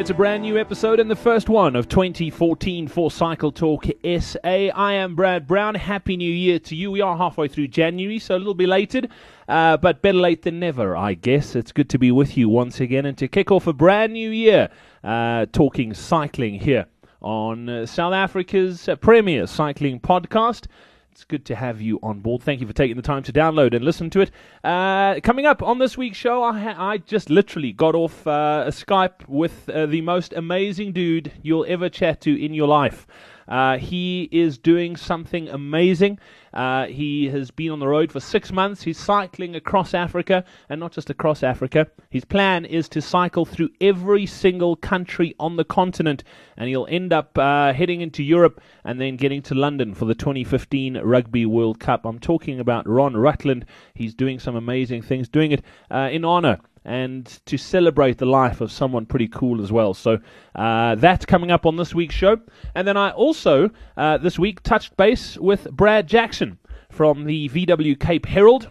It's 0.00 0.08
a 0.08 0.14
brand 0.14 0.44
new 0.44 0.56
episode 0.56 0.98
and 0.98 1.10
the 1.10 1.14
first 1.14 1.50
one 1.50 1.76
of 1.76 1.86
2014 1.86 2.88
for 2.88 3.10
Cycle 3.10 3.52
Talk 3.52 3.84
SA. 4.02 4.38
I 4.42 4.94
am 4.94 5.14
Brad 5.14 5.46
Brown. 5.46 5.74
Happy 5.74 6.16
New 6.16 6.32
Year 6.32 6.58
to 6.58 6.74
you. 6.74 6.90
We 6.90 7.02
are 7.02 7.18
halfway 7.18 7.48
through 7.48 7.68
January, 7.68 8.18
so 8.18 8.34
a 8.34 8.38
little 8.38 8.54
belated, 8.54 9.10
uh, 9.46 9.76
but 9.76 10.00
better 10.00 10.16
late 10.16 10.40
than 10.40 10.58
never, 10.58 10.96
I 10.96 11.12
guess. 11.12 11.54
It's 11.54 11.70
good 11.70 11.90
to 11.90 11.98
be 11.98 12.10
with 12.10 12.38
you 12.38 12.48
once 12.48 12.80
again 12.80 13.04
and 13.04 13.18
to 13.18 13.28
kick 13.28 13.50
off 13.50 13.66
a 13.66 13.74
brand 13.74 14.14
new 14.14 14.30
year 14.30 14.70
uh, 15.04 15.44
talking 15.52 15.92
cycling 15.92 16.54
here 16.54 16.86
on 17.20 17.68
uh, 17.68 17.84
South 17.84 18.14
Africa's 18.14 18.88
uh, 18.88 18.96
premier 18.96 19.46
cycling 19.46 20.00
podcast. 20.00 20.64
It's 21.12 21.24
good 21.24 21.44
to 21.46 21.56
have 21.56 21.80
you 21.80 21.98
on 22.02 22.20
board. 22.20 22.42
Thank 22.42 22.60
you 22.60 22.66
for 22.66 22.72
taking 22.72 22.96
the 22.96 23.02
time 23.02 23.24
to 23.24 23.32
download 23.32 23.74
and 23.74 23.84
listen 23.84 24.10
to 24.10 24.20
it. 24.20 24.30
Uh, 24.62 25.18
coming 25.20 25.44
up 25.44 25.60
on 25.60 25.78
this 25.78 25.98
week's 25.98 26.16
show, 26.16 26.42
I, 26.42 26.58
ha- 26.58 26.76
I 26.78 26.98
just 26.98 27.30
literally 27.30 27.72
got 27.72 27.96
off 27.96 28.26
uh, 28.26 28.64
a 28.66 28.70
Skype 28.70 29.26
with 29.28 29.68
uh, 29.68 29.86
the 29.86 30.02
most 30.02 30.32
amazing 30.32 30.92
dude 30.92 31.32
you'll 31.42 31.66
ever 31.68 31.88
chat 31.88 32.20
to 32.22 32.42
in 32.42 32.54
your 32.54 32.68
life. 32.68 33.08
Uh, 33.50 33.76
he 33.76 34.28
is 34.30 34.56
doing 34.56 34.96
something 34.96 35.48
amazing. 35.48 36.18
Uh, 36.54 36.86
he 36.86 37.28
has 37.28 37.50
been 37.50 37.70
on 37.70 37.80
the 37.80 37.86
road 37.86 38.10
for 38.10 38.20
six 38.20 38.52
months. 38.52 38.82
He's 38.82 38.98
cycling 38.98 39.56
across 39.56 39.92
Africa, 39.92 40.44
and 40.68 40.80
not 40.80 40.92
just 40.92 41.10
across 41.10 41.42
Africa. 41.42 41.88
His 42.10 42.24
plan 42.24 42.64
is 42.64 42.88
to 42.90 43.02
cycle 43.02 43.44
through 43.44 43.70
every 43.80 44.26
single 44.26 44.76
country 44.76 45.34
on 45.38 45.56
the 45.56 45.64
continent, 45.64 46.24
and 46.56 46.68
he'll 46.68 46.86
end 46.88 47.12
up 47.12 47.36
uh, 47.36 47.72
heading 47.72 48.00
into 48.00 48.22
Europe 48.22 48.60
and 48.84 49.00
then 49.00 49.16
getting 49.16 49.42
to 49.42 49.54
London 49.54 49.94
for 49.94 50.04
the 50.04 50.14
2015 50.14 50.98
Rugby 50.98 51.46
World 51.46 51.80
Cup. 51.80 52.04
I'm 52.04 52.18
talking 52.18 52.60
about 52.60 52.88
Ron 52.88 53.16
Rutland. 53.16 53.66
He's 53.94 54.14
doing 54.14 54.38
some 54.38 54.56
amazing 54.56 55.02
things, 55.02 55.28
doing 55.28 55.52
it 55.52 55.64
uh, 55.90 56.08
in 56.10 56.24
honor 56.24 56.58
and 56.84 57.26
to 57.46 57.56
celebrate 57.56 58.18
the 58.18 58.26
life 58.26 58.60
of 58.60 58.72
someone 58.72 59.06
pretty 59.06 59.28
cool 59.28 59.62
as 59.62 59.70
well. 59.70 59.94
So 59.94 60.18
uh, 60.54 60.94
that's 60.94 61.26
coming 61.26 61.50
up 61.50 61.66
on 61.66 61.76
this 61.76 61.94
week's 61.94 62.14
show. 62.14 62.38
And 62.74 62.86
then 62.88 62.96
I 62.96 63.10
also, 63.10 63.70
uh, 63.96 64.18
this 64.18 64.38
week, 64.38 64.62
touched 64.62 64.96
base 64.96 65.36
with 65.38 65.70
Brad 65.70 66.06
Jackson 66.06 66.58
from 66.90 67.24
the 67.24 67.48
VW 67.50 67.98
Cape 67.98 68.26
Herald. 68.26 68.70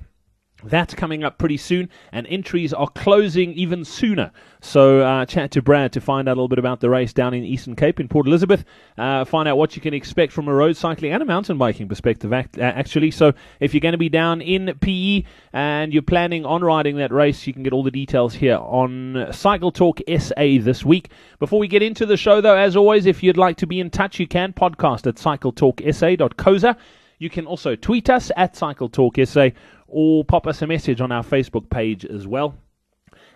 That's 0.64 0.94
coming 0.94 1.24
up 1.24 1.38
pretty 1.38 1.58
soon, 1.58 1.90
and 2.12 2.28
entries 2.28 2.74
are 2.74 2.90
closing 2.90 3.54
even 3.54 3.86
sooner. 3.86 4.32
So, 4.62 5.00
uh, 5.02 5.26
chat 5.26 5.52
to 5.52 5.62
Brad 5.62 5.94
to 5.94 6.02
find 6.02 6.28
out 6.28 6.34
a 6.34 6.36
little 6.36 6.50
bit 6.50 6.60
about 6.60 6.82
the 6.82 6.90
race 6.90 7.14
down 7.14 7.34
in 7.34 7.46
Eastern 7.46 7.78
Cape 7.78 8.00
in 8.00 8.10
Port 8.10 8.28
Elizabeth. 8.28 8.66
Uh, 8.98 9.24
find 9.24 9.48
out 9.48 9.58
what 9.58 9.78
you 9.78 9.82
can 9.82 9.94
expect 9.94 10.34
from 10.34 10.50
a 10.50 10.54
road 10.54 10.76
cycling 10.76 11.14
and 11.14 11.24
a 11.24 11.26
mountain 11.26 11.58
biking 11.58 11.88
perspective, 11.88 12.34
act- 12.34 12.58
uh, 12.58 12.64
actually. 12.64 13.12
So, 13.12 13.34
if 13.62 13.74
you're 13.74 13.80
going 13.80 13.94
to 13.94 13.98
be 13.98 14.10
down 14.10 14.42
in 14.42 14.78
PE 14.82 15.24
and 15.54 15.94
you're 15.94 16.02
planning 16.02 16.46
on 16.46 16.62
riding 16.62 16.98
that 16.98 17.14
race, 17.14 17.48
you 17.48 17.54
can 17.54 17.64
get 17.64 17.72
all 17.72 17.84
the 17.84 17.92
details 17.92 18.34
here 18.34 18.58
on 18.58 19.28
Cycle 19.32 19.72
Talk 19.72 20.02
SA 20.08 20.60
this 20.60 20.84
week. 20.84 21.10
Before 21.40 21.60
we 21.60 21.70
get 21.70 21.82
into 21.82 22.06
the 22.06 22.18
show, 22.18 22.42
though, 22.42 22.58
as 22.58 22.76
always, 22.76 23.06
if 23.06 23.24
you'd 23.24 23.38
like 23.38 23.56
to 23.58 23.68
be 23.68 23.80
in 23.80 23.90
touch, 23.90 24.20
you 24.20 24.28
can 24.28 24.52
podcast 24.52 25.08
at 25.08 25.16
cycletalksa.coza. 25.16 26.76
You 27.20 27.30
can 27.30 27.46
also 27.46 27.76
tweet 27.76 28.10
us 28.10 28.32
at 28.38 28.54
CycleTalkSA 28.54 29.54
or 29.90 30.24
pop 30.24 30.48
us 30.48 30.62
a 30.62 30.68
message 30.68 31.02
on 31.02 31.12
our 31.12 31.24
Facebook 31.24 31.70
page 31.70 32.06
as 32.06 32.28
well. 32.28 32.56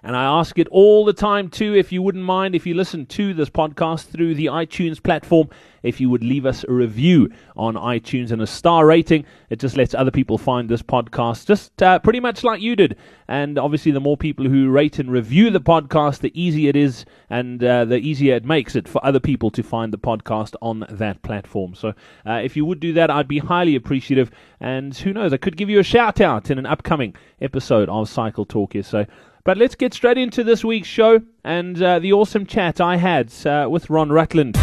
And 0.04 0.18
I 0.18 0.24
ask 0.26 0.60
it 0.60 0.68
all 0.68 1.06
the 1.06 1.14
time 1.14 1.50
too, 1.50 1.76
if 1.76 1.92
you 1.92 2.02
wouldn't 2.02 2.26
mind, 2.26 2.56
if 2.56 2.66
you 2.66 2.74
listen 2.74 3.06
to 3.08 3.34
this 3.34 3.50
podcast 3.50 4.08
through 4.08 4.36
the 4.36 4.48
iTunes 4.48 5.02
platform, 5.02 5.50
if 5.84 6.00
you 6.02 6.10
would 6.10 6.24
leave 6.24 6.46
us 6.46 6.64
a 6.68 6.72
review 6.72 7.30
on 7.56 7.76
iTunes 7.76 8.32
and 8.32 8.42
a 8.42 8.48
star 8.48 8.86
rating. 8.86 9.26
It 9.50 9.60
just 9.60 9.78
lets 9.78 9.94
other 9.94 10.12
people 10.12 10.38
find 10.38 10.68
this 10.68 10.82
podcast, 10.82 11.46
just 11.46 11.82
uh, 11.84 12.00
pretty 12.00 12.20
much 12.20 12.44
like 12.44 12.62
you 12.62 12.76
did. 12.76 12.98
And 13.28 13.60
obviously, 13.60 13.92
the 13.92 14.00
more 14.00 14.18
people 14.18 14.48
who 14.48 14.70
rate 14.70 15.00
and 15.00 15.12
review 15.12 15.50
the 15.50 15.62
podcast, 15.62 16.20
the 16.20 16.42
easier 16.42 16.70
it 16.70 16.76
is, 16.76 17.06
and 17.30 17.64
uh, 17.64 17.86
the 17.86 17.98
easier 17.98 18.36
it 18.36 18.46
makes 18.46 18.76
it 18.76 18.88
for 18.88 19.06
other 19.06 19.20
people 19.20 19.52
to 19.52 19.64
find 19.64 19.94
the 19.94 19.98
podcast 19.98 20.56
on 20.62 20.86
that 20.90 21.22
platform. 21.22 21.76
So, 21.76 21.94
uh, 22.26 22.42
if 22.44 22.56
you 22.56 22.66
would 22.66 22.80
do 22.80 22.94
that, 22.94 23.10
I'd 23.10 23.28
be 23.28 23.40
highly 23.40 23.76
appreciative. 23.76 24.32
And 24.60 24.96
who 24.96 25.14
knows, 25.14 25.34
I 25.34 25.38
could 25.38 25.58
give 25.58 25.70
you 25.70 25.80
a 25.80 25.84
shout 25.84 26.22
out 26.22 26.50
in 26.50 26.58
an 26.58 26.66
upcoming 26.66 27.16
episode 27.42 27.90
of 27.90 28.10
Cycle 28.10 28.46
Talk 28.46 28.74
SA. 28.82 29.06
But 29.46 29.58
let's 29.58 29.76
get 29.76 29.94
straight 29.94 30.18
into 30.18 30.42
this 30.42 30.64
week's 30.64 30.88
show 30.88 31.22
and 31.44 31.82
uh, 31.84 32.00
the 32.00 32.14
awesome 32.14 32.46
chat 32.46 32.80
I 32.80 32.96
had 32.96 33.30
uh, 33.46 33.68
with 33.70 33.90
Ron 33.90 34.10
Rutland. 34.10 34.56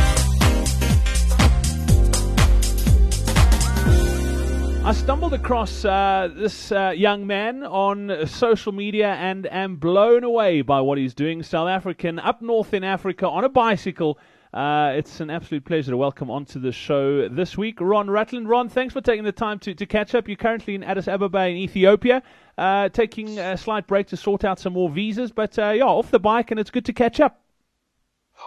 I 4.83 4.95
stumbled 4.95 5.35
across 5.35 5.85
uh, 5.85 6.31
this 6.35 6.73
uh, 6.73 6.95
young 6.97 7.27
man 7.27 7.63
on 7.63 8.27
social 8.27 8.73
media 8.73 9.13
and 9.17 9.47
am 9.53 9.77
blown 9.77 10.25
away 10.25 10.63
by 10.63 10.81
what 10.81 10.97
he's 10.97 11.13
doing. 11.13 11.43
South 11.43 11.69
African, 11.69 12.19
up 12.19 12.41
north 12.41 12.73
in 12.73 12.83
Africa, 12.83 13.29
on 13.29 13.45
a 13.45 13.51
bicycle. 13.51 14.19
Uh, 14.53 14.95
it's 14.97 15.21
an 15.21 15.31
absolute 15.31 15.65
pleasure 15.65 15.93
to 15.93 15.97
welcome 15.97 16.29
onto 16.29 16.59
the 16.59 16.73
show 16.73 17.29
this 17.29 17.57
week 17.57 17.81
Ron 17.81 18.11
Rutland. 18.11 18.49
Ron, 18.49 18.69
thanks 18.69 18.93
for 18.93 19.01
taking 19.01 19.23
the 19.23 19.31
time 19.31 19.61
to, 19.61 19.75
to 19.75 19.87
catch 19.87 20.13
up. 20.17 20.27
You're 20.27 20.37
currently 20.37 20.75
in 20.75 20.83
Addis 20.83 21.07
Ababa 21.07 21.47
in 21.47 21.57
Ethiopia, 21.57 22.21
uh, 22.59 22.89
taking 22.89 23.39
a 23.39 23.57
slight 23.57 23.87
break 23.87 24.09
to 24.09 24.17
sort 24.17 24.45
out 24.45 24.59
some 24.59 24.73
more 24.73 24.91
visas. 24.91 25.31
But 25.31 25.57
uh, 25.57 25.71
yeah, 25.71 25.85
off 25.85 26.11
the 26.11 26.19
bike, 26.19 26.51
and 26.51 26.59
it's 26.59 26.71
good 26.71 26.85
to 26.87 26.93
catch 26.93 27.21
up. 27.21 27.41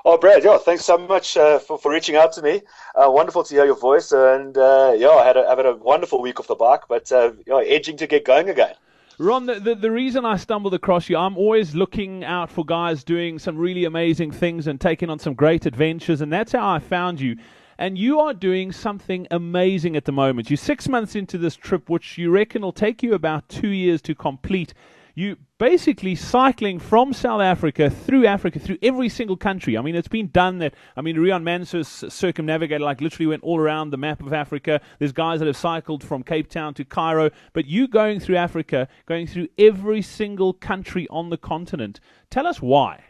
Oh, 0.03 0.17
Brad, 0.17 0.43
yeah, 0.43 0.57
thanks 0.57 0.83
so 0.83 0.97
much 0.97 1.37
uh, 1.37 1.59
for, 1.59 1.77
for 1.77 1.91
reaching 1.91 2.17
out 2.17 2.33
to 2.33 2.41
me. 2.41 2.61
Uh, 2.95 3.09
wonderful 3.09 3.43
to 3.45 3.55
hear 3.55 3.63
your 3.63 3.79
voice. 3.79 4.11
And 4.11 4.57
uh, 4.57 4.93
yeah, 4.97 5.09
I 5.09 5.25
had, 5.25 5.37
a, 5.37 5.45
I 5.45 5.55
had 5.55 5.65
a 5.65 5.75
wonderful 5.75 6.21
week 6.21 6.37
off 6.39 6.47
the 6.47 6.55
bike, 6.55 6.81
but 6.89 7.11
uh, 7.13 7.31
yeah, 7.47 7.59
edging 7.59 7.95
to 7.97 8.07
get 8.07 8.25
going 8.25 8.49
again. 8.49 8.75
Ron, 9.19 9.46
the, 9.46 9.59
the, 9.59 9.75
the, 9.75 9.91
reason 9.91 10.25
I 10.25 10.38
stumbled 10.38 10.74
across 10.74 11.07
you, 11.07 11.18
I'm 11.18 11.38
always 11.38 11.75
looking 11.75 12.24
out 12.24 12.50
for 12.50 12.66
guys 12.66 13.03
doing 13.03 13.38
some 13.38 13.57
really 13.57 13.85
amazing 13.85 14.31
things 14.31 14.66
and 14.66 14.81
taking 14.81 15.07
on 15.07 15.19
some 15.19 15.35
great 15.35 15.68
adventures, 15.68 16.22
and 16.22 16.34
that's 16.34 16.53
how 16.53 16.68
I 16.68 16.79
found 16.79 17.22
you. 17.22 17.38
And 17.78 17.96
you 17.96 18.19
are 18.19 18.34
doing 18.34 18.72
something 18.72 19.28
amazing 19.29 19.96
at 19.96 20.06
the 20.06 20.12
moment. 20.12 20.50
You're 20.50 20.57
six 20.57 20.90
months 20.90 21.16
into 21.16 21.38
this 21.38 21.56
trip, 21.56 21.91
which 21.91 22.18
you 22.18 22.31
reckon 22.31 22.63
will 22.63 22.72
take 22.72 23.03
you 23.03 23.13
about 23.13 23.47
two 23.50 23.68
years 23.68 24.01
to 24.03 24.16
complete 24.16 24.74
you 25.16 25.38
basically 25.59 26.16
cycling 26.16 26.79
from 26.79 27.13
South 27.13 27.41
Africa 27.41 27.90
through 27.90 28.25
Africa, 28.25 28.59
through 28.59 28.78
every 28.81 29.09
single 29.09 29.38
country. 29.38 29.78
I 29.78 29.81
mean, 29.81 29.96
it's 29.96 30.07
been 30.07 30.29
done 30.29 30.57
that. 30.59 30.74
I 30.97 31.01
mean, 31.01 31.18
Riaan 31.18 31.44
Manser's 31.44 31.88
circumnavigator, 31.88 32.84
like 32.84 33.00
literally 33.00 33.28
went 33.28 33.44
all 33.44 33.59
around 33.59 33.91
the 33.91 33.97
map 33.97 34.22
of 34.22 34.34
Africa. 34.34 34.81
There's 34.97 35.12
guys 35.12 35.40
that 35.40 35.46
have 35.46 35.57
cycled 35.57 36.03
from 36.03 36.24
Cape 36.24 36.50
Town 36.50 36.74
to 36.75 36.85
Cairo, 36.85 37.29
but 37.53 37.66
you 37.66 37.88
going 37.88 38.19
through 38.19 38.38
Africa, 38.38 38.88
going 39.06 39.28
through 39.28 39.50
every 39.57 40.01
single 40.01 40.51
country 40.53 41.07
on 41.09 41.30
the 41.30 41.38
continent. 41.38 42.00
Tell 42.31 42.47
us 42.47 42.62
why. 42.62 43.03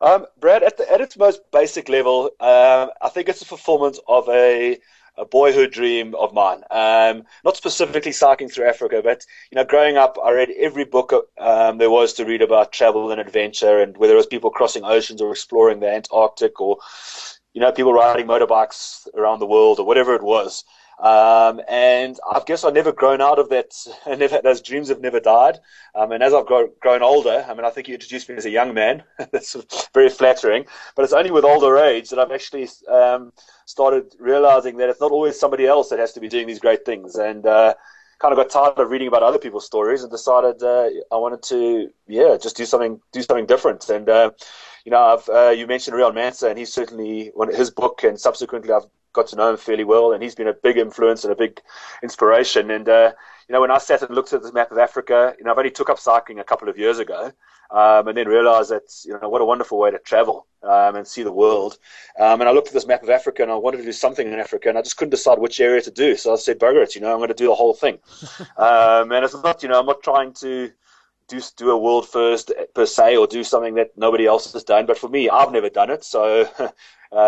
Um, 0.00 0.26
Brad, 0.40 0.62
at, 0.62 0.76
the, 0.76 0.92
at 0.92 1.00
its 1.00 1.16
most 1.16 1.40
basic 1.52 1.88
level, 1.88 2.30
um, 2.40 2.90
I 3.00 3.08
think 3.12 3.28
it's 3.28 3.42
a 3.42 3.46
performance 3.46 4.00
of 4.08 4.28
a 4.28 4.78
a 5.16 5.24
boyhood 5.24 5.70
dream 5.70 6.14
of 6.14 6.32
mine. 6.32 6.62
Um, 6.70 7.24
not 7.44 7.56
specifically 7.56 8.12
cycling 8.12 8.48
through 8.48 8.68
Africa, 8.68 9.00
but 9.02 9.24
you 9.50 9.56
know, 9.56 9.64
growing 9.64 9.96
up, 9.96 10.18
I 10.22 10.30
read 10.32 10.50
every 10.58 10.84
book 10.84 11.12
um, 11.38 11.78
there 11.78 11.90
was 11.90 12.14
to 12.14 12.24
read 12.24 12.42
about 12.42 12.72
travel 12.72 13.10
and 13.10 13.20
adventure, 13.20 13.80
and 13.80 13.96
whether 13.96 14.14
it 14.14 14.16
was 14.16 14.26
people 14.26 14.50
crossing 14.50 14.84
oceans 14.84 15.20
or 15.20 15.30
exploring 15.30 15.80
the 15.80 15.90
Antarctic, 15.90 16.60
or 16.60 16.78
you 17.52 17.60
know, 17.60 17.72
people 17.72 17.92
riding 17.92 18.26
motorbikes 18.26 19.06
around 19.14 19.40
the 19.40 19.46
world, 19.46 19.78
or 19.78 19.86
whatever 19.86 20.14
it 20.14 20.22
was. 20.22 20.64
Um, 21.02 21.60
and 21.68 22.16
I 22.30 22.40
guess 22.46 22.62
I've 22.62 22.74
never 22.74 22.92
grown 22.92 23.20
out 23.20 23.40
of 23.40 23.48
that. 23.48 23.74
Never, 24.06 24.40
those 24.40 24.62
dreams 24.62 24.88
have 24.88 25.00
never 25.00 25.18
died. 25.18 25.58
Um, 25.96 26.12
and 26.12 26.22
as 26.22 26.32
I've 26.32 26.46
grown, 26.46 26.70
grown 26.78 27.02
older, 27.02 27.44
I 27.48 27.52
mean, 27.54 27.64
I 27.64 27.70
think 27.70 27.88
you 27.88 27.94
introduced 27.94 28.28
me 28.28 28.36
as 28.36 28.46
a 28.46 28.50
young 28.50 28.72
man. 28.72 29.02
That's 29.32 29.56
very 29.92 30.08
flattering. 30.08 30.64
But 30.94 31.02
it's 31.02 31.12
only 31.12 31.32
with 31.32 31.44
older 31.44 31.76
age 31.76 32.08
that 32.10 32.20
I've 32.20 32.30
actually 32.30 32.68
um, 32.88 33.32
started 33.66 34.14
realizing 34.20 34.76
that 34.76 34.88
it's 34.90 35.00
not 35.00 35.10
always 35.10 35.38
somebody 35.38 35.66
else 35.66 35.88
that 35.88 35.98
has 35.98 36.12
to 36.12 36.20
be 36.20 36.28
doing 36.28 36.46
these 36.46 36.60
great 36.60 36.84
things. 36.84 37.16
And 37.16 37.44
uh, 37.46 37.74
kind 38.20 38.32
of 38.32 38.38
got 38.38 38.50
tired 38.50 38.78
of 38.78 38.88
reading 38.88 39.08
about 39.08 39.24
other 39.24 39.38
people's 39.38 39.66
stories 39.66 40.04
and 40.04 40.10
decided 40.12 40.62
uh, 40.62 40.88
I 41.10 41.16
wanted 41.16 41.42
to, 41.44 41.90
yeah, 42.06 42.36
just 42.40 42.56
do 42.56 42.64
something, 42.64 43.00
do 43.10 43.22
something 43.22 43.46
different. 43.46 43.88
And 43.88 44.08
uh, 44.08 44.30
you 44.84 44.92
know, 44.92 45.20
uh, 45.28 45.50
you 45.50 45.66
mentioned 45.66 45.96
Riaan 45.96 46.14
Manser, 46.14 46.48
and 46.48 46.58
he's 46.58 46.72
certainly 46.72 47.32
his 47.52 47.70
book, 47.70 48.04
and 48.04 48.18
subsequently 48.18 48.72
I've 48.72 48.86
got 49.12 49.26
to 49.28 49.36
know 49.36 49.50
him 49.50 49.56
fairly 49.56 49.84
well, 49.84 50.12
and 50.12 50.22
he's 50.22 50.34
been 50.34 50.48
a 50.48 50.52
big 50.54 50.76
influence 50.76 51.24
and 51.24 51.32
a 51.32 51.36
big 51.36 51.60
inspiration. 52.02 52.70
And 52.70 52.88
uh, 52.88 53.12
you 53.48 53.52
know, 53.52 53.60
when 53.60 53.70
I 53.70 53.78
sat 53.78 54.02
and 54.02 54.14
looked 54.14 54.32
at 54.32 54.42
this 54.42 54.52
map 54.52 54.70
of 54.72 54.78
Africa, 54.78 55.34
you 55.38 55.44
know, 55.44 55.52
I've 55.52 55.58
only 55.58 55.70
took 55.70 55.90
up 55.90 55.98
cycling 55.98 56.38
a 56.38 56.44
couple 56.44 56.68
of 56.68 56.78
years 56.78 56.98
ago, 56.98 57.32
um, 57.70 58.08
and 58.08 58.16
then 58.16 58.28
realised 58.28 58.70
that 58.70 58.92
you 59.04 59.18
know 59.20 59.28
what 59.28 59.40
a 59.40 59.44
wonderful 59.44 59.78
way 59.78 59.90
to 59.90 59.98
travel 59.98 60.46
um, 60.62 60.96
and 60.96 61.06
see 61.06 61.22
the 61.22 61.32
world. 61.32 61.78
Um, 62.18 62.40
and 62.40 62.48
I 62.48 62.52
looked 62.52 62.68
at 62.68 62.74
this 62.74 62.86
map 62.86 63.02
of 63.02 63.10
Africa, 63.10 63.42
and 63.42 63.50
I 63.50 63.56
wanted 63.56 63.78
to 63.78 63.84
do 63.84 63.92
something 63.92 64.26
in 64.26 64.38
Africa, 64.38 64.68
and 64.68 64.78
I 64.78 64.82
just 64.82 64.96
couldn't 64.96 65.10
decide 65.10 65.38
which 65.38 65.60
area 65.60 65.80
to 65.82 65.90
do. 65.90 66.16
So 66.16 66.32
I 66.32 66.36
said, 66.36 66.58
"Bugger 66.58 66.82
it, 66.82 66.94
you 66.94 67.00
know, 67.00 67.12
I'm 67.12 67.18
going 67.18 67.28
to 67.28 67.34
do 67.34 67.46
the 67.46 67.54
whole 67.54 67.74
thing." 67.74 67.98
Um, 68.56 69.10
and 69.12 69.24
it's 69.24 69.34
not, 69.42 69.62
you 69.62 69.68
know, 69.68 69.80
I'm 69.80 69.86
not 69.86 70.02
trying 70.02 70.32
to 70.34 70.70
do 71.28 71.40
do 71.56 71.70
a 71.70 71.78
world 71.78 72.08
first 72.08 72.52
per 72.74 72.86
se 72.86 73.16
or 73.16 73.26
do 73.26 73.42
something 73.42 73.74
that 73.74 73.96
nobody 73.96 74.26
else 74.26 74.52
has 74.52 74.64
done. 74.64 74.86
But 74.86 74.98
for 74.98 75.08
me, 75.08 75.28
I've 75.28 75.52
never 75.52 75.68
done 75.68 75.90
it, 75.90 76.04
so 76.04 76.42
uh, 76.58 76.68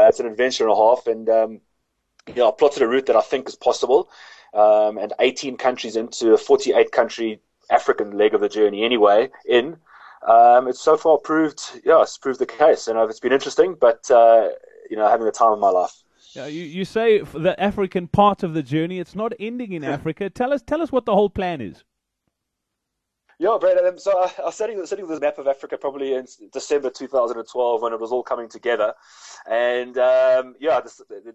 it's 0.08 0.20
an 0.20 0.26
adventure 0.26 0.64
and 0.64 0.72
a 0.72 0.76
half. 0.76 1.06
And 1.06 1.28
um, 1.28 1.60
I 2.28 2.50
plotted 2.56 2.82
a 2.82 2.88
route 2.88 3.06
that 3.06 3.16
I 3.16 3.20
think 3.20 3.48
is 3.48 3.54
possible, 3.54 4.08
um, 4.54 4.98
and 4.98 5.12
18 5.20 5.56
countries 5.56 5.96
into 5.96 6.32
a 6.32 6.38
48 6.38 6.92
country 6.92 7.40
African 7.70 8.16
leg 8.16 8.34
of 8.34 8.40
the 8.40 8.48
journey 8.48 8.84
anyway 8.84 9.30
in. 9.46 9.76
um, 10.26 10.68
it's 10.68 10.80
so 10.80 10.96
far 10.96 11.18
proved, 11.18 11.80
yeah, 11.84 12.02
it's 12.02 12.16
proved 12.18 12.38
the 12.40 12.46
case. 12.46 12.86
You 12.86 12.94
know, 12.94 13.04
it's 13.04 13.20
been 13.20 13.32
interesting, 13.32 13.76
but 13.78 14.10
uh, 14.10 14.48
you 14.90 14.96
know, 14.96 15.08
having 15.08 15.26
the 15.26 15.32
time 15.32 15.52
of 15.52 15.58
my 15.58 15.70
life. 15.70 16.02
Yeah, 16.34 16.46
you, 16.46 16.64
you 16.64 16.84
say 16.84 17.20
the 17.20 17.54
African 17.62 18.08
part 18.08 18.42
of 18.42 18.54
the 18.54 18.62
journey. 18.62 18.98
It's 18.98 19.14
not 19.14 19.32
ending 19.38 19.72
in 19.72 19.84
Africa. 19.96 20.30
Tell 20.30 20.52
us, 20.52 20.62
tell 20.62 20.82
us 20.82 20.90
what 20.90 21.04
the 21.04 21.14
whole 21.14 21.30
plan 21.30 21.60
is. 21.60 21.84
Yeah, 23.38 23.56
Brad. 23.60 24.00
So 24.00 24.12
I, 24.12 24.32
I 24.42 24.46
was 24.46 24.54
sitting, 24.54 24.76
with 24.78 24.90
this 25.08 25.20
map 25.20 25.38
of 25.38 25.48
Africa 25.48 25.76
probably 25.76 26.14
in 26.14 26.26
December 26.52 26.90
2012 26.90 27.82
when 27.82 27.92
it 27.92 28.00
was 28.00 28.12
all 28.12 28.22
coming 28.22 28.48
together, 28.48 28.94
and 29.50 29.98
um, 29.98 30.54
yeah, 30.60 30.78
I 30.78 30.82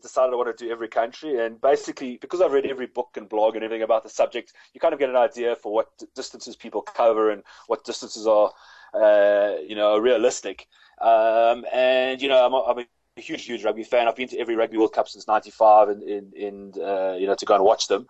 decided 0.01 0.33
I 0.33 0.35
wanted 0.35 0.57
to 0.57 0.65
do 0.65 0.71
every 0.71 0.87
country. 0.87 1.45
And 1.45 1.59
basically, 1.59 2.17
because 2.17 2.41
I've 2.41 2.53
read 2.53 2.65
every 2.65 2.87
book 2.87 3.09
and 3.15 3.27
blog 3.27 3.55
and 3.55 3.65
everything 3.65 3.83
about 3.83 4.03
the 4.03 4.09
subject, 4.09 4.53
you 4.73 4.79
kind 4.79 4.93
of 4.93 4.99
get 4.99 5.09
an 5.09 5.17
idea 5.17 5.55
for 5.55 5.73
what 5.73 5.89
distances 6.15 6.55
people 6.55 6.81
cover 6.81 7.31
and 7.31 7.43
what 7.67 7.83
distances 7.83 8.25
are, 8.25 8.51
uh, 8.93 9.55
you 9.67 9.75
know, 9.75 9.97
realistic. 9.97 10.67
Um, 11.01 11.65
and 11.73 12.21
you 12.21 12.29
know, 12.29 12.45
I'm, 12.45 12.53
I'm 12.53 12.85
a 13.17 13.21
huge, 13.21 13.43
huge 13.45 13.65
rugby 13.65 13.83
fan. 13.83 14.07
I've 14.07 14.15
been 14.15 14.29
to 14.29 14.39
every 14.39 14.55
Rugby 14.55 14.77
World 14.77 14.93
Cup 14.93 15.09
since 15.09 15.27
'95, 15.27 15.89
and 15.89 16.03
in, 16.03 16.31
in, 16.33 16.73
in 16.75 16.81
uh, 16.81 17.15
you 17.19 17.27
know 17.27 17.35
to 17.35 17.45
go 17.45 17.55
and 17.55 17.63
watch 17.63 17.87
them. 17.87 18.07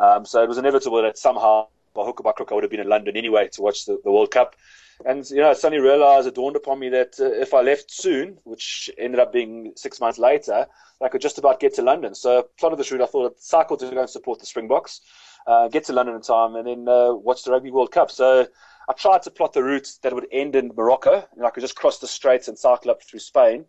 Um, 0.00 0.24
so 0.24 0.42
it 0.42 0.48
was 0.48 0.58
inevitable 0.58 1.02
that 1.02 1.18
somehow 1.18 1.66
by 1.94 2.04
hook 2.04 2.20
or 2.20 2.24
by 2.24 2.32
crook, 2.32 2.50
I 2.50 2.54
would 2.54 2.64
have 2.64 2.70
been 2.70 2.80
in 2.80 2.88
London 2.88 3.16
anyway 3.16 3.48
to 3.52 3.62
watch 3.62 3.84
the, 3.86 3.98
the 4.04 4.10
World 4.10 4.30
Cup. 4.30 4.56
And, 5.04 5.28
you 5.30 5.38
know, 5.38 5.50
I 5.50 5.54
suddenly 5.54 5.82
realized, 5.82 6.28
it 6.28 6.34
dawned 6.34 6.56
upon 6.56 6.78
me 6.78 6.88
that 6.90 7.14
uh, 7.18 7.24
if 7.24 7.54
I 7.54 7.60
left 7.60 7.90
soon, 7.90 8.38
which 8.44 8.90
ended 8.98 9.18
up 9.18 9.32
being 9.32 9.72
six 9.76 10.00
months 10.00 10.18
later, 10.18 10.66
I 11.02 11.08
could 11.08 11.20
just 11.20 11.38
about 11.38 11.58
get 11.58 11.74
to 11.74 11.82
London. 11.82 12.14
So 12.14 12.38
I 12.38 12.42
plotted 12.58 12.78
this 12.78 12.92
route. 12.92 13.00
I 13.00 13.06
thought 13.06 13.32
I'd 13.32 13.40
cycle 13.40 13.76
to 13.78 13.90
go 13.90 14.00
and 14.00 14.10
support 14.10 14.38
the 14.38 14.46
Springboks, 14.46 15.00
uh, 15.46 15.68
get 15.68 15.84
to 15.86 15.92
London 15.92 16.14
in 16.14 16.22
time, 16.22 16.54
and 16.54 16.66
then 16.66 16.88
uh, 16.88 17.12
watch 17.14 17.42
the 17.42 17.50
Rugby 17.50 17.72
World 17.72 17.90
Cup. 17.90 18.10
So 18.10 18.46
I 18.88 18.92
tried 18.92 19.22
to 19.22 19.30
plot 19.30 19.52
the 19.52 19.64
route 19.64 19.88
that 20.02 20.12
would 20.12 20.28
end 20.30 20.54
in 20.54 20.72
Morocco, 20.76 21.26
and 21.36 21.44
I 21.44 21.50
could 21.50 21.62
just 21.62 21.74
cross 21.74 21.98
the 21.98 22.06
straits 22.06 22.46
and 22.46 22.56
cycle 22.56 22.90
up 22.90 23.02
through 23.02 23.20
Spain. 23.20 23.64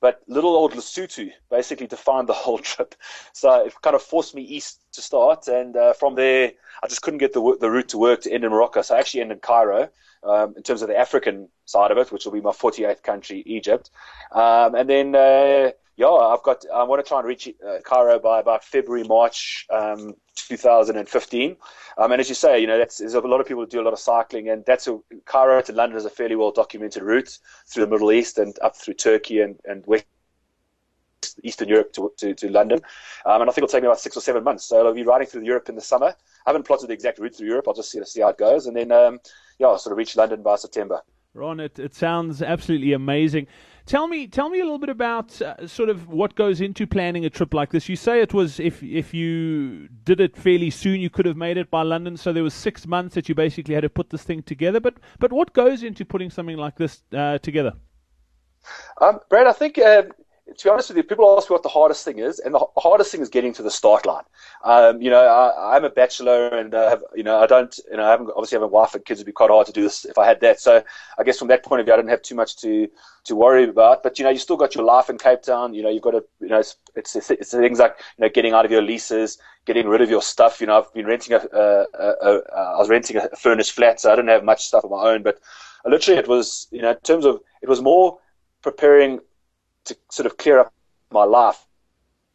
But 0.00 0.22
little 0.26 0.54
old 0.54 0.72
Lesotho 0.72 1.30
basically 1.50 1.86
defined 1.86 2.28
the 2.28 2.32
whole 2.44 2.58
trip. 2.58 2.94
So 3.32 3.64
it 3.64 3.74
kind 3.82 3.96
of 3.96 4.02
forced 4.02 4.34
me 4.34 4.42
east 4.42 4.84
to 4.92 5.02
start. 5.02 5.48
And 5.48 5.76
uh, 5.76 5.92
from 5.94 6.14
there, 6.14 6.52
I 6.82 6.86
just 6.86 7.02
couldn't 7.02 7.18
get 7.18 7.32
the, 7.32 7.56
the 7.60 7.70
route 7.70 7.88
to 7.90 7.98
work 7.98 8.22
to 8.22 8.32
end 8.32 8.44
in 8.44 8.50
Morocco. 8.50 8.82
So 8.82 8.94
I 8.94 8.98
actually 8.98 9.22
ended 9.22 9.38
in 9.38 9.40
Cairo 9.40 9.88
um, 10.26 10.54
in 10.56 10.62
terms 10.62 10.82
of 10.82 10.88
the 10.88 10.96
African 10.96 11.48
side 11.64 11.90
of 11.90 11.98
it, 11.98 12.12
which 12.12 12.24
will 12.24 12.32
be 12.32 12.40
my 12.40 12.50
48th 12.50 13.02
country, 13.02 13.42
Egypt. 13.46 13.90
Um, 14.32 14.74
and 14.74 14.88
then, 14.88 15.14
uh, 15.14 15.70
yeah, 15.96 16.08
I've 16.08 16.42
got, 16.42 16.64
I 16.74 16.82
want 16.82 17.04
to 17.04 17.08
try 17.08 17.18
and 17.18 17.26
reach 17.26 17.48
uh, 17.48 17.78
Cairo 17.84 18.18
by 18.18 18.40
about 18.40 18.64
February, 18.64 19.04
March 19.04 19.66
um, 19.70 20.14
2015. 20.34 21.56
Um, 21.98 22.12
and 22.12 22.20
as 22.20 22.28
you 22.28 22.34
say, 22.34 22.60
you 22.60 22.66
know, 22.66 22.78
that's, 22.78 22.98
there's 22.98 23.14
a 23.14 23.20
lot 23.20 23.40
of 23.40 23.46
people 23.46 23.62
who 23.62 23.68
do 23.68 23.80
a 23.80 23.82
lot 23.82 23.92
of 23.92 23.98
cycling, 23.98 24.50
and 24.50 24.64
that's 24.66 24.86
a, 24.86 24.98
Cairo 25.24 25.62
to 25.62 25.72
London 25.72 25.96
is 25.96 26.04
a 26.04 26.10
fairly 26.10 26.36
well 26.36 26.50
documented 26.50 27.02
route 27.02 27.38
through 27.66 27.84
the 27.84 27.90
Middle 27.90 28.12
East 28.12 28.38
and 28.38 28.56
up 28.62 28.76
through 28.76 28.94
Turkey 28.94 29.40
and, 29.40 29.58
and 29.64 29.84
West 29.86 30.06
Eastern 31.42 31.68
Europe 31.68 31.92
to, 31.94 32.12
to, 32.18 32.34
to 32.34 32.48
London. 32.50 32.80
Um, 33.24 33.42
and 33.42 33.50
I 33.50 33.52
think 33.52 33.64
it'll 33.64 33.68
take 33.68 33.82
me 33.82 33.88
about 33.88 34.00
six 34.00 34.16
or 34.16 34.20
seven 34.20 34.44
months. 34.44 34.64
So 34.64 34.86
I'll 34.86 34.94
be 34.94 35.02
riding 35.02 35.26
through 35.26 35.44
Europe 35.44 35.68
in 35.68 35.74
the 35.74 35.80
summer. 35.80 36.14
I 36.46 36.50
haven't 36.50 36.66
plotted 36.66 36.88
the 36.88 36.94
exact 36.94 37.18
route 37.18 37.36
through 37.36 37.48
Europe. 37.48 37.66
I'll 37.68 37.74
just 37.74 37.90
see, 37.90 38.02
see 38.04 38.20
how 38.20 38.28
it 38.28 38.38
goes. 38.38 38.66
And 38.66 38.76
then, 38.76 38.92
um, 38.92 39.20
yeah, 39.58 39.68
I'll 39.68 39.78
sort 39.78 39.92
of 39.92 39.98
reach 39.98 40.16
London 40.16 40.42
by 40.42 40.56
September. 40.56 41.02
Ron, 41.34 41.60
it, 41.60 41.78
it 41.78 41.94
sounds 41.94 42.42
absolutely 42.42 42.92
amazing. 42.94 43.46
Tell 43.84 44.08
me, 44.08 44.26
tell 44.26 44.48
me 44.48 44.58
a 44.58 44.64
little 44.64 44.78
bit 44.78 44.88
about 44.88 45.40
uh, 45.40 45.64
sort 45.68 45.90
of 45.90 46.08
what 46.08 46.34
goes 46.34 46.60
into 46.60 46.88
planning 46.88 47.24
a 47.24 47.30
trip 47.30 47.54
like 47.54 47.70
this. 47.70 47.88
You 47.88 47.94
say 47.94 48.20
it 48.20 48.34
was 48.34 48.58
if 48.58 48.82
if 48.82 49.14
you 49.14 49.86
did 50.02 50.20
it 50.20 50.36
fairly 50.36 50.70
soon, 50.70 51.00
you 51.00 51.08
could 51.08 51.24
have 51.24 51.36
made 51.36 51.56
it 51.56 51.70
by 51.70 51.82
London. 51.82 52.16
So 52.16 52.32
there 52.32 52.42
was 52.42 52.52
six 52.52 52.84
months 52.84 53.14
that 53.14 53.28
you 53.28 53.36
basically 53.36 53.74
had 53.74 53.82
to 53.82 53.88
put 53.88 54.10
this 54.10 54.24
thing 54.24 54.42
together. 54.42 54.80
But 54.80 54.94
but 55.20 55.32
what 55.32 55.52
goes 55.52 55.84
into 55.84 56.04
putting 56.04 56.30
something 56.30 56.56
like 56.56 56.76
this 56.76 57.02
uh, 57.12 57.38
together? 57.38 57.74
Um, 59.00 59.20
Brad, 59.28 59.46
I 59.46 59.52
think 59.52 59.78
uh, 59.78 60.02
to 60.54 60.64
be 60.64 60.70
honest 60.70 60.88
with 60.88 60.96
you, 60.96 61.02
people 61.02 61.36
ask 61.36 61.50
me 61.50 61.54
what 61.54 61.64
the 61.64 61.68
hardest 61.68 62.04
thing 62.04 62.20
is, 62.20 62.38
and 62.38 62.54
the 62.54 62.64
hardest 62.76 63.10
thing 63.10 63.20
is 63.20 63.28
getting 63.28 63.52
to 63.54 63.62
the 63.62 63.70
start 63.70 64.06
line. 64.06 64.22
Um, 64.64 65.02
you 65.02 65.10
know, 65.10 65.20
I, 65.20 65.76
am 65.76 65.84
a 65.84 65.90
bachelor, 65.90 66.48
and 66.48 66.72
uh, 66.72 66.88
have, 66.88 67.02
you 67.16 67.24
know, 67.24 67.40
I 67.40 67.46
don't, 67.46 67.76
you 67.90 67.96
know, 67.96 68.04
I 68.04 68.10
haven't 68.10 68.30
obviously 68.30 68.56
have 68.56 68.62
a 68.62 68.68
wife 68.68 68.94
and 68.94 69.04
kids. 69.04 69.18
It'd 69.18 69.26
be 69.26 69.32
quite 69.32 69.50
hard 69.50 69.66
to 69.66 69.72
do 69.72 69.82
this 69.82 70.04
if 70.04 70.18
I 70.18 70.26
had 70.26 70.40
that. 70.42 70.60
So, 70.60 70.84
I 71.18 71.24
guess 71.24 71.38
from 71.38 71.48
that 71.48 71.64
point 71.64 71.80
of 71.80 71.86
view, 71.86 71.94
I 71.94 71.96
didn't 71.96 72.10
have 72.10 72.22
too 72.22 72.36
much 72.36 72.56
to 72.58 72.88
to 73.24 73.34
worry 73.34 73.64
about. 73.64 74.04
But 74.04 74.20
you 74.20 74.24
know, 74.24 74.30
you 74.30 74.38
still 74.38 74.56
got 74.56 74.76
your 74.76 74.84
life 74.84 75.10
in 75.10 75.18
Cape 75.18 75.42
Town. 75.42 75.74
You 75.74 75.82
know, 75.82 75.90
you've 75.90 76.02
got 76.02 76.12
to, 76.12 76.24
you 76.40 76.48
know, 76.48 76.60
it's 76.60 76.76
it's, 76.94 77.16
it's 77.16 77.50
things 77.50 77.80
like 77.80 77.96
you 78.16 78.22
know, 78.22 78.28
getting 78.28 78.52
out 78.52 78.64
of 78.64 78.70
your 78.70 78.82
leases, 78.82 79.38
getting 79.64 79.88
rid 79.88 80.00
of 80.00 80.10
your 80.10 80.22
stuff. 80.22 80.60
You 80.60 80.68
know, 80.68 80.78
I've 80.78 80.94
been 80.94 81.06
renting 81.06 81.34
a, 81.34 81.40
a, 81.52 81.86
a, 81.98 82.10
a 82.22 82.42
I 82.52 82.78
was 82.78 82.88
renting 82.88 83.16
a 83.16 83.28
furnished 83.36 83.72
flat, 83.72 84.00
so 84.00 84.12
I 84.12 84.16
didn't 84.16 84.28
have 84.28 84.44
much 84.44 84.64
stuff 84.64 84.84
of 84.84 84.92
my 84.92 85.10
own. 85.10 85.24
But 85.24 85.40
literally, 85.84 86.20
it 86.20 86.28
was, 86.28 86.68
you 86.70 86.82
know, 86.82 86.90
in 86.90 87.00
terms 87.00 87.24
of, 87.24 87.40
it 87.62 87.68
was 87.68 87.82
more 87.82 88.18
preparing 88.62 89.20
to 89.86 89.96
sort 90.10 90.26
of 90.26 90.36
clear 90.36 90.58
up 90.58 90.72
my 91.10 91.24
life 91.24 91.66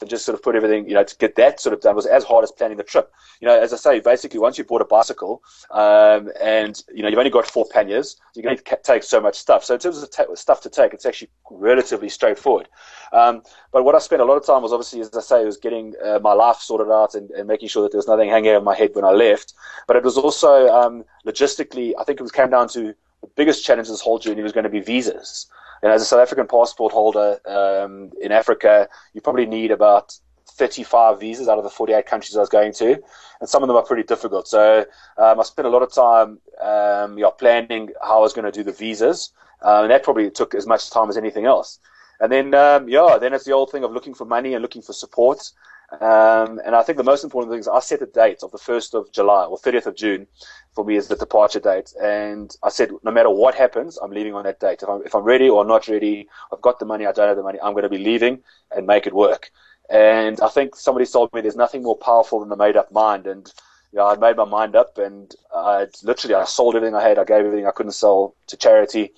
and 0.01 0.09
just 0.09 0.25
sort 0.25 0.35
of 0.35 0.43
put 0.43 0.55
everything, 0.55 0.87
you 0.87 0.93
know, 0.93 1.03
to 1.03 1.15
get 1.17 1.35
that 1.35 1.59
sort 1.59 1.73
of 1.73 1.81
done 1.81 1.95
was 1.95 2.05
as 2.05 2.23
hard 2.23 2.43
as 2.43 2.51
planning 2.51 2.77
the 2.77 2.83
trip. 2.83 3.11
You 3.39 3.47
know, 3.47 3.59
as 3.59 3.73
I 3.73 3.77
say, 3.77 3.99
basically 3.99 4.39
once 4.39 4.57
you 4.57 4.63
bought 4.63 4.81
a 4.81 4.85
bicycle 4.85 5.41
um, 5.71 6.29
and, 6.41 6.81
you 6.93 7.03
know, 7.03 7.09
you've 7.09 7.17
only 7.17 7.31
got 7.31 7.45
four 7.45 7.65
panniers, 7.71 8.17
going 8.41 8.57
to 8.57 8.79
take 8.83 9.03
so 9.03 9.21
much 9.21 9.35
stuff. 9.35 9.63
So 9.63 9.75
in 9.75 9.79
terms 9.79 10.01
of 10.01 10.09
ta- 10.09 10.33
stuff 10.35 10.61
to 10.61 10.69
take, 10.69 10.93
it's 10.93 11.05
actually 11.05 11.29
relatively 11.49 12.09
straightforward. 12.09 12.67
Um, 13.13 13.43
but 13.71 13.83
what 13.83 13.95
I 13.95 13.99
spent 13.99 14.21
a 14.21 14.25
lot 14.25 14.37
of 14.37 14.45
time 14.45 14.61
was 14.61 14.73
obviously, 14.73 15.01
as 15.01 15.15
I 15.15 15.21
say, 15.21 15.45
was 15.45 15.57
getting 15.57 15.93
uh, 16.03 16.19
my 16.19 16.33
life 16.33 16.57
sorted 16.57 16.91
out 16.91 17.15
and, 17.15 17.29
and, 17.31 17.47
making 17.47 17.69
sure 17.69 17.83
that 17.83 17.91
there 17.91 17.99
was 17.99 18.07
nothing 18.07 18.29
hanging 18.29 18.51
over 18.51 18.63
my 18.63 18.75
head 18.75 18.91
when 18.93 19.05
I 19.05 19.11
left. 19.11 19.53
But 19.87 19.97
it 19.97 20.03
was 20.03 20.17
also 20.17 20.67
um, 20.67 21.03
logistically, 21.25 21.93
I 21.99 22.03
think 22.03 22.19
it 22.19 22.23
was 22.23 22.31
came 22.31 22.49
down 22.49 22.69
to 22.69 22.93
the 23.21 23.27
biggest 23.35 23.63
challenge 23.63 23.87
of 23.87 23.93
this 23.93 24.01
whole 24.01 24.17
journey 24.19 24.41
was 24.41 24.51
going 24.51 24.63
to 24.63 24.69
be 24.69 24.79
visas. 24.79 25.47
And 25.83 25.91
as 25.91 26.01
a 26.01 26.05
South 26.05 26.19
African 26.19 26.47
passport 26.47 26.93
holder 26.93 27.39
um, 27.45 28.11
in 28.21 28.31
Africa, 28.31 28.87
you 29.13 29.21
probably 29.21 29.45
need 29.45 29.71
about 29.71 30.17
35 30.51 31.19
visas 31.19 31.47
out 31.47 31.57
of 31.57 31.63
the 31.63 31.69
48 31.69 32.05
countries 32.05 32.35
I 32.35 32.39
was 32.39 32.49
going 32.49 32.73
to, 32.73 33.01
and 33.39 33.49
some 33.49 33.63
of 33.63 33.67
them 33.67 33.77
are 33.77 33.83
pretty 33.83 34.03
difficult. 34.03 34.47
So 34.47 34.85
um, 35.17 35.39
I 35.39 35.43
spent 35.43 35.67
a 35.67 35.71
lot 35.71 35.81
of 35.81 35.91
time 35.91 36.39
um, 36.61 37.17
yeah, 37.17 37.29
planning 37.37 37.89
how 38.01 38.19
I 38.19 38.21
was 38.21 38.33
going 38.33 38.45
to 38.45 38.51
do 38.51 38.63
the 38.63 38.71
visas, 38.71 39.31
um, 39.63 39.83
and 39.83 39.91
that 39.91 40.03
probably 40.03 40.29
took 40.29 40.53
as 40.53 40.67
much 40.67 40.89
time 40.91 41.09
as 41.09 41.17
anything 41.17 41.45
else. 41.45 41.79
And 42.19 42.31
then, 42.31 42.53
um, 42.53 42.87
yeah, 42.87 43.17
then 43.19 43.33
it's 43.33 43.45
the 43.45 43.51
old 43.51 43.71
thing 43.71 43.83
of 43.83 43.91
looking 43.91 44.13
for 44.13 44.25
money 44.25 44.53
and 44.53 44.61
looking 44.61 44.83
for 44.83 44.93
support. 44.93 45.51
Um, 45.99 46.61
and 46.65 46.73
I 46.73 46.83
think 46.83 46.97
the 46.97 47.03
most 47.03 47.23
important 47.23 47.51
thing 47.51 47.59
is 47.59 47.67
I 47.67 47.79
set 47.81 48.01
a 48.01 48.05
date 48.05 48.43
of 48.43 48.51
the 48.51 48.57
1st 48.57 48.93
of 48.93 49.11
July 49.11 49.43
or 49.43 49.57
30th 49.57 49.87
of 49.87 49.95
June 49.95 50.25
for 50.73 50.85
me 50.85 50.95
as 50.95 51.09
the 51.09 51.17
departure 51.17 51.59
date. 51.59 51.93
And 52.01 52.55
I 52.63 52.69
said, 52.69 52.91
no 53.03 53.11
matter 53.11 53.29
what 53.29 53.55
happens, 53.55 53.97
I'm 53.97 54.11
leaving 54.11 54.33
on 54.33 54.43
that 54.43 54.59
date. 54.61 54.81
If 54.83 54.89
I'm, 54.89 55.01
if 55.05 55.13
I'm 55.13 55.23
ready 55.23 55.49
or 55.49 55.65
not 55.65 55.89
ready, 55.89 56.29
I've 56.51 56.61
got 56.61 56.79
the 56.79 56.85
money, 56.85 57.05
I 57.05 57.11
don't 57.11 57.27
have 57.27 57.35
the 57.35 57.43
money, 57.43 57.59
I'm 57.61 57.73
going 57.73 57.83
to 57.83 57.89
be 57.89 57.97
leaving 57.97 58.41
and 58.75 58.87
make 58.87 59.05
it 59.05 59.13
work. 59.13 59.51
And 59.89 60.39
I 60.39 60.47
think 60.47 60.77
somebody 60.77 61.05
told 61.05 61.33
me 61.33 61.41
there's 61.41 61.57
nothing 61.57 61.83
more 61.83 61.97
powerful 61.97 62.39
than 62.39 62.47
the 62.47 62.55
made 62.55 62.77
up 62.77 62.89
mind. 62.93 63.27
And 63.27 63.51
yeah, 63.91 64.05
I'd 64.05 64.21
made 64.21 64.37
my 64.37 64.45
mind 64.45 64.77
up 64.77 64.97
and 64.97 65.35
I 65.53 65.87
literally, 66.03 66.35
I 66.35 66.45
sold 66.45 66.77
everything 66.77 66.95
I 66.95 67.03
had. 67.05 67.19
I 67.19 67.25
gave 67.25 67.43
everything 67.45 67.67
I 67.67 67.71
couldn't 67.71 67.91
sell 67.91 68.35
to 68.47 68.55
charity. 68.55 69.11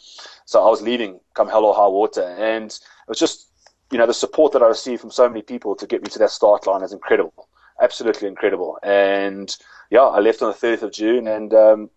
So 0.45 0.65
I 0.65 0.69
was 0.71 0.81
leaving 0.81 1.19
come 1.35 1.47
hell 1.47 1.65
or 1.65 1.75
high 1.75 1.87
water. 1.87 2.23
And 2.23 2.71
it 2.71 3.09
was 3.09 3.19
just, 3.19 3.49
you 3.93 3.99
know, 3.99 4.07
the 4.07 4.13
support 4.13 4.51
that 4.53 4.63
I 4.63 4.67
received 4.67 5.01
from 5.01 5.11
so 5.11 5.29
many 5.29 5.43
people 5.43 5.75
to 5.75 5.85
get 5.85 6.01
me 6.01 6.09
to 6.09 6.19
that 6.19 6.31
start 6.31 6.65
line 6.65 6.81
is 6.81 6.93
incredible. 6.93 7.47
Absolutely 7.79 8.27
incredible. 8.27 8.79
And 8.81 9.55
yeah, 9.91 10.01
I 10.01 10.19
left 10.19 10.41
on 10.41 10.49
the 10.51 10.57
30th 10.57 10.81
of 10.81 10.91
June 10.91 11.27
and, 11.27 11.53
um, 11.53 11.89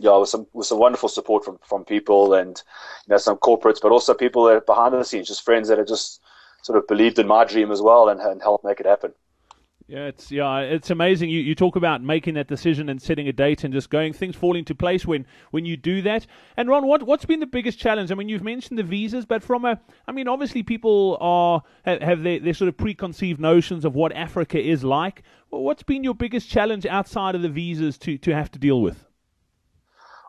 yeah, 0.00 0.16
with 0.18 0.28
some 0.28 0.46
with 0.52 0.66
some 0.66 0.78
wonderful 0.78 1.08
support 1.08 1.44
from, 1.44 1.58
from 1.64 1.84
people 1.84 2.34
and 2.34 2.60
you 3.06 3.12
know 3.12 3.16
some 3.16 3.36
corporates, 3.36 3.80
but 3.80 3.92
also 3.92 4.12
people 4.12 4.44
that 4.44 4.56
are 4.56 4.60
behind 4.60 4.92
the 4.92 5.04
scenes, 5.04 5.28
just 5.28 5.44
friends 5.44 5.68
that 5.68 5.78
have 5.78 5.86
just 5.86 6.20
sort 6.62 6.76
of 6.76 6.86
believed 6.88 7.18
in 7.18 7.28
my 7.28 7.44
dream 7.44 7.70
as 7.70 7.80
well 7.80 8.08
and, 8.08 8.20
and 8.20 8.42
helped 8.42 8.64
make 8.64 8.80
it 8.80 8.86
happen. 8.86 9.12
Yeah, 9.86 10.06
it's 10.06 10.32
yeah, 10.32 10.60
it's 10.60 10.88
amazing. 10.88 11.28
You 11.28 11.40
you 11.40 11.54
talk 11.54 11.76
about 11.76 12.02
making 12.02 12.34
that 12.34 12.48
decision 12.48 12.88
and 12.88 13.02
setting 13.02 13.28
a 13.28 13.32
date 13.34 13.64
and 13.64 13.74
just 13.74 13.90
going. 13.90 14.14
Things 14.14 14.34
fall 14.34 14.56
into 14.56 14.74
place 14.74 15.04
when 15.04 15.26
when 15.50 15.66
you 15.66 15.76
do 15.76 16.00
that. 16.02 16.26
And 16.56 16.70
Ron, 16.70 16.86
what 16.86 17.02
what's 17.02 17.26
been 17.26 17.40
the 17.40 17.46
biggest 17.46 17.78
challenge? 17.78 18.10
I 18.10 18.14
mean, 18.14 18.30
you've 18.30 18.42
mentioned 18.42 18.78
the 18.78 18.82
visas, 18.82 19.26
but 19.26 19.42
from 19.42 19.66
a, 19.66 19.78
I 20.08 20.12
mean, 20.12 20.26
obviously 20.26 20.62
people 20.62 21.18
are 21.20 21.62
have, 21.84 22.22
their, 22.22 22.40
their 22.40 22.54
sort 22.54 22.70
of 22.70 22.78
preconceived 22.78 23.38
notions 23.38 23.84
of 23.84 23.94
what 23.94 24.12
Africa 24.12 24.58
is 24.58 24.84
like. 24.84 25.22
What's 25.50 25.82
been 25.82 26.02
your 26.02 26.14
biggest 26.14 26.48
challenge 26.48 26.86
outside 26.86 27.34
of 27.34 27.42
the 27.42 27.50
visas 27.50 27.98
to 27.98 28.16
to 28.16 28.34
have 28.34 28.50
to 28.52 28.58
deal 28.58 28.80
with? 28.80 29.04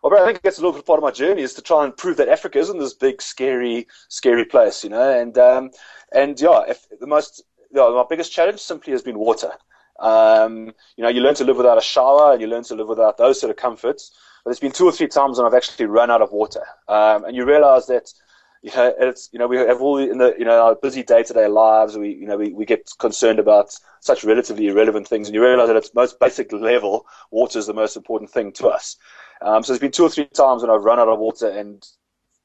Well, 0.04 0.22
I 0.22 0.26
think 0.26 0.42
that's 0.42 0.58
a 0.58 0.62
little 0.62 0.74
bit 0.74 0.86
part 0.86 1.00
of 1.00 1.04
my 1.04 1.12
journey 1.12 1.44
is 1.44 1.54
to 1.54 1.62
try 1.62 1.86
and 1.86 1.96
prove 1.96 2.18
that 2.18 2.28
Africa 2.28 2.60
isn't 2.60 2.78
this 2.78 2.94
big, 2.94 3.22
scary, 3.22 3.88
scary 4.10 4.46
place, 4.46 4.84
you 4.84 4.90
know. 4.90 5.18
And 5.18 5.38
um, 5.38 5.72
and 6.12 6.40
yeah, 6.42 6.64
if 6.68 6.86
the 7.00 7.08
most 7.08 7.42
yeah, 7.76 7.90
my 7.90 8.06
biggest 8.10 8.32
challenge 8.32 8.60
simply 8.60 8.94
has 8.94 9.02
been 9.02 9.20
water. 9.20 9.52
Um, 10.00 10.74
you 10.98 11.04
know, 11.04 11.10
you 11.10 11.22
learn 11.22 11.36
to 11.36 11.44
live 11.44 11.58
without 11.58 11.78
a 11.78 11.82
shower 11.82 12.34
and 12.34 12.42
you 12.42 12.48
learn 12.48 12.64
to 12.64 12.76
live 12.76 12.88
without 12.88 13.18
those 13.18 13.40
sort 13.40 13.52
of 13.52 13.58
comforts. 13.58 14.12
But 14.44 14.52
there's 14.52 14.60
been 14.60 14.72
two 14.72 14.86
or 14.86 14.92
three 14.92 15.08
times 15.08 15.38
when 15.38 15.48
I've 15.48 15.54
actually 15.54 15.86
run 15.86 16.12
out 16.12 16.22
of 16.22 16.32
water. 16.32 16.64
Um, 16.88 17.26
and 17.26 17.36
you 17.36 17.46
realize 17.46 17.88
that, 17.88 18.14
you 18.62 18.72
know, 18.76 18.94
it's 19.00 19.30
you 19.32 19.40
know 19.40 19.48
we 19.48 19.58
have 19.58 19.82
all 19.82 19.98
in 19.98 20.18
the 20.18 20.34
you 20.40 20.46
know 20.46 20.60
our 20.64 20.76
busy 20.76 21.04
day 21.04 21.22
to 21.24 21.34
day 21.34 21.48
lives. 21.48 21.98
We 21.98 22.10
you 22.14 22.26
know 22.26 22.38
we, 22.38 22.52
we 22.54 22.66
get 22.66 22.90
concerned 22.98 23.40
about 23.40 23.76
such 24.00 24.24
relatively 24.24 24.68
irrelevant 24.68 25.08
things, 25.08 25.28
and 25.28 25.36
you 25.36 25.44
realize 25.44 25.68
that 25.68 25.76
at 25.76 25.84
its 25.84 25.94
most 25.94 26.20
basic 26.20 26.52
level, 26.52 27.06
water 27.30 27.60
is 27.60 27.68
the 27.68 27.74
most 27.74 27.96
important 27.96 28.32
thing 28.32 28.52
to 28.54 28.68
us. 28.68 28.98
Um, 29.42 29.62
so 29.62 29.72
there's 29.72 29.80
been 29.80 29.92
two 29.92 30.04
or 30.04 30.10
three 30.10 30.26
times 30.26 30.64
when 30.64 30.72
I've 30.72 30.84
run 30.84 31.00
out 31.00 31.10
of 31.10 31.20
water 31.20 31.48
and 31.48 31.86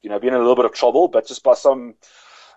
you 0.03 0.11
know 0.11 0.19
been 0.19 0.31
in 0.31 0.35
a 0.35 0.39
little 0.39 0.57
bit 0.57 0.67
of 0.67 0.75
trouble, 0.75 1.09
but 1.09 1.27
just 1.27 1.43
by 1.43 1.55
some 1.55 1.95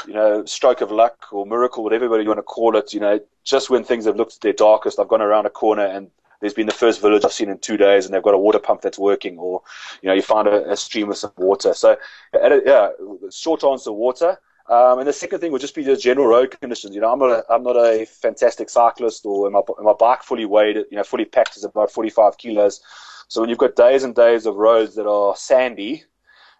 you 0.07 0.13
know 0.13 0.45
stroke 0.45 0.81
of 0.81 0.91
luck 0.91 1.27
or 1.31 1.45
miracle, 1.45 1.83
whatever 1.83 2.21
you 2.21 2.27
want 2.27 2.37
to 2.39 2.43
call 2.43 2.75
it, 2.75 2.93
you 2.93 2.99
know, 2.99 3.19
just 3.43 3.69
when 3.69 3.83
things 3.83 4.05
have 4.05 4.15
looked 4.15 4.41
their 4.41 4.53
darkest, 4.53 4.99
I've 4.99 5.07
gone 5.07 5.21
around 5.21 5.45
a 5.45 5.49
corner 5.49 5.85
and 5.85 6.09
there's 6.43 6.53
been 6.53 6.67
the 6.67 6.73
first 6.73 6.99
village 6.99 7.23
I've 7.23 7.31
seen 7.31 7.47
in 7.47 7.57
two 7.59 7.77
days, 7.77 8.03
and 8.03 8.13
they've 8.13 8.21
got 8.21 8.33
a 8.33 8.37
water 8.37 8.59
pump 8.59 8.81
that's 8.81 8.99
working, 8.99 9.37
or 9.37 9.61
you 10.01 10.07
know, 10.07 10.13
you 10.13 10.21
find 10.21 10.45
a, 10.45 10.71
a 10.71 10.75
stream 10.75 11.07
with 11.07 11.17
some 11.17 11.31
water. 11.37 11.73
So, 11.73 11.95
yeah, 12.33 12.89
short 13.31 13.63
answer, 13.63 13.93
water. 13.93 14.37
Um, 14.67 14.99
and 14.99 15.07
the 15.07 15.13
second 15.13 15.39
thing 15.39 15.53
would 15.53 15.61
just 15.61 15.73
be 15.73 15.83
the 15.83 15.95
general 15.95 16.27
road 16.27 16.57
conditions. 16.59 16.95
You 16.95 16.99
know, 16.99 17.13
I'm 17.13 17.19
not 17.19 17.31
a, 17.31 17.45
I'm 17.49 17.63
not 17.63 17.77
a 17.77 18.05
fantastic 18.05 18.69
cyclist, 18.69 19.25
or 19.25 19.49
my, 19.49 19.61
my 19.81 19.93
bike 19.93 20.21
fully 20.23 20.43
weighed, 20.43 20.75
you 20.75 20.97
know, 20.97 21.03
fully 21.03 21.23
packed 21.23 21.55
is 21.55 21.63
about 21.63 21.91
45 21.91 22.37
kilos. 22.37 22.81
So 23.29 23.39
when 23.39 23.49
you've 23.49 23.57
got 23.57 23.77
days 23.77 24.03
and 24.03 24.13
days 24.13 24.45
of 24.45 24.55
roads 24.55 24.95
that 24.95 25.07
are 25.07 25.37
sandy, 25.37 26.03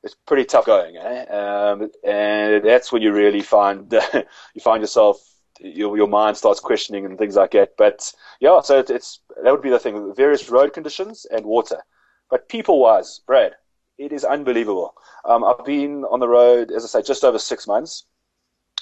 it's 0.04 0.16
pretty 0.28 0.46
tough 0.46 0.66
going, 0.66 0.98
eh? 0.98 1.26
um, 1.26 1.90
and 2.04 2.64
that's 2.64 2.92
when 2.92 3.02
you 3.02 3.14
really 3.14 3.42
find 3.42 3.92
you 4.54 4.62
find 4.62 4.82
yourself 4.82 5.18
your 5.60 5.96
your 5.96 6.08
mind 6.08 6.36
starts 6.36 6.60
questioning 6.60 7.06
and 7.06 7.18
things 7.18 7.36
like 7.36 7.52
that. 7.52 7.72
But 7.78 8.12
yeah, 8.40 8.60
so 8.62 8.80
it, 8.80 8.90
it's 8.90 9.22
that 9.44 9.52
would 9.52 9.62
be 9.62 9.70
the 9.70 9.80
thing: 9.80 10.14
various 10.16 10.50
road 10.50 10.74
conditions 10.74 11.26
and 11.32 11.46
water. 11.46 11.82
But 12.30 12.50
people-wise, 12.50 13.22
Brad, 13.28 13.54
it 13.98 14.12
is 14.12 14.24
unbelievable. 14.26 14.94
Um, 15.26 15.44
I've 15.44 15.64
been 15.66 16.04
on 16.06 16.20
the 16.20 16.28
road, 16.28 16.72
as 16.72 16.84
I 16.84 16.88
say, 16.88 17.06
just 17.06 17.24
over 17.24 17.38
six 17.38 17.68
months. 17.68 18.06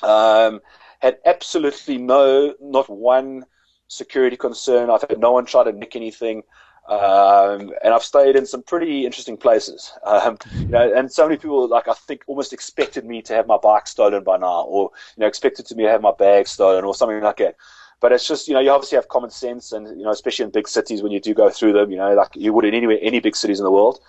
Um, 0.01 0.61
had 1.01 1.17
absolutely 1.25 1.97
no, 1.97 2.53
not 2.61 2.89
one 2.89 3.45
security 3.87 4.37
concern. 4.37 4.89
I've 4.89 5.01
had 5.01 5.19
no 5.19 5.33
one 5.33 5.45
try 5.45 5.63
to 5.63 5.71
nick 5.71 5.95
anything. 5.95 6.43
Um, 6.87 7.71
and 7.83 7.93
I've 7.93 8.03
stayed 8.03 8.35
in 8.35 8.45
some 8.45 8.63
pretty 8.63 9.05
interesting 9.05 9.37
places. 9.37 9.93
Um, 10.03 10.37
you 10.55 10.67
know, 10.67 10.93
and 10.93 11.11
so 11.11 11.27
many 11.27 11.37
people, 11.37 11.67
like 11.67 11.87
I 11.87 11.93
think, 11.93 12.23
almost 12.27 12.53
expected 12.53 13.05
me 13.05 13.21
to 13.23 13.33
have 13.33 13.47
my 13.47 13.57
bike 13.57 13.87
stolen 13.87 14.23
by 14.23 14.37
now, 14.37 14.63
or 14.63 14.91
you 15.15 15.21
know, 15.21 15.27
expected 15.27 15.65
to 15.67 15.75
me 15.75 15.83
to 15.83 15.89
have 15.89 16.01
my 16.01 16.11
bag 16.11 16.47
stolen, 16.47 16.83
or 16.83 16.95
something 16.95 17.21
like 17.21 17.37
that. 17.37 17.55
But 18.01 18.11
it's 18.11 18.27
just, 18.27 18.47
you 18.47 18.55
know, 18.55 18.59
you 18.59 18.71
obviously 18.71 18.97
have 18.97 19.07
common 19.09 19.29
sense, 19.29 19.71
and 19.71 19.87
you 19.97 20.03
know, 20.03 20.09
especially 20.09 20.45
in 20.45 20.51
big 20.51 20.67
cities 20.67 21.03
when 21.03 21.11
you 21.11 21.19
do 21.19 21.33
go 21.33 21.49
through 21.49 21.73
them, 21.73 21.91
you 21.91 21.97
know, 21.97 22.13
like 22.13 22.35
you 22.35 22.51
would 22.51 22.65
in 22.65 22.73
any 22.73 22.99
any 23.01 23.19
big 23.19 23.35
cities 23.35 23.59
in 23.59 23.63
the 23.63 23.71
world. 23.71 23.99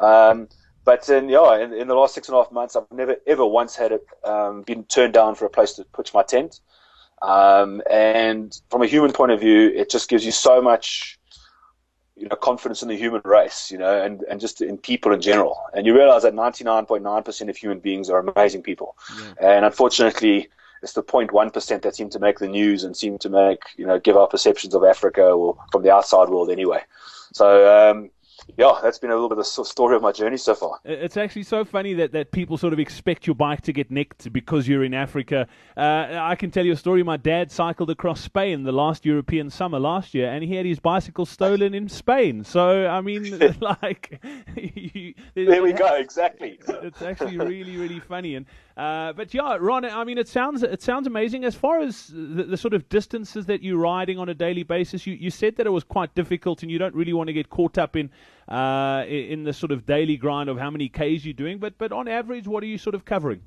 Um, 0.00 0.48
but 0.84 1.08
in, 1.10 1.28
yeah, 1.28 1.58
in, 1.58 1.74
in, 1.74 1.88
the 1.88 1.94
last 1.94 2.14
six 2.14 2.28
and 2.28 2.36
a 2.36 2.42
half 2.42 2.50
months, 2.50 2.74
I've 2.74 2.90
never 2.90 3.16
ever 3.26 3.44
once 3.44 3.76
had 3.76 3.92
it 3.92 4.06
um, 4.24 4.62
been 4.62 4.84
turned 4.84 5.12
down 5.12 5.34
for 5.34 5.44
a 5.44 5.50
place 5.50 5.72
to 5.74 5.84
pitch 5.84 6.14
my 6.14 6.22
tent. 6.22 6.60
Um, 7.22 7.82
and 7.90 8.58
from 8.70 8.82
a 8.82 8.86
human 8.86 9.12
point 9.12 9.32
of 9.32 9.40
view, 9.40 9.68
it 9.68 9.90
just 9.90 10.08
gives 10.08 10.24
you 10.24 10.32
so 10.32 10.62
much 10.62 11.19
you 12.20 12.28
know, 12.28 12.36
confidence 12.36 12.82
in 12.82 12.88
the 12.88 12.96
human 12.96 13.22
race, 13.24 13.70
you 13.70 13.78
know, 13.78 14.02
and, 14.02 14.22
and 14.24 14.40
just 14.40 14.60
in 14.60 14.76
people 14.76 15.12
in 15.12 15.20
general. 15.22 15.58
And 15.72 15.86
you 15.86 15.94
realize 15.94 16.22
that 16.22 16.34
99.9% 16.34 17.48
of 17.48 17.56
human 17.56 17.80
beings 17.80 18.10
are 18.10 18.18
amazing 18.18 18.62
people. 18.62 18.96
Yeah. 19.18 19.54
And 19.54 19.64
unfortunately, 19.64 20.48
it's 20.82 20.92
the 20.92 21.02
0.1% 21.02 21.82
that 21.82 21.96
seem 21.96 22.10
to 22.10 22.18
make 22.18 22.38
the 22.38 22.48
news 22.48 22.84
and 22.84 22.94
seem 22.94 23.18
to 23.18 23.30
make, 23.30 23.62
you 23.76 23.86
know, 23.86 23.98
give 23.98 24.16
our 24.16 24.26
perceptions 24.26 24.74
of 24.74 24.84
Africa 24.84 25.22
or 25.22 25.56
from 25.72 25.82
the 25.82 25.92
outside 25.92 26.28
world 26.28 26.50
anyway. 26.50 26.82
So, 27.32 27.90
um, 27.90 28.10
yeah, 28.56 28.78
that's 28.82 28.98
been 28.98 29.10
a 29.10 29.14
little 29.14 29.28
bit 29.28 29.38
of 29.38 29.44
the 29.44 29.64
story 29.64 29.96
of 29.96 30.02
my 30.02 30.12
journey 30.12 30.36
so 30.36 30.54
far. 30.54 30.78
It's 30.84 31.16
actually 31.16 31.44
so 31.44 31.64
funny 31.64 31.94
that, 31.94 32.12
that 32.12 32.32
people 32.32 32.58
sort 32.58 32.72
of 32.72 32.78
expect 32.78 33.26
your 33.26 33.34
bike 33.34 33.62
to 33.62 33.72
get 33.72 33.90
nicked 33.90 34.32
because 34.32 34.68
you're 34.68 34.84
in 34.84 34.94
Africa. 34.94 35.46
Uh, 35.76 36.18
I 36.20 36.34
can 36.36 36.50
tell 36.50 36.64
you 36.64 36.72
a 36.72 36.76
story. 36.76 37.02
My 37.02 37.16
dad 37.16 37.50
cycled 37.50 37.90
across 37.90 38.20
Spain 38.20 38.64
the 38.64 38.72
last 38.72 39.04
European 39.04 39.50
summer 39.50 39.78
last 39.78 40.14
year, 40.14 40.30
and 40.30 40.44
he 40.44 40.54
had 40.54 40.66
his 40.66 40.80
bicycle 40.80 41.26
stolen 41.26 41.74
in 41.74 41.88
Spain. 41.88 42.44
So, 42.44 42.86
I 42.86 43.00
mean, 43.00 43.38
like. 43.60 44.20
you, 44.56 45.14
there 45.34 45.62
we 45.62 45.72
go, 45.72 45.96
exactly. 45.96 46.58
It's 46.68 47.02
actually 47.02 47.38
really, 47.38 47.76
really 47.76 48.00
funny. 48.00 48.34
And 48.36 48.46
uh, 48.76 49.12
but 49.12 49.34
yeah, 49.34 49.58
Ron, 49.60 49.84
I 49.84 50.04
mean, 50.04 50.18
it 50.18 50.28
sounds 50.28 50.62
it 50.62 50.80
sounds 50.82 51.06
amazing. 51.06 51.44
As 51.44 51.54
far 51.54 51.80
as 51.80 52.06
the, 52.06 52.44
the, 52.44 52.56
sort 52.56 52.72
of 52.72 52.88
distances 52.88 53.46
that 53.46 53.62
you're 53.62 53.78
riding 53.78 54.18
on 54.18 54.28
a 54.28 54.34
daily 54.34 54.62
basis, 54.62 55.06
you, 55.06 55.14
you 55.14 55.30
said 55.30 55.56
that 55.56 55.66
it 55.66 55.70
was 55.70 55.84
quite 55.84 56.14
difficult, 56.14 56.62
and 56.62 56.70
you 56.70 56.78
don't 56.78 56.94
really 56.94 57.12
want 57.12 57.26
to 57.26 57.32
get 57.34 57.50
caught 57.50 57.76
up 57.76 57.94
in 57.94 58.10
uh, 58.48 59.04
in 59.06 59.44
the 59.44 59.52
sort 59.52 59.72
of 59.72 59.86
daily 59.86 60.16
grind 60.16 60.48
of 60.48 60.58
how 60.58 60.70
many 60.70 60.88
k's 60.88 61.24
you're 61.24 61.34
doing. 61.34 61.58
But 61.58 61.78
but 61.78 61.92
on 61.92 62.08
average, 62.08 62.46
what 62.46 62.62
are 62.62 62.66
you 62.66 62.78
sort 62.78 62.94
of 62.94 63.04
covering? 63.04 63.42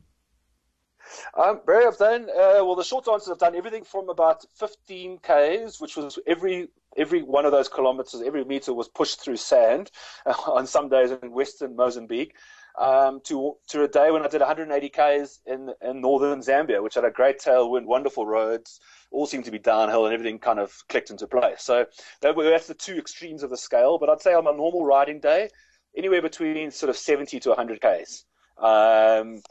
Um, 1.38 1.62
Barry, 1.66 1.86
I've 1.86 1.98
done 1.98 2.24
uh, 2.30 2.64
well. 2.64 2.76
The 2.76 2.84
short 2.84 3.08
answer, 3.08 3.32
I've 3.32 3.40
done 3.40 3.56
everything 3.56 3.84
from 3.84 4.10
about 4.10 4.46
15 4.56 5.20
k's, 5.20 5.80
which 5.80 5.98
was 5.98 6.18
every 6.26 6.70
every 6.96 7.24
one 7.24 7.46
of 7.46 7.52
those 7.52 7.68
kilometers, 7.68 8.22
every 8.22 8.46
meter 8.46 8.74
was 8.74 8.88
pushed 8.88 9.22
through 9.22 9.38
sand 9.38 9.92
uh, 10.26 10.34
on 10.48 10.68
some 10.68 10.90
days 10.90 11.12
in 11.12 11.32
western 11.32 11.76
Mozambique 11.76 12.36
um, 12.80 13.22
to 13.26 13.56
to 13.70 13.84
a 13.84 13.88
day 13.88 14.12
when 14.12 14.24
I 14.24 14.28
did 14.28 14.42
180 14.42 14.90
k's 14.90 15.40
in 15.46 15.74
in 15.82 16.02
northern 16.02 16.40
Zambia, 16.40 16.82
which 16.82 16.96
had 16.96 17.06
a 17.06 17.12
great 17.12 17.40
tailwind, 17.40 17.86
wonderful 17.86 18.26
roads, 18.26 18.80
all 19.14 19.26
seemed 19.26 19.46
to 19.46 19.52
be 19.52 19.60
downhill, 19.60 20.06
and 20.06 20.14
everything 20.14 20.40
kind 20.40 20.60
of 20.60 20.74
clicked 20.90 21.12
into 21.12 21.28
place. 21.28 21.62
So 21.62 21.86
that, 22.22 22.36
that's 22.36 22.68
the 22.68 22.74
two 22.74 22.98
extremes 22.98 23.44
of 23.44 23.50
the 23.50 23.58
scale. 23.58 23.98
But 23.98 24.10
I'd 24.10 24.22
say 24.22 24.34
on 24.34 24.48
a 24.48 24.52
normal 24.52 24.86
riding 24.86 25.20
day, 25.20 25.50
anywhere 25.96 26.22
between 26.22 26.72
sort 26.72 26.90
of 26.90 26.98
70 26.98 27.40
to 27.40 27.50
100 27.50 27.82
k's. 27.82 28.26
Um, 28.58 29.42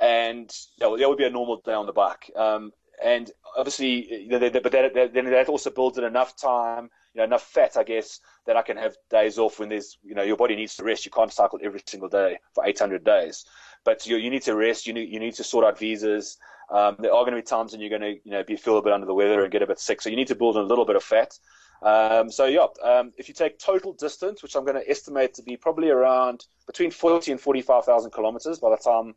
and 0.00 0.50
that 0.78 0.90
would, 0.90 1.00
that 1.00 1.08
would 1.08 1.18
be 1.18 1.24
a 1.24 1.30
normal 1.30 1.60
day 1.64 1.72
on 1.72 1.86
the 1.86 1.92
bike. 1.92 2.30
Um, 2.36 2.72
and 3.02 3.30
obviously, 3.56 4.28
but 4.30 4.40
that, 4.72 5.10
then 5.12 5.30
that 5.30 5.48
also 5.48 5.70
builds 5.70 5.98
in 5.98 6.04
enough 6.04 6.36
time 6.36 6.90
you 7.14 7.20
know, 7.20 7.24
enough 7.24 7.42
fat, 7.42 7.76
I 7.76 7.84
guess, 7.84 8.20
that 8.46 8.56
I 8.56 8.62
can 8.62 8.76
have 8.76 8.96
days 9.08 9.38
off 9.38 9.60
when 9.60 9.68
there's, 9.68 9.98
you 10.02 10.14
know, 10.14 10.22
your 10.22 10.36
body 10.36 10.56
needs 10.56 10.74
to 10.76 10.84
rest. 10.84 11.04
You 11.04 11.12
can't 11.12 11.32
cycle 11.32 11.60
every 11.62 11.80
single 11.86 12.08
day 12.08 12.38
for 12.54 12.66
800 12.66 13.04
days, 13.04 13.44
but 13.84 14.06
you, 14.06 14.16
you 14.16 14.30
need 14.30 14.42
to 14.42 14.54
rest. 14.54 14.86
You 14.86 14.92
need, 14.92 15.10
you 15.10 15.20
need 15.20 15.34
to 15.34 15.44
sort 15.44 15.64
out 15.64 15.78
visas. 15.78 16.38
Um, 16.70 16.96
there 16.98 17.12
are 17.12 17.22
going 17.22 17.34
to 17.34 17.38
be 17.38 17.42
times 17.42 17.72
when 17.72 17.80
you're 17.80 17.90
going 17.90 18.02
to, 18.02 18.20
you 18.24 18.30
know, 18.30 18.42
be 18.42 18.56
feel 18.56 18.78
a 18.78 18.82
bit 18.82 18.92
under 18.92 19.06
the 19.06 19.14
weather 19.14 19.42
and 19.42 19.52
get 19.52 19.62
a 19.62 19.66
bit 19.66 19.78
sick. 19.78 20.00
So 20.00 20.08
you 20.08 20.16
need 20.16 20.28
to 20.28 20.34
build 20.34 20.56
a 20.56 20.62
little 20.62 20.84
bit 20.84 20.96
of 20.96 21.04
fat. 21.04 21.38
Um, 21.82 22.30
so 22.30 22.46
yeah, 22.46 22.66
um, 22.82 23.12
if 23.18 23.28
you 23.28 23.34
take 23.34 23.58
total 23.58 23.92
distance, 23.92 24.42
which 24.42 24.56
I'm 24.56 24.64
going 24.64 24.80
to 24.80 24.90
estimate 24.90 25.34
to 25.34 25.42
be 25.42 25.56
probably 25.56 25.90
around 25.90 26.46
between 26.66 26.90
40 26.90 27.32
and 27.32 27.40
45,000 27.40 28.10
kilometers 28.10 28.58
by 28.58 28.70
the 28.70 28.78
time 28.78 29.14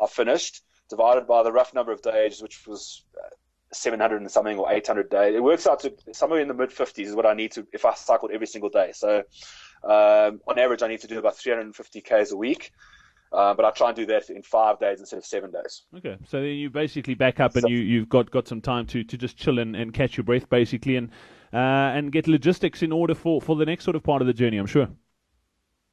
I've 0.00 0.10
finished, 0.10 0.62
divided 0.88 1.26
by 1.26 1.42
the 1.42 1.52
rough 1.52 1.74
number 1.74 1.92
of 1.92 2.00
days, 2.00 2.40
which 2.40 2.66
was 2.66 3.02
uh, 3.22 3.28
700 3.72 4.22
and 4.22 4.30
something 4.30 4.56
or 4.56 4.72
800 4.72 5.10
days. 5.10 5.34
It 5.34 5.42
works 5.42 5.66
out 5.66 5.80
to 5.80 5.92
somewhere 6.12 6.40
in 6.40 6.48
the 6.48 6.54
mid 6.54 6.70
50s 6.70 7.04
is 7.04 7.14
what 7.14 7.26
I 7.26 7.34
need 7.34 7.52
to 7.52 7.66
if 7.72 7.84
I 7.84 7.94
cycled 7.94 8.30
every 8.30 8.46
single 8.46 8.70
day. 8.70 8.92
So 8.94 9.24
um, 9.84 10.40
on 10.48 10.58
average, 10.58 10.82
I 10.82 10.88
need 10.88 11.00
to 11.00 11.06
do 11.06 11.18
about 11.18 11.36
350 11.36 12.00
k's 12.00 12.32
a 12.32 12.36
week. 12.36 12.72
Uh, 13.32 13.54
but 13.54 13.64
I 13.64 13.70
try 13.70 13.88
and 13.88 13.96
do 13.96 14.06
that 14.06 14.30
in 14.30 14.42
five 14.42 14.78
days 14.78 15.00
instead 15.00 15.18
of 15.18 15.26
seven 15.26 15.50
days. 15.50 15.82
Okay, 15.96 16.16
so 16.26 16.40
then 16.40 16.50
you 16.50 16.70
basically 16.70 17.14
back 17.14 17.40
up 17.40 17.54
and 17.54 17.62
so, 17.62 17.68
you, 17.68 17.78
you've 17.78 18.08
got, 18.08 18.30
got 18.30 18.46
some 18.46 18.60
time 18.60 18.86
to, 18.86 19.02
to 19.04 19.16
just 19.16 19.36
chill 19.36 19.58
and, 19.58 19.74
and 19.74 19.92
catch 19.92 20.16
your 20.16 20.24
breath, 20.24 20.48
basically, 20.48 20.96
and 20.96 21.10
uh, 21.52 21.94
and 21.96 22.12
get 22.12 22.28
logistics 22.28 22.82
in 22.82 22.92
order 22.92 23.14
for, 23.14 23.40
for 23.40 23.56
the 23.56 23.64
next 23.64 23.84
sort 23.84 23.96
of 23.96 24.02
part 24.02 24.20
of 24.20 24.26
the 24.26 24.34
journey. 24.34 24.58
I'm 24.58 24.66
sure. 24.66 24.88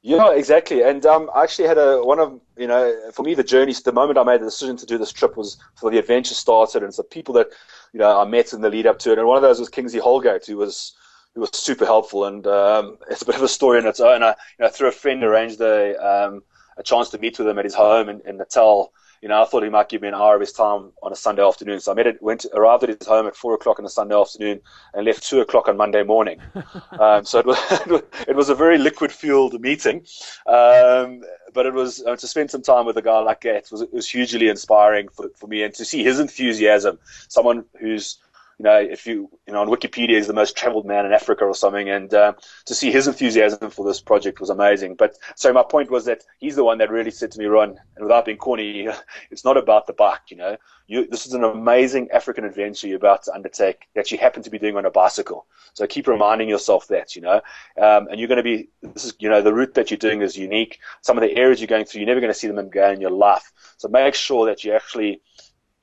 Yeah, 0.06 0.34
exactly. 0.34 0.82
And 0.82 1.06
um, 1.06 1.30
I 1.34 1.44
actually 1.44 1.66
had 1.66 1.78
a 1.78 2.02
one 2.04 2.18
of 2.18 2.38
you 2.58 2.66
know 2.66 3.10
for 3.14 3.22
me 3.22 3.34
the 3.34 3.42
journey. 3.42 3.72
The 3.72 3.90
moment 3.90 4.18
I 4.18 4.22
made 4.22 4.42
the 4.42 4.44
decision 4.44 4.76
to 4.76 4.84
do 4.84 4.98
this 4.98 5.10
trip 5.10 5.34
was 5.34 5.56
for 5.76 5.90
the 5.90 5.96
adventure 5.96 6.34
started, 6.34 6.82
and 6.82 6.88
it's 6.88 6.98
the 6.98 7.04
people 7.04 7.32
that 7.36 7.48
you 7.94 8.00
know 8.00 8.20
I 8.20 8.26
met 8.26 8.52
in 8.52 8.60
the 8.60 8.68
lead 8.68 8.86
up 8.86 8.98
to 8.98 9.12
it. 9.12 9.18
And 9.18 9.26
one 9.26 9.38
of 9.38 9.42
those 9.42 9.58
was 9.58 9.70
Kingsley 9.70 10.00
Holgate, 10.00 10.44
who 10.44 10.58
was 10.58 10.92
who 11.34 11.40
was 11.40 11.50
super 11.54 11.86
helpful. 11.86 12.26
And 12.26 12.46
um, 12.46 12.98
it's 13.10 13.22
a 13.22 13.24
bit 13.24 13.36
of 13.36 13.42
a 13.42 13.48
story 13.48 13.78
in 13.78 13.86
its 13.86 13.98
own. 13.98 14.22
I, 14.22 14.34
you 14.58 14.66
know, 14.66 14.68
through 14.68 14.88
a 14.88 14.92
friend 14.92 15.24
arranged 15.24 15.62
a 15.62 15.96
um, 15.96 16.42
a 16.76 16.82
chance 16.82 17.10
to 17.10 17.18
meet 17.18 17.38
with 17.38 17.48
him 17.48 17.58
at 17.58 17.64
his 17.64 17.74
home 17.74 18.08
in, 18.08 18.20
in 18.26 18.36
Natal 18.36 18.92
you 19.24 19.28
know, 19.28 19.40
I 19.40 19.46
thought 19.46 19.62
he 19.62 19.70
might 19.70 19.88
give 19.88 20.02
me 20.02 20.08
an 20.08 20.14
hour 20.14 20.34
of 20.34 20.40
his 20.42 20.52
time 20.52 20.92
on 21.02 21.10
a 21.10 21.16
Sunday 21.16 21.42
afternoon. 21.42 21.80
So 21.80 21.92
I 21.92 21.94
met 21.94 22.06
it, 22.06 22.22
went, 22.22 22.44
arrived 22.52 22.82
at 22.82 22.90
his 22.90 23.08
home 23.08 23.26
at 23.26 23.34
four 23.34 23.54
o'clock 23.54 23.78
on 23.78 23.86
a 23.86 23.88
Sunday 23.88 24.14
afternoon 24.14 24.60
and 24.92 25.06
left 25.06 25.22
two 25.22 25.40
o'clock 25.40 25.66
on 25.66 25.78
Monday 25.78 26.02
morning. 26.02 26.42
um, 27.00 27.24
so 27.24 27.38
it 27.38 27.46
was, 27.46 27.58
it 28.28 28.36
was 28.36 28.50
a 28.50 28.54
very 28.54 28.76
liquid 28.76 29.10
fueled 29.10 29.58
meeting. 29.62 30.04
Um, 30.46 31.22
but 31.54 31.64
it 31.64 31.72
was 31.72 32.02
uh, 32.02 32.16
to 32.16 32.26
spend 32.26 32.50
some 32.50 32.60
time 32.60 32.84
with 32.84 32.98
a 32.98 33.02
guy 33.02 33.18
like 33.20 33.40
that 33.40 33.68
was, 33.72 33.82
was 33.92 34.10
hugely 34.10 34.48
inspiring 34.48 35.08
for, 35.08 35.30
for 35.36 35.46
me 35.46 35.62
and 35.62 35.72
to 35.72 35.86
see 35.86 36.04
his 36.04 36.20
enthusiasm, 36.20 36.98
someone 37.28 37.64
who's, 37.80 38.18
you 38.58 38.64
know, 38.64 38.76
if 38.76 39.06
you, 39.06 39.28
you 39.46 39.52
know, 39.52 39.60
on 39.60 39.68
Wikipedia, 39.68 40.16
he's 40.16 40.26
the 40.26 40.32
most 40.32 40.56
traveled 40.56 40.86
man 40.86 41.06
in 41.06 41.12
Africa 41.12 41.44
or 41.44 41.54
something. 41.54 41.88
And 41.88 42.12
uh, 42.14 42.34
to 42.66 42.74
see 42.74 42.92
his 42.92 43.08
enthusiasm 43.08 43.70
for 43.70 43.84
this 43.84 44.00
project 44.00 44.40
was 44.40 44.50
amazing. 44.50 44.94
But 44.94 45.16
so 45.34 45.52
my 45.52 45.64
point 45.64 45.90
was 45.90 46.04
that 46.04 46.24
he's 46.38 46.56
the 46.56 46.64
one 46.64 46.78
that 46.78 46.90
really 46.90 47.10
said 47.10 47.30
to 47.32 47.38
me, 47.38 47.46
Ron, 47.46 47.78
and 47.96 48.04
without 48.04 48.26
being 48.26 48.38
corny, 48.38 48.88
it's 49.30 49.44
not 49.44 49.56
about 49.56 49.86
the 49.86 49.92
bike, 49.92 50.20
you 50.28 50.36
know. 50.36 50.56
You, 50.86 51.06
this 51.08 51.26
is 51.26 51.32
an 51.32 51.44
amazing 51.44 52.10
African 52.12 52.44
adventure 52.44 52.86
you're 52.86 52.96
about 52.96 53.22
to 53.24 53.34
undertake 53.34 53.88
that 53.94 54.10
you 54.12 54.18
happen 54.18 54.42
to 54.42 54.50
be 54.50 54.58
doing 54.58 54.76
on 54.76 54.84
a 54.84 54.90
bicycle. 54.90 55.46
So 55.72 55.86
keep 55.86 56.06
reminding 56.06 56.48
yourself 56.48 56.86
that, 56.88 57.16
you 57.16 57.22
know. 57.22 57.40
Um, 57.80 58.08
and 58.08 58.20
you're 58.20 58.28
going 58.28 58.36
to 58.36 58.42
be, 58.42 58.68
this 58.82 59.04
is, 59.04 59.14
you 59.18 59.28
know, 59.28 59.42
the 59.42 59.54
route 59.54 59.74
that 59.74 59.90
you're 59.90 59.98
doing 59.98 60.22
is 60.22 60.36
unique. 60.36 60.78
Some 61.00 61.16
of 61.16 61.22
the 61.22 61.36
areas 61.36 61.60
you're 61.60 61.68
going 61.68 61.86
through, 61.86 62.00
you're 62.00 62.06
never 62.06 62.20
going 62.20 62.32
to 62.32 62.38
see 62.38 62.46
them 62.46 62.58
again 62.58 62.94
in 62.94 63.00
your 63.00 63.10
life. 63.10 63.50
So 63.78 63.88
make 63.88 64.14
sure 64.14 64.46
that 64.46 64.62
you 64.62 64.72
actually 64.72 65.22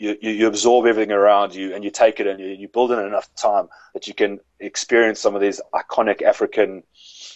you, 0.01 0.17
you, 0.31 0.48
absorb 0.48 0.88
everything 0.88 1.12
around 1.12 1.53
you 1.53 1.75
and 1.75 1.84
you 1.84 1.91
take 1.91 2.20
it 2.20 2.25
and 2.25 2.39
you, 2.39 2.48
you 2.48 2.67
build 2.67 2.91
in 2.91 3.00
enough 3.00 3.34
time 3.36 3.70
that 3.93 4.08
you 4.08 4.15
can 4.15 4.39
experience 4.60 5.20
some 5.20 5.36
of 5.36 5.41
these 5.41 5.62
iconic 5.75 6.24
African 6.24 6.81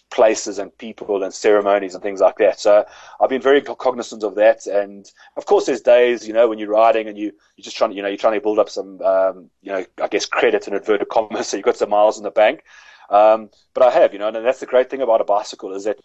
places 0.09 0.57
and 0.57 0.75
people 0.77 1.23
and 1.23 1.31
ceremonies 1.31 1.93
and 1.93 2.01
things 2.01 2.21
like 2.21 2.37
that. 2.37 2.59
So 2.59 2.83
I've 3.21 3.29
been 3.29 3.41
very 3.41 3.61
cognizant 3.61 4.23
of 4.23 4.33
that. 4.35 4.65
And 4.65 5.05
of 5.37 5.45
course, 5.45 5.67
there's 5.67 5.81
days, 5.81 6.27
you 6.27 6.33
know, 6.33 6.47
when 6.47 6.57
you're 6.57 6.69
riding 6.69 7.07
and 7.07 7.17
you, 7.17 7.31
you're 7.55 7.63
just 7.63 7.77
trying 7.77 7.91
to, 7.91 7.95
you 7.95 8.01
know, 8.01 8.07
you're 8.07 8.17
trying 8.17 8.33
to 8.33 8.41
build 8.41 8.57
up 8.57 8.69
some, 8.69 8.99
um, 9.01 9.49
you 9.61 9.71
know, 9.71 9.85
I 10.01 10.07
guess 10.07 10.25
credit 10.25 10.65
and 10.65 10.75
inverted 10.75 11.09
commas. 11.09 11.47
So 11.49 11.57
you've 11.57 11.65
got 11.65 11.77
some 11.77 11.91
miles 11.91 12.17
in 12.17 12.23
the 12.23 12.31
bank. 12.31 12.63
Um, 13.11 13.51
but 13.75 13.83
I 13.83 13.91
have, 13.91 14.13
you 14.13 14.19
know, 14.19 14.29
and 14.29 14.45
that's 14.45 14.59
the 14.59 14.65
great 14.65 14.89
thing 14.89 15.01
about 15.01 15.21
a 15.21 15.25
bicycle 15.25 15.73
is 15.75 15.83
that 15.83 15.99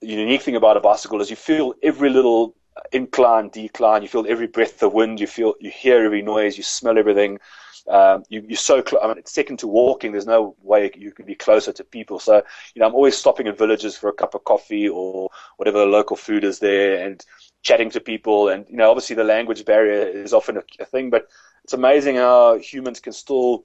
the 0.00 0.06
unique 0.06 0.42
thing 0.42 0.56
about 0.56 0.76
a 0.76 0.80
bicycle 0.80 1.20
is 1.20 1.30
you 1.30 1.36
feel 1.36 1.74
every 1.82 2.10
little 2.10 2.54
incline, 2.92 3.48
decline. 3.48 4.02
You 4.02 4.08
feel 4.08 4.26
every 4.28 4.46
breath 4.46 4.82
of 4.82 4.92
wind. 4.92 5.20
You 5.20 5.26
feel, 5.26 5.54
you 5.60 5.70
hear 5.70 6.04
every 6.04 6.22
noise. 6.22 6.56
You 6.56 6.62
smell 6.62 6.98
everything. 6.98 7.38
Um, 7.88 8.24
you, 8.28 8.46
are 8.50 8.56
so 8.56 8.82
close. 8.82 9.00
I 9.02 9.08
mean, 9.08 9.18
it's 9.18 9.32
second 9.32 9.58
to 9.60 9.66
walking. 9.66 10.12
There's 10.12 10.26
no 10.26 10.54
way 10.62 10.90
you 10.94 11.12
can 11.12 11.26
be 11.26 11.34
closer 11.34 11.72
to 11.72 11.84
people. 11.84 12.18
So, 12.18 12.42
you 12.74 12.80
know, 12.80 12.86
I'm 12.86 12.94
always 12.94 13.16
stopping 13.16 13.46
in 13.46 13.54
villages 13.54 13.96
for 13.96 14.08
a 14.08 14.12
cup 14.14 14.34
of 14.34 14.44
coffee 14.44 14.88
or 14.88 15.30
whatever 15.56 15.78
the 15.78 15.86
local 15.86 16.16
food 16.16 16.44
is 16.44 16.58
there 16.58 17.04
and 17.04 17.24
chatting 17.62 17.90
to 17.90 18.00
people. 18.00 18.48
And, 18.48 18.66
you 18.68 18.76
know, 18.76 18.90
obviously 18.90 19.16
the 19.16 19.24
language 19.24 19.64
barrier 19.64 20.06
is 20.06 20.32
often 20.32 20.58
a, 20.58 20.62
a 20.78 20.84
thing, 20.84 21.10
but 21.10 21.28
it's 21.64 21.72
amazing 21.72 22.16
how 22.16 22.58
humans 22.58 23.00
can 23.00 23.12
still 23.12 23.64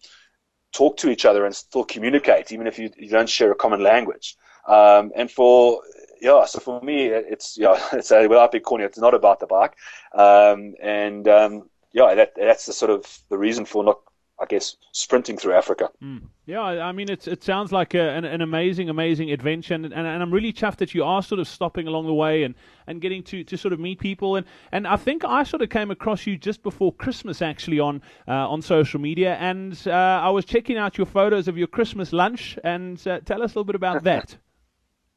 talk 0.74 0.98
to 0.98 1.10
each 1.10 1.26
other 1.26 1.46
and 1.46 1.56
still 1.56 1.86
communicate, 1.86 2.52
even 2.52 2.68
if 2.68 2.78
you, 2.78 2.90
you 2.98 3.10
don't 3.10 3.30
share 3.30 3.52
a 3.52 3.56
common 3.56 3.82
language. 3.82 4.36
Um, 4.68 5.12
and 5.16 5.30
for 5.30 5.82
yeah, 6.22 6.46
so 6.46 6.60
for 6.60 6.82
me, 6.82 7.06
it's 7.08 7.58
yeah, 7.58 7.80
it's 7.94 8.12
a, 8.12 8.28
without 8.28 8.52
being 8.52 8.64
corny, 8.64 8.84
it's 8.84 8.98
not 8.98 9.14
about 9.14 9.40
the 9.40 9.48
bike, 9.48 9.76
um, 10.14 10.76
and 10.82 11.28
um, 11.28 11.70
yeah, 11.94 12.16
that 12.16 12.34
that's 12.36 12.66
the 12.66 12.74
sort 12.74 12.92
of 12.92 13.20
the 13.30 13.38
reason 13.38 13.66
for 13.66 13.84
not 13.84 14.00
I 14.38 14.46
guess, 14.46 14.76
sprinting 14.92 15.38
through 15.38 15.54
Africa. 15.54 15.90
Mm. 16.04 16.24
Yeah, 16.46 16.62
I 16.62 16.92
mean, 16.92 17.10
it 17.10 17.26
it 17.28 17.42
sounds 17.44 17.72
like 17.72 17.94
a, 17.94 18.02
an, 18.12 18.26
an 18.26 18.42
amazing, 18.42 18.90
amazing 18.90 19.32
adventure, 19.32 19.74
and, 19.74 19.86
and, 19.86 19.94
and 19.94 20.22
I'm 20.22 20.32
really 20.32 20.52
chuffed 20.52 20.78
that 20.78 20.94
you 20.94 21.06
are 21.06 21.24
sort 21.24 21.40
of 21.40 21.48
stopping 21.48 21.88
along 21.88 22.06
the 22.08 22.14
way 22.14 22.44
and, 22.44 22.54
and 22.86 23.00
getting 23.00 23.24
to, 23.24 23.44
to 23.46 23.58
sort 23.58 23.74
of 23.74 23.80
meet 23.80 24.00
people. 24.00 24.36
And, 24.36 24.46
and 24.74 24.86
I 24.88 24.98
think 24.98 25.24
I 25.24 25.44
sort 25.44 25.62
of 25.62 25.70
came 25.70 25.90
across 25.90 26.28
you 26.28 26.38
just 26.38 26.64
before 26.64 26.92
Christmas, 26.94 27.42
actually, 27.42 27.80
on 27.80 28.02
uh, 28.28 28.34
on 28.34 28.62
social 28.62 29.00
media, 29.00 29.36
and 29.36 29.82
uh, 29.88 29.92
I 29.92 30.30
was 30.30 30.44
checking 30.44 30.78
out 30.78 30.98
your 30.98 31.08
photos 31.08 31.48
of 31.48 31.58
your 31.58 31.68
Christmas 31.68 32.12
lunch, 32.12 32.60
and 32.64 33.02
uh, 33.08 33.22
tell 33.22 33.42
us 33.42 33.56
a 33.56 33.60
little 33.60 33.64
bit 33.64 33.76
about 33.76 34.04
that. 34.12 34.36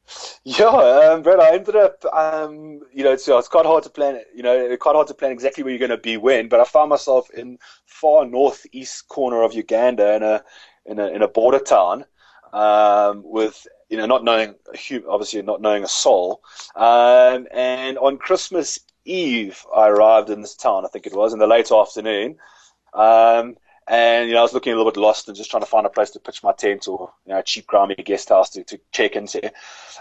Yeah, 0.43 0.65
um, 0.65 1.21
Brad, 1.21 1.39
I 1.39 1.53
ended 1.53 1.75
up, 1.75 2.03
um, 2.13 2.81
you 2.93 3.03
know, 3.03 3.11
it's, 3.11 3.27
it's 3.27 3.47
quite 3.47 3.65
hard 3.65 3.83
to 3.83 3.89
plan, 3.89 4.21
you 4.35 4.43
know, 4.43 4.75
quite 4.77 4.95
hard 4.95 5.07
to 5.07 5.13
plan 5.13 5.31
exactly 5.31 5.63
where 5.63 5.71
you're 5.71 5.79
going 5.79 5.91
to 5.91 5.97
be 5.97 6.17
when, 6.17 6.49
but 6.49 6.59
I 6.59 6.63
found 6.63 6.89
myself 6.89 7.29
in 7.31 7.59
far 7.85 8.25
northeast 8.25 9.07
corner 9.07 9.43
of 9.43 9.53
Uganda 9.53 10.15
in 10.15 10.23
a, 10.23 10.43
in 10.85 10.99
a, 10.99 11.07
in 11.07 11.21
a 11.21 11.27
border 11.27 11.59
town, 11.59 12.05
um, 12.53 13.21
with, 13.23 13.67
you 13.89 13.97
know, 13.97 14.05
not 14.05 14.23
knowing, 14.23 14.55
obviously 15.07 15.41
not 15.41 15.61
knowing 15.61 15.83
a 15.83 15.87
soul. 15.87 16.41
Um, 16.75 17.47
and 17.51 17.97
on 17.97 18.17
Christmas 18.17 18.79
Eve, 19.05 19.63
I 19.75 19.87
arrived 19.87 20.29
in 20.29 20.41
this 20.41 20.55
town, 20.55 20.85
I 20.85 20.89
think 20.89 21.05
it 21.05 21.13
was, 21.15 21.33
in 21.33 21.39
the 21.39 21.47
late 21.47 21.71
afternoon. 21.71 22.37
Um, 22.93 23.57
and 23.89 24.29
you 24.29 24.35
know, 24.35 24.39
I 24.39 24.43
was 24.43 24.53
looking 24.53 24.71
a 24.71 24.75
little 24.75 24.91
bit 24.91 24.99
lost 24.99 25.27
and 25.27 25.35
just 25.35 25.49
trying 25.49 25.63
to 25.63 25.69
find 25.69 25.85
a 25.85 25.89
place 25.89 26.11
to 26.11 26.19
pitch 26.19 26.43
my 26.43 26.53
tent 26.53 26.87
or 26.87 27.11
you 27.25 27.33
know, 27.33 27.39
a 27.39 27.43
cheap 27.43 27.65
grimy 27.65 27.95
guest 27.95 28.29
house 28.29 28.51
to, 28.51 28.63
to 28.65 28.79
check 28.91 29.15
into. 29.15 29.51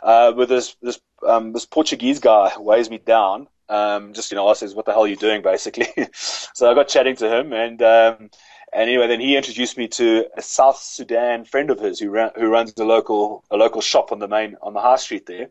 Uh, 0.03 0.33
with 0.37 0.51
this 0.51 0.77
this 0.83 1.01
um, 1.27 1.53
this 1.53 1.65
Portuguese 1.65 2.21
guy 2.21 2.53
weighs 2.59 2.91
me 2.91 2.99
down. 2.99 3.49
Um, 3.71 4.13
just 4.13 4.31
you 4.31 4.37
know, 4.37 4.47
I 4.47 4.53
says, 4.53 4.75
"What 4.75 4.85
the 4.85 4.93
hell 4.93 5.05
are 5.05 5.09
you 5.09 5.17
doing?" 5.17 5.41
Basically. 5.43 5.89
so 6.13 6.71
I 6.71 6.75
got 6.75 6.89
chatting 6.89 7.17
to 7.17 7.35
him, 7.35 7.53
and 7.55 7.81
um, 7.83 8.31
and 8.73 8.83
anyway, 8.83 9.07
then 9.07 9.21
he 9.21 9.37
introduced 9.37 9.79
me 9.79 9.89
to 9.89 10.27
a 10.37 10.43
South 10.43 10.79
Sudan 10.79 11.47
friend 11.47 11.71
of 11.71 11.81
his 11.81 11.99
who 11.99 12.11
ran, 12.11 12.31
who 12.37 12.49
runs 12.49 12.75
a 12.77 12.85
local 12.85 13.45
a 13.51 13.57
local 13.57 13.81
shop 13.81 14.13
on 14.13 14.19
the 14.19 14.29
main 14.29 14.57
on 14.61 14.75
the 14.75 14.81
high 14.81 14.97
street 14.97 15.25
there. 15.27 15.49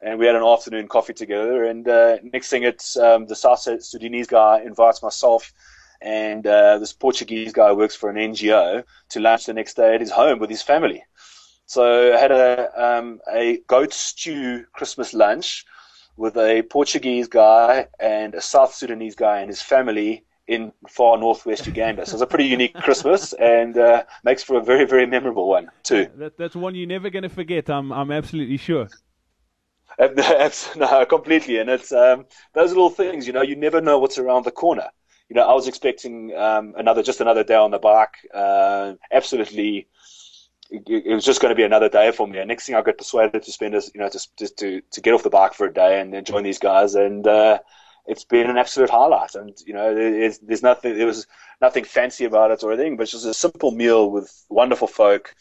And 0.00 0.18
we 0.18 0.26
had 0.26 0.34
an 0.34 0.42
afternoon 0.42 0.88
coffee 0.88 1.12
together. 1.12 1.64
And 1.64 1.88
uh, 1.88 2.18
next 2.22 2.48
thing, 2.48 2.64
it's 2.64 2.96
um, 2.96 3.26
the 3.26 3.36
South 3.36 3.60
Sudanese 3.60 4.26
guy 4.26 4.60
invites 4.60 5.00
myself 5.00 5.52
and 6.02 6.46
uh, 6.46 6.78
this 6.78 6.92
Portuguese 6.92 7.52
guy 7.52 7.72
works 7.72 7.94
for 7.94 8.10
an 8.10 8.16
NGO 8.16 8.84
to 9.10 9.20
lunch 9.20 9.46
the 9.46 9.54
next 9.54 9.74
day 9.74 9.94
at 9.94 10.00
his 10.00 10.10
home 10.10 10.38
with 10.38 10.50
his 10.50 10.62
family. 10.62 11.04
So 11.66 12.12
I 12.12 12.18
had 12.18 12.32
a 12.32 12.98
um, 12.98 13.20
a 13.32 13.58
goat 13.66 13.92
stew 13.92 14.64
Christmas 14.72 15.14
lunch 15.14 15.64
with 16.16 16.36
a 16.36 16.62
Portuguese 16.62 17.28
guy 17.28 17.86
and 17.98 18.34
a 18.34 18.40
South 18.40 18.74
Sudanese 18.74 19.14
guy 19.14 19.38
and 19.38 19.48
his 19.48 19.62
family 19.62 20.24
in 20.48 20.72
far 20.88 21.16
northwest 21.16 21.66
Uganda. 21.66 22.04
So 22.04 22.14
it's 22.14 22.22
a 22.22 22.26
pretty 22.26 22.46
unique 22.46 22.74
Christmas 22.74 23.32
and 23.34 23.78
uh, 23.78 24.02
makes 24.24 24.42
for 24.42 24.58
a 24.58 24.62
very 24.62 24.84
very 24.84 25.06
memorable 25.06 25.48
one 25.48 25.70
too. 25.82 26.08
That, 26.16 26.36
that's 26.36 26.56
one 26.56 26.74
you're 26.74 26.88
never 26.88 27.10
going 27.10 27.22
to 27.22 27.28
forget. 27.28 27.70
I'm 27.70 27.92
I'm 27.92 28.10
absolutely 28.10 28.56
sure. 28.56 28.88
no, 30.76 31.06
completely, 31.06 31.58
and 31.58 31.68
it's 31.68 31.92
um, 31.92 32.24
those 32.54 32.70
little 32.70 32.90
things. 32.90 33.26
You 33.26 33.32
know, 33.34 33.42
you 33.42 33.54
never 33.54 33.80
know 33.80 33.98
what's 33.98 34.18
around 34.18 34.44
the 34.44 34.50
corner 34.50 34.88
you 35.32 35.40
know, 35.40 35.48
I 35.48 35.54
was 35.54 35.66
expecting 35.66 36.36
um, 36.36 36.74
another 36.76 37.02
just 37.02 37.22
another 37.22 37.42
day 37.42 37.54
on 37.54 37.70
the 37.70 37.78
bike. 37.78 38.16
Uh, 38.34 38.92
absolutely, 39.10 39.88
it, 40.70 40.82
it, 40.86 41.14
was 41.14 41.24
just 41.24 41.40
going 41.40 41.48
to 41.48 41.56
be 41.56 41.62
another 41.62 41.88
day 41.88 42.12
for 42.12 42.28
me. 42.28 42.38
And 42.38 42.48
next 42.48 42.66
thing 42.66 42.74
I 42.74 42.82
got 42.82 42.98
persuaded 42.98 43.42
to 43.42 43.50
spend, 43.50 43.72
you 43.72 44.00
know, 44.02 44.10
just 44.10 44.36
just 44.36 44.58
to 44.58 44.82
to 44.90 45.00
get 45.00 45.14
off 45.14 45.22
the 45.22 45.30
bike 45.30 45.54
for 45.54 45.66
a 45.66 45.72
day 45.72 46.02
and 46.02 46.12
then 46.12 46.26
join 46.26 46.42
these 46.42 46.58
guys. 46.58 46.96
And 46.96 47.26
uh, 47.26 47.60
it's 48.06 48.24
been 48.24 48.50
an 48.50 48.58
absolute 48.58 48.90
highlight. 48.90 49.34
And 49.34 49.56
you 49.64 49.72
know, 49.72 49.94
there's, 49.94 50.38
there's 50.40 50.62
nothing 50.62 50.98
there 50.98 51.06
was 51.06 51.26
nothing 51.62 51.84
fancy 51.84 52.26
about 52.26 52.50
it 52.50 52.62
or 52.62 52.70
anything, 52.74 52.98
but 52.98 53.04
it's 53.04 53.12
just 53.12 53.24
a 53.24 53.32
simple 53.32 53.70
meal 53.70 54.10
with 54.10 54.44
wonderful 54.50 54.86
folk. 54.86 55.34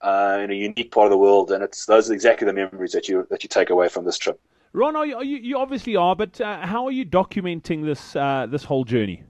Uh, 0.00 0.38
in 0.44 0.52
a 0.52 0.54
unique 0.54 0.92
part 0.92 1.06
of 1.06 1.10
the 1.10 1.18
world, 1.18 1.50
and 1.50 1.64
it's 1.64 1.84
those 1.86 2.08
are 2.08 2.14
exactly 2.14 2.46
the 2.46 2.52
memories 2.52 2.92
that 2.92 3.08
you 3.08 3.26
that 3.30 3.42
you 3.42 3.48
take 3.48 3.70
away 3.70 3.88
from 3.88 4.04
this 4.04 4.16
trip. 4.16 4.40
Ron, 4.72 4.96
are 4.96 5.06
you, 5.06 5.16
are 5.16 5.24
you, 5.24 5.38
you 5.38 5.58
obviously 5.58 5.96
are, 5.96 6.14
but 6.14 6.40
uh, 6.40 6.66
how 6.66 6.84
are 6.84 6.92
you 6.92 7.06
documenting 7.06 7.84
this 7.84 8.14
uh, 8.14 8.46
this 8.48 8.64
whole 8.64 8.84
journey? 8.84 9.22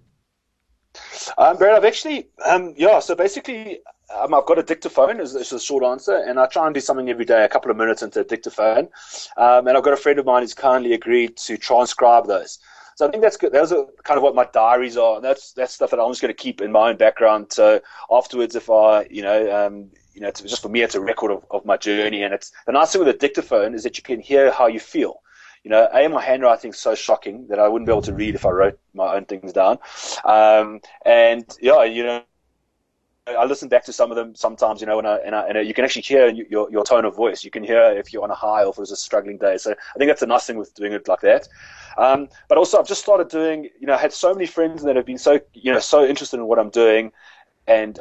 Um, 1.37 1.57
Brad, 1.57 1.77
I've 1.77 1.85
actually, 1.85 2.29
um, 2.44 2.74
yeah, 2.77 2.98
so 2.98 3.14
basically, 3.14 3.81
um, 4.16 4.35
I've 4.35 4.46
got 4.46 4.59
a 4.59 4.62
dictaphone, 4.62 5.20
is, 5.20 5.35
is 5.35 5.51
the 5.51 5.61
short 5.61 5.85
answer, 5.85 6.16
and 6.16 6.40
I 6.40 6.46
try 6.46 6.66
and 6.66 6.74
do 6.74 6.81
something 6.81 7.09
every 7.09 7.24
day, 7.24 7.44
a 7.44 7.48
couple 7.48 7.70
of 7.70 7.77
minutes 7.77 8.03
into 8.03 8.20
a 8.20 8.24
dictaphone. 8.24 8.88
Um, 9.37 9.68
and 9.68 9.77
I've 9.77 9.85
got 9.85 9.92
a 9.92 9.98
friend 9.98 10.18
of 10.18 10.27
mine 10.27 10.42
who's 10.42 10.55
kindly 10.55 10.94
agreed 10.94 11.37
to 11.37 11.57
transcribe 11.57 12.27
those. 12.27 12.59
So 12.96 13.07
I 13.07 13.11
think 13.12 13.22
that's 13.22 13.37
good. 13.37 13.53
Those 13.53 13.70
are 13.70 13.87
kind 14.03 14.18
of 14.18 14.24
what 14.24 14.35
my 14.35 14.46
diaries 14.53 14.96
are, 14.96 15.16
and 15.16 15.24
that's 15.24 15.53
that's 15.53 15.74
stuff 15.74 15.90
that 15.90 16.01
I'm 16.01 16.11
just 16.11 16.20
going 16.20 16.35
to 16.35 16.42
keep 16.42 16.61
in 16.61 16.72
my 16.72 16.88
own 16.88 16.96
background. 16.96 17.53
So 17.53 17.81
afterwards, 18.11 18.57
if 18.57 18.68
I, 18.68 19.07
you 19.09 19.22
know, 19.22 19.66
um, 19.66 19.90
you 20.14 20.20
know, 20.20 20.27
it's 20.27 20.40
just 20.40 20.62
for 20.62 20.68
me, 20.68 20.83
it's 20.83 20.96
a 20.96 21.01
record 21.01 21.31
of, 21.31 21.46
of 21.53 21.64
my 21.64 21.77
journey. 21.77 22.24
And 22.24 22.35
it's 22.35 22.51
the 22.66 22.72
nice 22.72 22.90
thing 22.90 22.98
with 22.98 23.14
a 23.14 23.16
dictaphone 23.16 23.72
is 23.72 23.85
that 23.85 23.98
you 23.98 24.03
can 24.03 24.18
hear 24.18 24.51
how 24.51 24.66
you 24.66 24.81
feel. 24.81 25.20
You 25.69 25.75
know, 25.75 25.89
A, 25.93 26.09
my 26.09 26.23
handwriting 26.23 26.71
is 26.71 26.79
so 26.79 26.95
shocking 26.95 27.47
that 27.49 27.59
I 27.59 27.69
wouldn't 27.69 27.87
be 27.87 27.93
able 27.93 28.01
to 28.01 28.15
read 28.15 28.35
if 28.35 28.47
I 28.47 28.49
wrote 28.49 28.79
my 28.95 29.17
own 29.17 29.27
things 29.27 29.53
down. 29.53 29.79
Um, 30.25 30.81
and 31.05 31.45
yeah, 31.61 31.85
you 31.85 32.05
know, 32.05 32.23
I 33.27 33.45
listen 33.45 33.69
back 33.69 33.85
to 33.85 33.93
some 33.93 34.11
of 34.11 34.17
them 34.17 34.35
sometimes, 34.35 34.81
you 34.81 34.87
know, 34.87 34.99
and, 34.99 35.07
I, 35.07 35.17
and, 35.19 35.35
I, 35.37 35.47
and 35.47 35.69
you 35.69 35.75
can 35.75 35.85
actually 35.85 36.01
hear 36.01 36.31
your, 36.31 36.71
your 36.71 36.85
tone 36.85 37.05
of 37.05 37.15
voice. 37.15 37.45
You 37.45 37.51
can 37.51 37.63
hear 37.63 37.83
if 37.99 38.15
you're 38.15 38.23
on 38.23 38.31
a 38.31 38.35
high 38.35 38.65
or 38.65 38.71
if 38.71 38.79
it 38.79 38.81
was 38.81 38.93
a 38.93 38.97
struggling 38.97 39.37
day. 39.37 39.59
So 39.59 39.73
I 39.73 39.99
think 39.99 40.09
that's 40.09 40.23
a 40.23 40.27
nice 40.27 40.47
thing 40.47 40.57
with 40.57 40.73
doing 40.73 40.95
it 40.95 41.07
like 41.07 41.21
that. 41.21 41.47
Um, 41.99 42.31
but 42.49 42.57
also, 42.57 42.79
I've 42.79 42.89
just 42.89 43.03
started 43.03 43.29
doing, 43.29 43.69
you 43.79 43.87
know, 43.89 43.93
I 43.93 43.99
had 43.99 44.15
so 44.15 44.33
many 44.33 44.47
friends 44.47 44.83
that 44.85 44.97
have 44.97 45.05
been 45.05 45.19
so, 45.19 45.39
you 45.53 45.71
know, 45.71 45.81
so 45.81 46.07
interested 46.07 46.39
in 46.39 46.47
what 46.47 46.59
I'm 46.59 46.71
doing. 46.71 47.13
And 47.67 47.99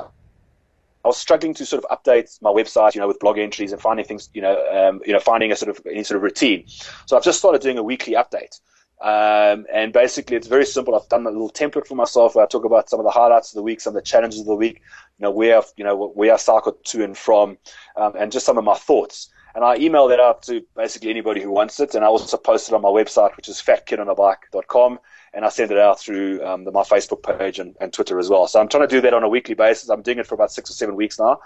I 1.03 1.07
was 1.07 1.17
struggling 1.17 1.53
to 1.55 1.65
sort 1.65 1.83
of 1.83 1.97
update 1.97 2.41
my 2.41 2.49
website, 2.49 2.95
you 2.95 3.01
know, 3.01 3.07
with 3.07 3.19
blog 3.19 3.37
entries 3.37 3.71
and 3.71 3.81
finding 3.81 4.05
things, 4.05 4.29
you 4.33 4.41
know, 4.41 4.55
um, 4.71 5.01
you 5.05 5.13
know, 5.13 5.19
finding 5.19 5.51
a 5.51 5.55
sort 5.55 5.69
of 5.69 5.85
any 5.85 6.03
sort 6.03 6.17
of 6.17 6.23
routine. 6.23 6.65
So 7.05 7.15
I've 7.15 7.23
just 7.23 7.39
started 7.39 7.61
doing 7.61 7.77
a 7.77 7.83
weekly 7.83 8.13
update. 8.13 8.59
Um, 8.99 9.67
and 9.71 9.93
basically, 9.93 10.37
it's 10.37 10.47
very 10.47 10.65
simple. 10.65 10.95
I've 10.95 11.07
done 11.07 11.27
a 11.27 11.29
little 11.29 11.51
template 11.51 11.85
for 11.85 11.95
myself 11.95 12.33
where 12.33 12.43
I 12.43 12.47
talk 12.47 12.65
about 12.65 12.89
some 12.89 12.99
of 12.99 13.03
the 13.03 13.11
highlights 13.11 13.51
of 13.51 13.57
the 13.57 13.61
week, 13.61 13.79
some 13.79 13.91
of 13.91 14.01
the 14.01 14.07
challenges 14.07 14.39
of 14.39 14.47
the 14.47 14.55
week, 14.55 14.81
you 15.19 15.23
know, 15.23 15.31
where 15.31 15.57
I've, 15.57 15.71
you 15.77 15.83
know 15.83 16.07
where 16.07 16.33
I 16.33 16.37
cycled 16.37 16.83
to 16.85 17.03
and 17.03 17.15
from, 17.15 17.57
um, 17.95 18.13
and 18.17 18.31
just 18.31 18.45
some 18.45 18.57
of 18.57 18.63
my 18.63 18.75
thoughts. 18.75 19.29
And 19.57 19.65
I 19.65 19.77
email 19.77 20.07
that 20.09 20.19
out 20.19 20.43
to 20.43 20.63
basically 20.75 21.09
anybody 21.09 21.41
who 21.41 21.49
wants 21.49 21.79
it. 21.79 21.95
And 21.95 22.05
I 22.05 22.07
also 22.09 22.37
post 22.37 22.69
it 22.69 22.75
on 22.75 22.83
my 22.83 22.89
website, 22.89 23.35
which 23.35 23.49
is 23.49 23.57
fatkidonabike.com 23.57 24.99
and 25.33 25.45
I 25.45 25.49
send 25.49 25.71
it 25.71 25.79
out 25.79 25.99
through 25.99 26.45
um, 26.45 26.63
the, 26.63 26.71
my 26.71 26.83
Facebook 26.83 27.23
page 27.23 27.57
and, 27.57 27.75
and, 27.81 27.91
Twitter 27.91 28.19
as 28.19 28.29
well. 28.29 28.47
So 28.47 28.59
I'm 28.59 28.67
trying 28.67 28.87
to 28.87 28.95
do 28.95 29.01
that 29.01 29.15
on 29.15 29.23
a 29.23 29.29
weekly 29.29 29.55
basis. 29.55 29.89
I'm 29.89 30.03
doing 30.03 30.19
it 30.19 30.27
for 30.27 30.35
about 30.35 30.51
six 30.51 30.69
or 30.69 30.73
seven 30.73 30.95
weeks 30.95 31.19
now, 31.19 31.39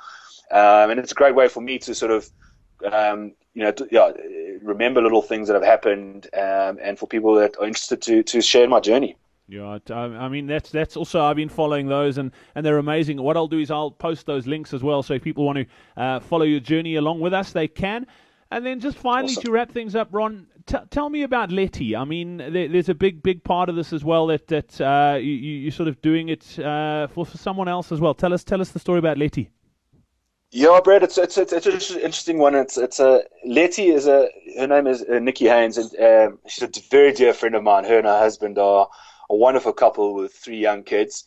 um, 0.52 0.92
and 0.92 1.00
it's 1.00 1.12
a 1.12 1.16
great 1.16 1.36
way 1.36 1.48
for 1.48 1.62
me 1.62 1.80
to 1.80 1.96
sort 1.96 2.12
of, 2.12 2.30
um, 2.92 3.34
you 3.54 3.64
know, 3.64 3.72
to, 3.72 3.88
yeah, 3.92 4.12
remember 4.62 5.02
little 5.02 5.22
things 5.22 5.48
that 5.48 5.56
have 5.56 5.64
happened, 5.64 6.28
um, 6.34 6.80
and 6.82 7.00
for 7.00 7.08
people 7.08 7.36
that 7.36 7.56
are 7.60 7.68
interested 7.68 8.02
to 8.04 8.24
to 8.24 8.42
share 8.42 8.68
my 8.68 8.80
journey. 8.80 9.18
Yeah, 9.52 9.80
I 9.90 10.30
mean 10.30 10.48
that's 10.48 10.70
that's 10.70 10.96
also 10.96 11.22
I've 11.22 11.36
been 11.36 11.50
following 11.50 11.88
those 11.88 12.18
and, 12.18 12.32
and 12.56 12.66
they're 12.66 12.78
amazing. 12.78 13.22
What 13.22 13.36
I'll 13.36 13.50
do 13.50 13.60
is 13.60 13.70
I'll 13.70 13.92
post 13.92 14.26
those 14.26 14.48
links 14.48 14.74
as 14.74 14.82
well, 14.82 15.04
so 15.04 15.16
if 15.16 15.22
people 15.22 15.44
want 15.44 15.58
to 15.58 16.02
uh, 16.02 16.20
follow 16.22 16.46
your 16.46 16.62
journey 16.62 16.96
along 16.96 17.20
with 17.20 17.34
us, 17.34 17.52
they 17.52 17.68
can. 17.68 18.08
And 18.50 18.66
then 18.66 18.80
just 18.80 18.98
finally 18.98 19.34
awesome. 19.34 19.44
to 19.44 19.52
wrap 19.52 19.72
things 19.72 19.94
up, 19.94 20.08
Ron, 20.12 20.48
t- 20.66 20.78
tell 20.90 21.10
me 21.10 21.24
about 21.24 21.52
Letty. 21.52 21.98
I 21.98 22.06
mean, 22.06 22.38
there, 22.38 22.70
there's 22.70 22.88
a 22.88 22.94
big, 22.94 23.22
big 23.22 23.44
part 23.44 23.68
of 23.68 23.76
this 23.76 23.92
as 23.92 24.06
well 24.06 24.28
that 24.28 24.48
that 24.48 24.80
uh, 24.80 25.18
you, 25.18 25.34
you're 25.34 25.72
sort 25.72 25.90
of 25.90 26.02
doing 26.02 26.30
it 26.30 26.58
uh, 26.58 27.08
for, 27.08 27.26
for 27.26 27.38
someone 27.38 27.68
else 27.68 27.92
as 27.92 28.00
well. 28.00 28.14
Tell 28.14 28.34
us, 28.34 28.46
tell 28.46 28.62
us 28.62 28.72
the 28.72 28.80
story 28.80 29.00
about 29.00 29.18
Letty. 29.18 29.50
Yeah, 30.52 30.80
Brad, 30.82 31.04
it's 31.04 31.18
it's 31.18 31.38
it's, 31.38 31.52
it's 31.52 31.90
an 31.92 31.98
interesting 31.98 32.38
one. 32.38 32.56
It's 32.56 32.78
it's 32.78 33.02
a 33.02 33.24
Letty 33.46 33.88
is 33.88 34.08
a 34.08 34.30
her 34.58 34.68
name 34.68 34.88
is 34.88 35.02
uh, 35.02 35.20
Nikki 35.20 35.48
Haynes, 35.48 35.78
and 35.78 36.32
um, 36.32 36.40
she's 36.48 36.64
a 36.64 36.82
very 36.90 37.12
dear 37.12 37.34
friend 37.34 37.56
of 37.56 37.64
mine. 37.64 37.84
Her 37.84 37.98
and 37.98 38.08
her 38.08 38.20
husband 38.20 38.58
are 38.58 38.90
a 39.32 39.36
wonderful 39.36 39.74
couple 39.74 40.14
with 40.14 40.34
three 40.34 40.58
young 40.58 40.84
kids. 40.84 41.26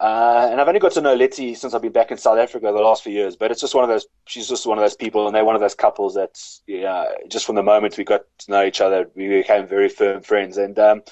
Uh, 0.00 0.48
and 0.50 0.60
I've 0.60 0.66
only 0.66 0.80
got 0.80 0.92
to 0.92 1.00
know 1.00 1.14
Letty 1.14 1.54
since 1.54 1.72
I've 1.72 1.82
been 1.82 1.92
back 1.92 2.10
in 2.10 2.18
South 2.18 2.38
Africa 2.38 2.72
the 2.72 2.80
last 2.80 3.04
few 3.04 3.12
years. 3.12 3.36
But 3.36 3.50
it's 3.52 3.60
just 3.60 3.74
one 3.74 3.84
of 3.84 3.90
those. 3.90 4.06
She's 4.26 4.48
just 4.48 4.66
one 4.66 4.78
of 4.78 4.82
those 4.82 4.96
people, 4.96 5.26
and 5.26 5.34
they're 5.34 5.44
one 5.44 5.54
of 5.54 5.60
those 5.60 5.74
couples 5.74 6.14
that, 6.14 6.40
yeah, 6.66 7.04
just 7.28 7.46
from 7.46 7.54
the 7.54 7.62
moment 7.62 7.96
we 7.96 8.04
got 8.04 8.22
to 8.38 8.50
know 8.50 8.64
each 8.64 8.80
other, 8.80 9.08
we 9.14 9.28
became 9.28 9.66
very 9.66 9.88
firm 9.88 10.22
friends. 10.22 10.56
And 10.56 10.78
um, 10.78 11.02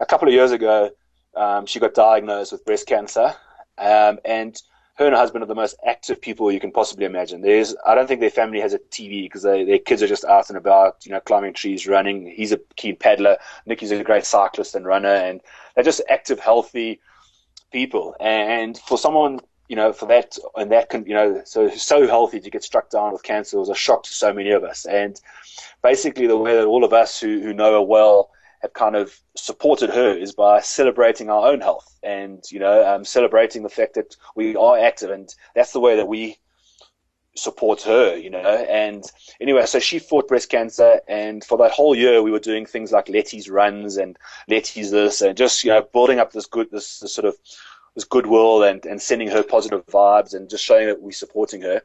a 0.00 0.06
couple 0.06 0.26
of 0.26 0.34
years 0.34 0.52
ago, 0.52 0.90
um, 1.36 1.66
she 1.66 1.80
got 1.80 1.92
diagnosed 1.94 2.52
with 2.52 2.64
breast 2.64 2.86
cancer, 2.86 3.34
um, 3.76 4.18
and 4.24 4.60
her 4.94 5.06
and 5.06 5.14
her 5.14 5.20
husband 5.20 5.42
are 5.42 5.48
the 5.48 5.54
most 5.54 5.76
active 5.86 6.20
people 6.20 6.52
you 6.52 6.60
can 6.60 6.70
possibly 6.70 7.04
imagine. 7.04 7.40
There's, 7.40 7.74
I 7.84 7.96
don't 7.96 8.06
think 8.06 8.20
their 8.20 8.30
family 8.30 8.60
has 8.60 8.74
a 8.74 8.78
TV 8.78 9.24
because 9.24 9.42
their 9.42 9.78
kids 9.78 10.02
are 10.02 10.06
just 10.06 10.24
out 10.24 10.50
and 10.50 10.56
about, 10.56 11.04
you 11.04 11.10
know, 11.10 11.20
climbing 11.20 11.52
trees, 11.52 11.88
running. 11.88 12.32
He's 12.34 12.52
a 12.52 12.60
keen 12.76 12.96
paddler. 12.96 13.36
Nikki's 13.66 13.90
a 13.90 14.04
great 14.04 14.24
cyclist 14.24 14.76
and 14.76 14.86
runner, 14.86 15.08
and 15.08 15.40
they're 15.74 15.82
just 15.82 16.00
active, 16.08 16.38
healthy 16.38 17.00
people. 17.72 18.14
And 18.20 18.78
for 18.78 18.96
someone, 18.96 19.40
you 19.68 19.74
know, 19.74 19.92
for 19.92 20.06
that 20.06 20.38
and 20.54 20.70
that 20.70 20.90
can, 20.90 21.04
you 21.06 21.14
know, 21.14 21.42
so 21.44 21.68
so 21.70 22.06
healthy 22.06 22.38
to 22.38 22.50
get 22.50 22.62
struck 22.62 22.90
down 22.90 23.12
with 23.12 23.24
cancer 23.24 23.58
was 23.58 23.70
a 23.70 23.74
shock 23.74 24.04
to 24.04 24.12
so 24.12 24.32
many 24.32 24.52
of 24.52 24.62
us. 24.62 24.86
And 24.86 25.20
basically, 25.82 26.28
the 26.28 26.36
way 26.36 26.54
that 26.54 26.66
all 26.66 26.84
of 26.84 26.92
us 26.92 27.18
who 27.18 27.40
who 27.40 27.52
know 27.52 27.72
her 27.72 27.82
well 27.82 28.30
have 28.64 28.72
kind 28.72 28.96
of 28.96 29.20
supported 29.36 29.90
her 29.90 30.16
is 30.16 30.32
by 30.32 30.58
celebrating 30.60 31.28
our 31.28 31.48
own 31.48 31.60
health 31.60 31.98
and 32.02 32.42
you 32.50 32.58
know 32.58 32.86
um, 32.86 33.04
celebrating 33.04 33.62
the 33.62 33.68
fact 33.68 33.94
that 33.94 34.16
we 34.34 34.56
are 34.56 34.78
active 34.78 35.10
and 35.10 35.34
that's 35.54 35.72
the 35.72 35.80
way 35.80 35.96
that 35.96 36.08
we 36.08 36.38
support 37.36 37.82
her 37.82 38.16
you 38.16 38.30
know. 38.30 38.38
And 38.38 39.04
anyway 39.38 39.66
so 39.66 39.78
she 39.80 39.98
fought 39.98 40.28
breast 40.28 40.48
cancer 40.48 41.00
and 41.06 41.44
for 41.44 41.58
that 41.58 41.72
whole 41.72 41.94
year 41.94 42.22
we 42.22 42.30
were 42.30 42.38
doing 42.38 42.64
things 42.64 42.90
like 42.90 43.10
letty's 43.10 43.50
runs 43.50 43.98
and 43.98 44.16
letty's 44.48 44.90
this 44.90 45.20
and 45.20 45.36
just 45.36 45.62
you 45.62 45.70
know 45.70 45.82
building 45.92 46.18
up 46.18 46.32
this 46.32 46.46
good 46.46 46.70
this, 46.70 47.00
this 47.00 47.14
sort 47.14 47.26
of 47.26 47.36
this 47.94 48.04
goodwill 48.04 48.62
and, 48.62 48.84
and 48.86 49.00
sending 49.00 49.28
her 49.28 49.42
positive 49.42 49.86
vibes 49.86 50.34
and 50.34 50.50
just 50.50 50.64
showing 50.64 50.86
that 50.86 51.00
we're 51.00 51.12
supporting 51.12 51.62
her 51.62 51.82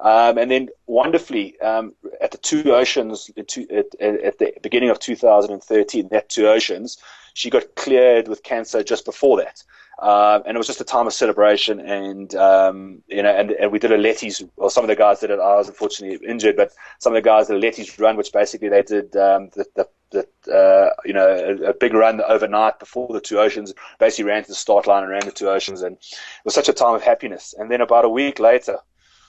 um, 0.00 0.38
and 0.38 0.50
then 0.50 0.68
wonderfully, 0.86 1.60
um, 1.60 1.94
at 2.20 2.30
the 2.30 2.38
Two 2.38 2.74
Oceans 2.74 3.30
at, 3.36 3.56
at, 4.00 4.38
the 4.38 4.52
beginning 4.62 4.88
of 4.88 4.98
2013, 4.98 6.08
that 6.10 6.28
Two 6.28 6.46
Oceans, 6.48 6.98
she 7.34 7.50
got 7.50 7.74
cleared 7.74 8.26
with 8.26 8.42
cancer 8.42 8.82
just 8.82 9.04
before 9.04 9.36
that. 9.38 9.62
Uh, 9.98 10.40
and 10.46 10.56
it 10.56 10.58
was 10.58 10.66
just 10.66 10.80
a 10.80 10.84
time 10.84 11.06
of 11.06 11.12
celebration, 11.12 11.78
and 11.80 12.34
um, 12.34 13.02
you 13.08 13.22
know, 13.22 13.28
and, 13.28 13.50
and 13.50 13.70
we 13.70 13.78
did 13.78 13.92
a 13.92 13.98
Letty's. 13.98 14.42
Well, 14.56 14.70
some 14.70 14.82
of 14.82 14.88
the 14.88 14.96
guys 14.96 15.20
did 15.20 15.28
it. 15.28 15.38
I 15.38 15.56
was 15.56 15.68
unfortunately 15.68 16.26
injured, 16.26 16.56
but 16.56 16.72
some 16.98 17.12
of 17.12 17.22
the 17.22 17.28
guys 17.28 17.48
did 17.48 17.56
a 17.56 17.58
Letty's 17.58 17.98
run, 17.98 18.16
which 18.16 18.32
basically 18.32 18.70
they 18.70 18.80
did 18.80 19.14
um, 19.16 19.50
the, 19.54 19.66
the 19.76 19.86
that 20.12 20.28
uh, 20.52 20.90
you 21.04 21.12
know 21.12 21.26
a, 21.26 21.70
a, 21.70 21.74
big 21.74 21.94
run 21.94 22.20
overnight 22.22 22.78
before 22.78 23.12
the 23.12 23.20
two 23.20 23.38
oceans. 23.38 23.72
Basically 23.98 24.24
ran 24.24 24.42
to 24.42 24.48
the 24.48 24.54
start 24.54 24.86
line 24.86 25.02
and 25.02 25.12
ran 25.12 25.24
the 25.24 25.32
two 25.32 25.48
oceans, 25.48 25.82
and 25.82 25.96
it 25.96 26.44
was 26.44 26.54
such 26.54 26.68
a 26.68 26.72
time 26.72 26.94
of 26.94 27.02
happiness. 27.02 27.54
And 27.58 27.70
then 27.70 27.80
about 27.80 28.04
a 28.04 28.08
week 28.08 28.38
later, 28.38 28.78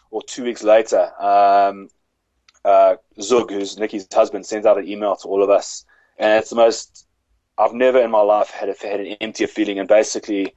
or 0.10 0.22
two 0.24 0.44
weeks 0.44 0.64
later, 0.64 1.12
um, 1.22 1.90
uh, 2.66 2.96
Zug, 3.20 3.52
who's 3.52 3.78
Nikki's 3.78 4.08
husband, 4.12 4.46
sends 4.46 4.66
out 4.66 4.78
an 4.78 4.88
email 4.88 5.16
to 5.18 5.28
all 5.28 5.44
of 5.44 5.50
us, 5.50 5.86
and 6.18 6.40
it's 6.40 6.50
the 6.50 6.56
most 6.56 7.08
I've 7.58 7.74
never 7.74 8.00
in 8.00 8.12
my 8.12 8.22
life 8.22 8.50
had 8.50 8.70
a, 8.70 8.76
had 8.82 9.00
an 9.00 9.18
emptier 9.22 9.48
feeling. 9.48 9.80
And 9.80 9.88
basically, 9.88 10.54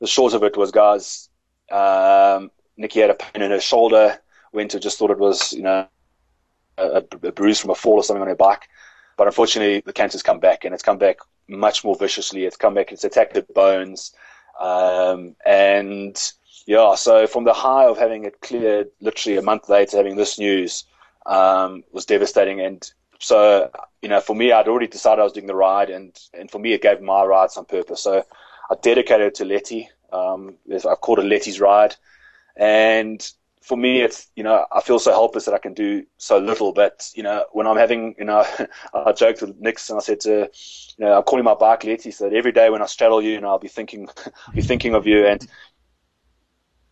the 0.00 0.06
short 0.06 0.34
of 0.34 0.42
it 0.42 0.56
was, 0.56 0.70
guys, 0.72 1.28
um, 1.70 2.50
Nikki 2.76 3.00
had 3.00 3.10
a 3.10 3.14
pain 3.14 3.42
in 3.42 3.50
her 3.50 3.60
shoulder. 3.60 4.18
Went 4.52 4.72
to 4.72 4.80
just 4.80 4.98
thought 4.98 5.10
it 5.10 5.18
was, 5.18 5.52
you 5.52 5.62
know, 5.62 5.86
a, 6.78 7.02
a 7.22 7.32
bruise 7.32 7.60
from 7.60 7.70
a 7.70 7.74
fall 7.74 7.94
or 7.94 8.02
something 8.02 8.22
on 8.22 8.28
her 8.28 8.34
bike. 8.34 8.68
But 9.18 9.26
unfortunately, 9.26 9.82
the 9.84 9.92
cancer's 9.92 10.22
come 10.22 10.40
back, 10.40 10.64
and 10.64 10.72
it's 10.72 10.82
come 10.82 10.96
back 10.96 11.18
much 11.48 11.84
more 11.84 11.96
viciously. 11.96 12.46
It's 12.46 12.56
come 12.56 12.72
back. 12.72 12.92
It's 12.92 13.04
attacked 13.04 13.34
the 13.34 13.42
bones, 13.42 14.14
um, 14.58 15.36
and 15.44 16.16
yeah, 16.66 16.94
so 16.94 17.26
from 17.26 17.44
the 17.44 17.52
high 17.52 17.86
of 17.86 17.98
having 17.98 18.24
it 18.24 18.40
cleared 18.42 18.90
literally 19.00 19.38
a 19.38 19.42
month 19.42 19.68
later, 19.68 19.96
having 19.96 20.16
this 20.16 20.38
news 20.38 20.84
um, 21.24 21.82
was 21.92 22.04
devastating. 22.04 22.60
And 22.60 22.90
so, 23.18 23.70
you 24.02 24.08
know, 24.08 24.20
for 24.20 24.36
me, 24.36 24.52
I'd 24.52 24.68
already 24.68 24.86
decided 24.86 25.20
I 25.20 25.24
was 25.24 25.32
doing 25.32 25.46
the 25.46 25.54
ride, 25.54 25.90
and, 25.90 26.18
and 26.34 26.50
for 26.50 26.58
me, 26.58 26.74
it 26.74 26.82
gave 26.82 27.00
my 27.00 27.24
ride 27.24 27.50
some 27.50 27.64
purpose. 27.64 28.02
So 28.02 28.22
I 28.70 28.74
dedicated 28.82 29.28
it 29.28 29.34
to 29.36 29.44
Letty. 29.46 29.88
Um, 30.12 30.56
I've 30.72 31.00
called 31.00 31.20
it 31.20 31.24
Letty's 31.24 31.58
Ride. 31.60 31.96
And 32.56 33.26
for 33.62 33.76
me, 33.76 34.00
it's, 34.00 34.28
you 34.36 34.42
know, 34.42 34.66
I 34.72 34.80
feel 34.80 34.98
so 34.98 35.10
helpless 35.12 35.44
that 35.44 35.54
I 35.54 35.58
can 35.58 35.74
do 35.74 36.04
so 36.16 36.38
little. 36.38 36.72
But, 36.72 37.10
you 37.14 37.22
know, 37.22 37.44
when 37.52 37.66
I'm 37.66 37.76
having, 37.76 38.14
you 38.18 38.24
know, 38.24 38.44
I 38.94 39.12
joked 39.12 39.42
with 39.42 39.56
Nix 39.58 39.90
and 39.90 39.98
I 39.98 40.02
said 40.02 40.20
to, 40.20 40.50
you 40.98 41.04
know, 41.04 41.16
I'm 41.18 41.22
calling 41.22 41.44
my 41.44 41.54
bike 41.54 41.84
Letty, 41.84 42.10
so 42.10 42.28
that 42.28 42.36
every 42.36 42.52
day 42.52 42.70
when 42.70 42.82
I 42.82 42.86
straddle 42.86 43.22
you, 43.22 43.32
you 43.32 43.40
know, 43.40 43.48
I'll 43.48 43.58
be 43.58 43.68
thinking, 43.68 44.08
be 44.54 44.62
thinking 44.62 44.94
of 44.94 45.06
you. 45.06 45.26
And, 45.26 45.42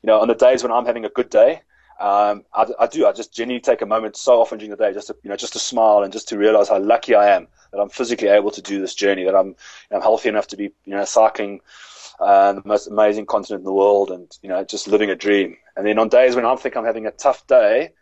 you 0.03 0.09
know, 0.09 0.21
on 0.21 0.29
the 0.29 0.35
days 0.35 0.63
when 0.63 0.73
I'm 0.73 0.87
having 0.87 1.05
a 1.05 1.11
good 1.11 1.31
day, 1.31 1.63
um, 1.99 2.45
I, 2.53 2.67
I, 2.79 2.87
do. 2.87 3.07
I 3.07 3.13
just 3.13 3.33
genuinely 3.33 3.61
take 3.61 3.81
a 3.81 3.87
moment 3.87 4.17
so 4.17 4.41
often 4.41 4.59
during 4.59 4.71
the 4.71 4.77
day 4.77 4.93
just 4.93 5.07
to, 5.07 5.17
you 5.23 5.31
know, 5.31 5.37
just 5.37 5.55
to 5.55 5.59
smile 5.59 6.03
and 6.03 6.13
just 6.13 6.29
to 6.29 6.39
realize 6.39 6.69
how 6.69 6.79
lucky 6.79 7.15
I 7.15 7.35
am 7.35 7.49
that 7.73 7.81
I'm 7.81 7.89
physically 7.89 8.29
able 8.29 8.51
to 8.51 8.63
do 8.63 8.81
this 8.81 8.95
journey, 8.95 9.25
that 9.25 9.35
I'm, 9.35 9.57
I'm 9.91 10.03
healthy 10.03 10.29
enough 10.29 10.47
to 10.49 10.57
be, 10.57 10.65
you 10.85 10.95
know, 10.95 11.05
cycling 11.05 11.61
uh, 12.21 12.55
the 12.55 12.63
most 12.65 12.87
amazing 12.87 13.27
continent 13.27 13.61
in 13.61 13.65
the 13.65 13.73
world 13.73 14.11
and, 14.11 14.31
you 14.43 14.49
know, 14.49 14.63
just 14.65 14.89
living 14.89 15.11
a 15.11 15.17
dream. 15.17 15.57
And 15.77 15.87
then 15.87 15.99
on 15.99 16.09
days 16.09 16.37
when 16.37 16.45
I 16.45 16.55
think 16.57 16.77
I'm 16.77 16.85
having 16.85 17.07
a 17.07 17.11
tough 17.11 17.47
day, 17.47 17.93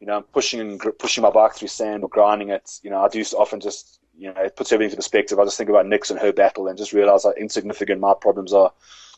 you 0.00 0.06
know, 0.06 0.16
I'm 0.16 0.22
pushing 0.24 0.60
and 0.60 0.80
pushing 0.98 1.22
my 1.22 1.30
bike 1.30 1.54
through 1.54 1.68
sand 1.68 2.02
or 2.02 2.08
grinding 2.08 2.50
it, 2.50 2.78
you 2.82 2.90
know, 2.90 3.02
I 3.02 3.08
do 3.08 3.22
often 3.38 3.60
just, 3.60 4.00
you 4.16 4.32
know, 4.32 4.40
it 4.40 4.56
puts 4.56 4.72
everything 4.72 4.90
into 4.90 4.96
perspective. 4.96 5.38
I 5.38 5.44
just 5.44 5.56
think 5.56 5.70
about 5.70 5.86
Nix 5.86 6.10
and 6.10 6.20
her 6.20 6.32
battle 6.32 6.68
and 6.68 6.78
just 6.78 6.92
realize 6.92 7.24
how 7.24 7.32
insignificant 7.32 8.00
my 8.00 8.14
problems 8.18 8.52
are 8.52 8.72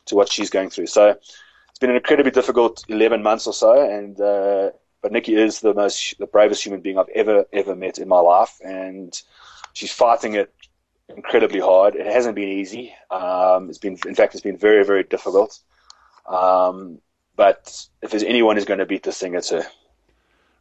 to 0.07 0.15
what 0.15 0.31
she's 0.31 0.51
going 0.51 0.71
through. 0.71 0.87
So, 0.87 1.17
it's 1.77 1.79
been 1.79 1.91
an 1.91 1.97
incredibly 1.97 2.31
difficult 2.31 2.83
11 2.89 3.23
months 3.23 3.47
or 3.47 3.53
so, 3.53 3.79
and 3.79 4.19
uh, 4.19 4.71
but 5.03 5.13
Nikki 5.13 5.35
is 5.35 5.61
the 5.61 5.75
most 5.75 6.19
the 6.19 6.27
bravest 6.27 6.65
human 6.65 6.81
being 6.81 6.97
I've 6.97 7.11
ever 7.15 7.45
ever 7.53 7.77
met 7.77 7.99
in 7.99 8.09
my 8.09 8.19
life, 8.19 8.59
and 8.65 9.13
she's 9.75 9.93
fighting 9.93 10.37
it 10.37 10.55
incredibly 11.11 11.61
hard. 11.61 11.95
It 11.95 12.07
hasn't 12.07 12.35
been 12.35 12.49
easy. 12.49 12.95
Um, 13.11 13.69
it's 13.69 13.77
been, 13.77 13.99
in 14.07 14.15
fact, 14.15 14.35
it's 14.35 14.43
been 14.43 14.57
very 14.57 14.87
very 14.87 15.03
difficult. 15.03 15.59
Um, 16.27 17.03
but 17.37 17.87
if 18.01 18.11
there's 18.11 18.23
anyone 18.23 18.57
who's 18.57 18.65
going 18.65 18.81
to 18.81 18.87
beat 18.87 19.03
this 19.03 19.19
thing, 19.19 19.35
it's 19.35 19.51
her. 19.51 19.67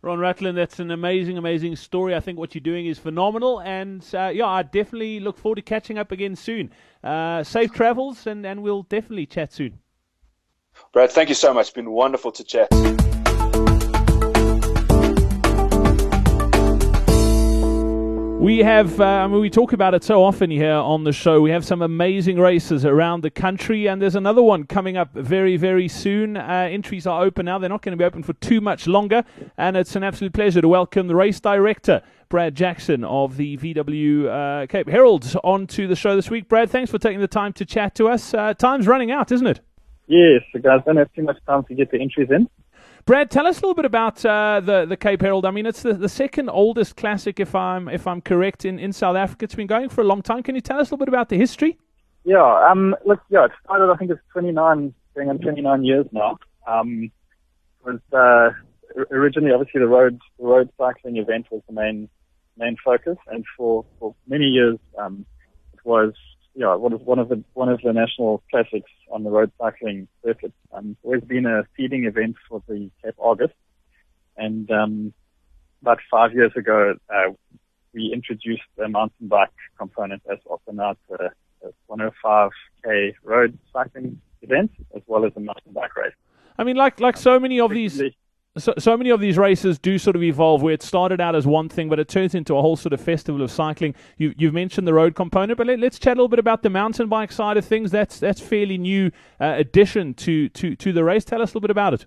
Ron 0.01 0.19
Rutland, 0.19 0.57
that's 0.57 0.81
an 0.81 0.91
amazing, 0.91 1.37
amazing 1.37 1.77
story. 1.77 2.13
I 2.13 2.19
think 2.19 2.37
what 2.37 2.53
you're 2.53 2.59
doing 2.59 2.87
is 2.87 2.99
phenomenal, 2.99 3.61
and 3.61 4.05
uh, 4.13 4.33
yeah, 4.33 4.47
I 4.47 4.63
definitely 4.63 5.21
look 5.21 5.37
forward 5.37 5.55
to 5.55 5.61
catching 5.61 5.97
up 5.97 6.11
again 6.11 6.35
soon. 6.35 6.73
Uh, 7.01 7.41
safe 7.41 7.71
travels, 7.71 8.27
and, 8.27 8.45
and 8.45 8.61
we'll 8.61 8.83
definitely 8.83 9.27
chat 9.27 9.53
soon. 9.53 9.79
Brad, 10.93 11.11
thank 11.11 11.29
you 11.29 11.35
so 11.35 11.53
much. 11.53 11.67
It's 11.67 11.73
been 11.73 11.91
wonderful 11.91 12.31
to 12.31 12.43
chat. 12.43 12.69
We 18.45 18.59
have, 18.59 19.01
uh, 19.01 19.05
I 19.05 19.27
mean, 19.27 19.41
we 19.41 19.49
talk 19.49 19.73
about 19.73 19.95
it 19.95 20.03
so 20.03 20.23
often 20.23 20.51
here 20.51 20.71
on 20.71 21.03
the 21.03 21.11
show. 21.11 21.41
We 21.41 21.49
have 21.49 21.65
some 21.65 21.81
amazing 21.81 22.37
races 22.37 22.85
around 22.85 23.21
the 23.21 23.31
country, 23.31 23.87
and 23.87 23.99
there's 23.99 24.13
another 24.13 24.43
one 24.43 24.65
coming 24.65 24.97
up 24.97 25.11
very, 25.15 25.57
very 25.57 25.87
soon. 25.87 26.37
Uh, 26.37 26.67
entries 26.69 27.07
are 27.07 27.23
open 27.23 27.47
now. 27.47 27.57
They're 27.57 27.69
not 27.69 27.81
going 27.81 27.93
to 27.93 27.97
be 27.97 28.05
open 28.05 28.21
for 28.21 28.33
too 28.33 28.61
much 28.61 28.85
longer, 28.85 29.23
and 29.57 29.75
it's 29.75 29.95
an 29.95 30.03
absolute 30.03 30.33
pleasure 30.33 30.61
to 30.61 30.67
welcome 30.67 31.07
the 31.07 31.15
race 31.15 31.39
director, 31.39 32.03
Brad 32.29 32.53
Jackson 32.53 33.03
of 33.03 33.35
the 33.35 33.57
VW 33.57 34.27
uh, 34.27 34.67
Cape 34.67 34.89
Herald, 34.89 35.35
onto 35.43 35.87
the 35.87 35.95
show 35.95 36.15
this 36.15 36.29
week. 36.29 36.47
Brad, 36.47 36.69
thanks 36.69 36.91
for 36.91 36.99
taking 36.99 37.21
the 37.21 37.27
time 37.27 37.51
to 37.53 37.65
chat 37.65 37.95
to 37.95 38.07
us. 38.07 38.31
Uh, 38.31 38.53
time's 38.53 38.85
running 38.85 39.09
out, 39.09 39.31
isn't 39.31 39.47
it? 39.47 39.61
Yes, 40.07 40.41
the 40.53 40.59
guys 40.59 40.81
don't 40.85 40.97
have 40.97 41.11
too 41.13 41.23
much 41.23 41.37
time 41.47 41.63
to 41.65 41.75
get 41.75 41.91
the 41.91 41.99
entries 41.99 42.29
in. 42.29 42.47
Brad, 43.05 43.29
tell 43.29 43.45
us 43.45 43.59
a 43.59 43.61
little 43.61 43.75
bit 43.75 43.85
about 43.85 44.25
uh, 44.25 44.61
the 44.63 44.85
the 44.85 44.97
Cape 44.97 45.21
Herald. 45.21 45.45
I 45.45 45.51
mean, 45.51 45.65
it's 45.65 45.83
the, 45.83 45.93
the 45.93 46.09
second 46.09 46.49
oldest 46.49 46.95
classic, 46.95 47.39
if 47.39 47.53
I'm 47.53 47.87
if 47.87 48.07
I'm 48.07 48.21
correct, 48.21 48.65
in, 48.65 48.79
in 48.79 48.93
South 48.93 49.15
Africa. 49.15 49.45
It's 49.45 49.55
been 49.55 49.67
going 49.67 49.89
for 49.89 50.01
a 50.01 50.05
long 50.05 50.21
time. 50.21 50.41
Can 50.41 50.55
you 50.55 50.61
tell 50.61 50.79
us 50.79 50.89
a 50.89 50.93
little 50.93 51.05
bit 51.05 51.09
about 51.09 51.29
the 51.29 51.37
history? 51.37 51.77
Yeah, 52.23 52.67
um, 52.67 52.95
look, 53.05 53.19
yeah, 53.29 53.45
it 53.45 53.51
started. 53.63 53.91
I 53.91 53.95
think 53.97 54.09
it's 54.09 54.21
29, 54.33 54.93
going 55.13 55.29
on 55.29 55.37
29 55.37 55.83
years 55.83 56.07
now. 56.11 56.39
Um, 56.65 57.11
was 57.85 57.99
uh, 58.11 58.49
originally 59.11 59.51
obviously 59.51 59.79
the 59.79 59.87
road 59.87 60.19
the 60.39 60.45
road 60.45 60.69
cycling 60.77 61.17
event 61.17 61.45
was 61.51 61.61
the 61.67 61.73
main 61.73 62.09
main 62.57 62.75
focus, 62.83 63.17
and 63.27 63.45
for 63.55 63.85
for 63.99 64.15
many 64.27 64.45
years 64.45 64.77
um, 64.97 65.25
it 65.73 65.85
was 65.85 66.13
yeah, 66.55 66.73
one 66.75 66.93
of 66.93 67.01
one 67.01 67.19
of 67.19 67.29
the 67.29 67.43
one 67.53 67.69
of 67.69 67.81
the 67.81 67.91
national 67.91 68.41
classics 68.49 68.89
on 69.11 69.23
the 69.23 69.29
road 69.29 69.51
cycling 69.59 70.07
circuit. 70.23 70.53
Um, 70.71 70.91
it's 70.91 70.99
always 71.03 71.23
been 71.23 71.45
a 71.45 71.63
feeding 71.75 72.05
event 72.05 72.37
for 72.47 72.63
the 72.67 72.89
Cape 73.03 73.15
Argus, 73.19 73.51
and 74.37 74.69
um, 74.71 75.13
about 75.81 75.99
five 76.09 76.33
years 76.33 76.53
ago, 76.55 76.95
uh, 77.13 77.31
we 77.93 78.11
introduced 78.13 78.63
the 78.77 78.87
mountain 78.87 79.27
bike 79.27 79.49
component 79.77 80.21
as 80.31 80.39
also 80.45 80.71
now 80.71 80.95
a, 81.19 81.67
a 81.67 81.71
105k 81.89 83.15
road 83.23 83.57
cycling 83.73 84.21
event 84.41 84.71
as 84.95 85.01
well 85.07 85.25
as 85.25 85.33
a 85.35 85.41
mountain 85.41 85.73
bike 85.73 85.95
race. 85.97 86.13
I 86.57 86.63
mean, 86.63 86.77
like 86.77 87.01
like 87.01 87.17
so 87.17 87.37
many 87.37 87.59
of 87.59 87.71
these 87.71 88.01
so, 88.57 88.73
so 88.77 88.95
many 88.95 89.09
of 89.09 89.19
these 89.19 89.37
races 89.37 89.77
do 89.77 89.97
sort 89.97 90.15
of 90.15 90.23
evolve 90.23 90.61
where 90.61 90.73
it 90.73 90.81
started 90.81 91.19
out 91.19 91.35
as 91.35 91.45
one 91.45 91.67
thing, 91.67 91.89
but 91.89 91.99
it 91.99 92.07
turns 92.07 92.33
into 92.33 92.55
a 92.55 92.61
whole 92.61 92.77
sort 92.77 92.93
of 92.93 93.01
festival 93.01 93.41
of 93.41 93.51
cycling. 93.51 93.93
You, 94.17 94.33
you've 94.37 94.53
mentioned 94.53 94.87
the 94.87 94.93
road 94.93 95.15
component, 95.15 95.57
but 95.57 95.67
let, 95.67 95.83
us 95.83 95.99
chat 95.99 96.13
a 96.13 96.15
little 96.15 96.29
bit 96.29 96.39
about 96.39 96.63
the 96.63 96.69
mountain 96.69 97.09
bike 97.09 97.31
side 97.31 97.57
of 97.57 97.65
things. 97.65 97.91
That's 97.91 98.19
that's 98.19 98.39
fairly 98.39 98.77
new 98.77 99.11
uh, 99.41 99.55
addition 99.57 100.13
to, 100.15 100.47
to, 100.49 100.75
to 100.77 100.93
the 100.93 101.03
race. 101.03 101.25
Tell 101.25 101.41
us 101.41 101.49
a 101.49 101.51
little 101.51 101.61
bit 101.61 101.71
about 101.71 101.95
it. 101.95 102.05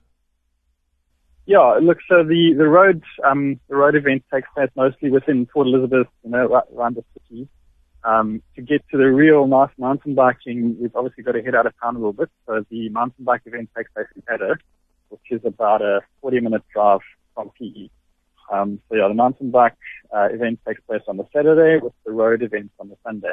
Yeah, 1.44 1.78
look, 1.82 1.98
so 2.08 2.24
the 2.24 2.54
the 2.56 2.68
road 2.68 3.02
um, 3.24 3.58
the 3.68 3.76
road 3.76 3.94
event 3.94 4.22
takes 4.32 4.48
place 4.54 4.70
mostly 4.74 5.10
within 5.10 5.46
Port 5.46 5.66
Elizabeth, 5.66 6.06
you 6.22 6.30
know, 6.30 6.62
around 6.76 6.96
the 6.96 7.04
city. 7.14 7.48
Um, 8.04 8.42
to 8.54 8.62
get 8.62 8.84
to 8.90 8.96
the 8.96 9.06
real 9.06 9.46
nice 9.46 9.70
mountain 9.76 10.14
biking, 10.14 10.76
we've 10.80 10.94
obviously 10.94 11.24
got 11.24 11.32
to 11.32 11.42
head 11.42 11.54
out 11.54 11.66
of 11.66 11.72
town 11.82 11.96
a 11.96 11.98
little 11.98 12.12
bit. 12.12 12.30
So 12.46 12.64
the 12.70 12.88
mountain 12.90 13.24
bike 13.24 13.42
event 13.46 13.70
takes 13.76 13.90
place 13.92 14.06
in 14.14 14.22
Addo 14.22 14.56
which 15.08 15.20
is 15.30 15.40
about 15.44 15.82
a 15.82 16.00
40 16.20 16.40
minute 16.40 16.62
drive 16.72 17.00
from 17.34 17.50
PE. 17.58 17.88
Um, 18.52 18.80
so 18.88 18.96
yeah, 18.96 19.08
the 19.08 19.14
mountain 19.14 19.50
bike 19.50 19.76
uh, 20.14 20.28
event 20.30 20.60
takes 20.66 20.80
place 20.82 21.02
on 21.08 21.16
the 21.16 21.26
Saturday 21.34 21.82
with 21.82 21.92
the 22.06 22.12
road 22.12 22.42
event 22.42 22.70
on 22.78 22.88
the 22.88 22.96
Sunday. 23.04 23.32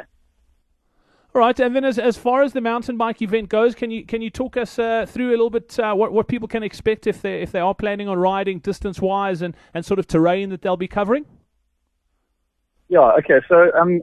All 1.34 1.40
right, 1.40 1.58
and 1.60 1.76
then 1.76 1.84
as, 1.84 1.98
as 1.98 2.16
far 2.16 2.42
as 2.42 2.54
the 2.54 2.62
mountain 2.62 2.96
bike 2.96 3.20
event 3.20 3.50
goes, 3.50 3.74
can 3.74 3.90
you 3.90 4.06
can 4.06 4.22
you 4.22 4.30
talk 4.30 4.56
us 4.56 4.78
uh, 4.78 5.04
through 5.06 5.28
a 5.28 5.32
little 5.32 5.50
bit 5.50 5.78
uh, 5.78 5.94
what 5.94 6.12
what 6.12 6.28
people 6.28 6.48
can 6.48 6.62
expect 6.62 7.06
if 7.06 7.20
they 7.20 7.42
if 7.42 7.52
they 7.52 7.60
are 7.60 7.74
planning 7.74 8.08
on 8.08 8.18
riding 8.18 8.58
distance 8.58 9.00
wise 9.00 9.42
and, 9.42 9.54
and 9.74 9.84
sort 9.84 9.98
of 9.98 10.06
terrain 10.06 10.48
that 10.50 10.62
they'll 10.62 10.78
be 10.78 10.88
covering? 10.88 11.26
Yeah, 12.88 13.12
okay. 13.18 13.40
So 13.48 13.70
um, 13.74 14.00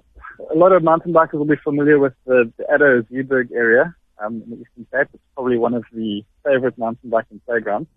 a 0.52 0.56
lot 0.56 0.74
of 0.74 0.84
mountain 0.84 1.14
bikers 1.14 1.34
will 1.34 1.46
be 1.46 1.56
familiar 1.64 1.98
with 2.00 2.14
the, 2.26 2.52
the 2.58 2.66
Addo 2.66 3.52
area 3.52 3.96
um, 4.20 4.44
in 4.44 4.50
the 4.52 4.56
Eastern 4.58 4.88
Cape. 4.92 5.08
It's 5.14 5.24
probably 5.36 5.58
one 5.58 5.74
of 5.74 5.84
the 5.94 6.24
favorite 6.44 6.78
mountain 6.78 7.10
biking 7.10 7.42
playgrounds. 7.46 7.90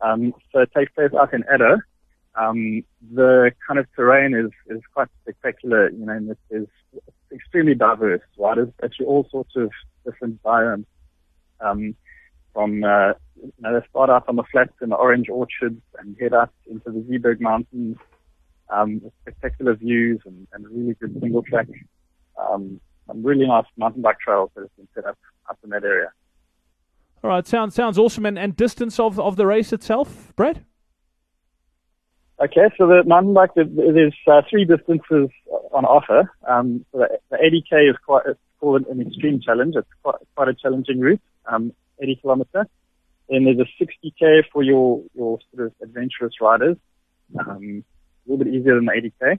Um, 0.00 0.34
so 0.52 0.60
it 0.60 0.70
takes 0.76 0.92
place 0.92 1.10
out 1.18 1.32
in 1.32 1.44
Addo. 1.44 1.78
Um, 2.34 2.82
the 3.14 3.52
kind 3.66 3.78
of 3.78 3.86
terrain 3.94 4.34
is, 4.34 4.50
is 4.74 4.82
quite 4.94 5.08
spectacular, 5.22 5.90
you 5.90 6.06
know, 6.06 6.12
and 6.12 6.30
it 6.30 6.38
is 6.50 6.66
extremely 7.32 7.74
diverse, 7.74 8.22
right? 8.38 8.58
It's 8.58 8.72
actually 8.82 9.06
all 9.06 9.28
sorts 9.30 9.54
of 9.56 9.70
different 10.04 10.42
biomes. 10.42 10.86
Um, 11.60 11.94
from, 12.52 12.84
uh, 12.84 13.12
you 13.36 13.52
know, 13.60 13.80
they 13.80 13.86
start 13.88 14.10
out 14.10 14.28
on 14.28 14.36
the 14.36 14.44
flats 14.50 14.72
in 14.82 14.90
the 14.90 14.96
orange 14.96 15.28
orchards 15.30 15.80
and 15.98 16.16
head 16.20 16.32
up 16.32 16.52
into 16.68 16.90
the 16.90 17.00
Zuurberg 17.00 17.40
Mountains, 17.40 17.96
um, 18.68 19.00
spectacular 19.22 19.74
views 19.74 20.20
and, 20.24 20.46
and 20.52 20.66
really 20.66 20.94
good 20.94 21.18
single 21.20 21.42
track, 21.42 21.68
um, 22.38 22.80
some 23.12 23.22
really 23.22 23.46
nice 23.46 23.66
mountain 23.76 24.02
bike 24.02 24.18
trails 24.18 24.50
that 24.54 24.62
have 24.62 24.76
been 24.76 24.88
set 24.94 25.04
up 25.04 25.18
up 25.48 25.58
in 25.62 25.70
that 25.70 25.84
area. 25.84 26.12
All 27.22 27.30
right, 27.30 27.46
sounds 27.46 27.74
sounds 27.74 27.98
awesome. 27.98 28.26
And, 28.26 28.38
and 28.38 28.56
distance 28.56 28.98
of 28.98 29.20
of 29.20 29.36
the 29.36 29.46
race 29.46 29.72
itself, 29.72 30.32
Brad? 30.34 30.64
Okay, 32.42 32.68
so 32.76 32.88
the 32.88 33.04
mountain 33.04 33.34
bike, 33.34 33.50
there's 33.54 34.14
uh, 34.26 34.42
three 34.50 34.64
distances 34.64 35.28
on 35.72 35.84
offer. 35.84 36.32
Um, 36.48 36.84
so 36.90 36.98
the, 36.98 37.18
the 37.30 37.36
80k 37.36 37.90
is 37.90 37.96
quite 38.04 38.22
it's 38.26 38.40
called 38.58 38.84
an 38.90 39.00
extreme 39.00 39.40
challenge. 39.40 39.74
It's 39.76 39.88
quite 40.02 40.16
quite 40.34 40.48
a 40.48 40.54
challenging 40.54 40.98
route, 40.98 41.20
um, 41.46 41.72
80 42.00 42.16
kilometer. 42.16 42.66
Then 43.28 43.44
there's 43.44 43.60
a 43.60 43.84
60k 43.84 44.44
for 44.52 44.62
your 44.62 45.02
your 45.14 45.38
sort 45.54 45.66
of 45.66 45.72
adventurous 45.82 46.34
riders, 46.40 46.76
um, 47.38 47.84
a 48.26 48.30
little 48.30 48.44
bit 48.44 48.52
easier 48.52 48.74
than 48.74 48.86
the 48.86 49.12
80k. 49.22 49.38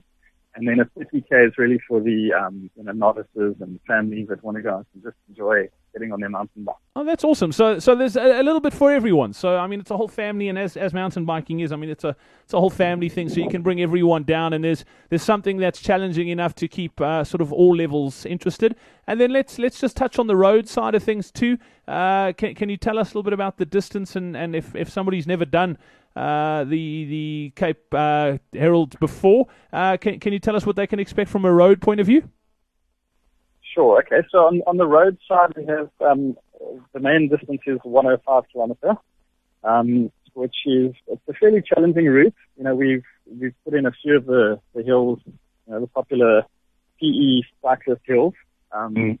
And 0.56 0.68
then 0.68 0.78
a 0.78 0.84
50k 0.84 1.48
is 1.48 1.58
really 1.58 1.80
for 1.88 2.00
the 2.00 2.32
um, 2.32 2.70
you 2.76 2.84
know 2.84 2.92
novices 2.92 3.56
and 3.60 3.80
families 3.86 4.28
that 4.28 4.42
want 4.44 4.56
to 4.56 4.62
go 4.62 4.70
out 4.70 4.86
and 4.94 5.02
just 5.02 5.16
enjoy 5.28 5.68
getting 5.92 6.12
on 6.12 6.20
their 6.20 6.28
mountain 6.28 6.62
bike. 6.62 6.76
Oh, 6.94 7.04
that's 7.04 7.24
awesome! 7.24 7.50
So, 7.50 7.80
so 7.80 7.96
there's 7.96 8.16
a, 8.16 8.40
a, 8.40 8.42
little 8.42 8.60
bit 8.60 8.72
for 8.72 8.92
everyone. 8.92 9.32
So, 9.32 9.56
I 9.56 9.66
mean, 9.66 9.80
it's 9.80 9.90
a 9.90 9.96
whole 9.96 10.08
family, 10.08 10.48
and 10.48 10.56
as, 10.56 10.76
as 10.76 10.92
mountain 10.94 11.24
biking 11.24 11.60
is, 11.60 11.72
I 11.72 11.76
mean, 11.76 11.90
it's 11.90 12.04
a 12.04 12.14
it's 12.44 12.54
a 12.54 12.60
whole 12.60 12.70
family 12.70 13.08
thing. 13.08 13.28
So 13.28 13.40
you 13.40 13.48
can 13.48 13.62
bring 13.62 13.80
everyone 13.80 14.22
down, 14.22 14.52
and 14.52 14.62
there's 14.62 14.84
there's 15.08 15.22
something 15.22 15.56
that's 15.56 15.80
challenging 15.80 16.28
enough 16.28 16.54
to 16.56 16.68
keep 16.68 17.00
uh, 17.00 17.24
sort 17.24 17.40
of 17.40 17.52
all 17.52 17.74
levels 17.74 18.24
interested. 18.24 18.76
And 19.08 19.20
then 19.20 19.32
let's 19.32 19.58
let's 19.58 19.80
just 19.80 19.96
touch 19.96 20.20
on 20.20 20.28
the 20.28 20.36
road 20.36 20.68
side 20.68 20.94
of 20.94 21.02
things 21.02 21.32
too. 21.32 21.58
Uh, 21.88 22.32
can 22.32 22.54
can 22.54 22.68
you 22.68 22.76
tell 22.76 22.98
us 22.98 23.08
a 23.08 23.10
little 23.10 23.24
bit 23.24 23.32
about 23.32 23.58
the 23.58 23.66
distance 23.66 24.16
and, 24.16 24.36
and 24.36 24.54
if 24.54 24.74
if 24.74 24.88
somebody's 24.88 25.26
never 25.26 25.44
done 25.44 25.76
the 26.14 27.04
the 27.04 27.52
Cape 27.56 27.92
uh, 27.92 28.38
Herald 28.52 28.98
before. 29.00 29.46
Uh, 29.72 29.96
can 29.96 30.20
can 30.20 30.32
you 30.32 30.38
tell 30.38 30.56
us 30.56 30.64
what 30.66 30.76
they 30.76 30.86
can 30.86 30.98
expect 30.98 31.30
from 31.30 31.44
a 31.44 31.52
road 31.52 31.80
point 31.80 32.00
of 32.00 32.06
view? 32.06 32.28
Sure. 33.74 33.98
Okay. 34.00 34.26
So 34.30 34.38
on 34.38 34.62
on 34.66 34.76
the 34.76 34.86
road 34.86 35.18
side, 35.28 35.54
we 35.56 35.64
have 35.66 35.90
um, 36.00 36.36
the 36.92 37.00
main 37.00 37.28
distance 37.28 37.60
is 37.66 37.78
105 37.82 38.44
kilometer, 38.52 38.94
um, 39.64 40.12
which 40.34 40.54
is 40.66 40.94
it's 41.08 41.22
a 41.28 41.32
fairly 41.34 41.62
challenging 41.62 42.06
route. 42.06 42.34
You 42.56 42.64
know, 42.64 42.74
we've 42.74 43.04
we've 43.26 43.54
put 43.64 43.74
in 43.74 43.86
a 43.86 43.92
few 44.02 44.16
of 44.16 44.26
the 44.26 44.60
the 44.74 44.82
hills, 44.82 45.18
you 45.26 45.32
know, 45.68 45.80
the 45.80 45.88
popular 45.88 46.42
PE 47.00 47.42
cyclist 47.62 48.02
hills. 48.04 48.34
Um, 48.70 48.94
mm. 48.94 49.18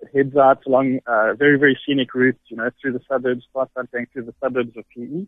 It 0.00 0.08
heads 0.14 0.36
out 0.36 0.66
along 0.66 0.98
a 1.06 1.34
very 1.34 1.58
very 1.58 1.78
scenic 1.86 2.14
route, 2.14 2.38
you 2.48 2.56
know, 2.56 2.70
through 2.80 2.94
the 2.94 3.00
suburbs, 3.08 3.44
starts 3.50 3.70
out 3.78 3.90
going 3.92 4.06
through 4.12 4.24
the 4.24 4.34
suburbs 4.40 4.76
of 4.76 4.84
PE 4.94 5.26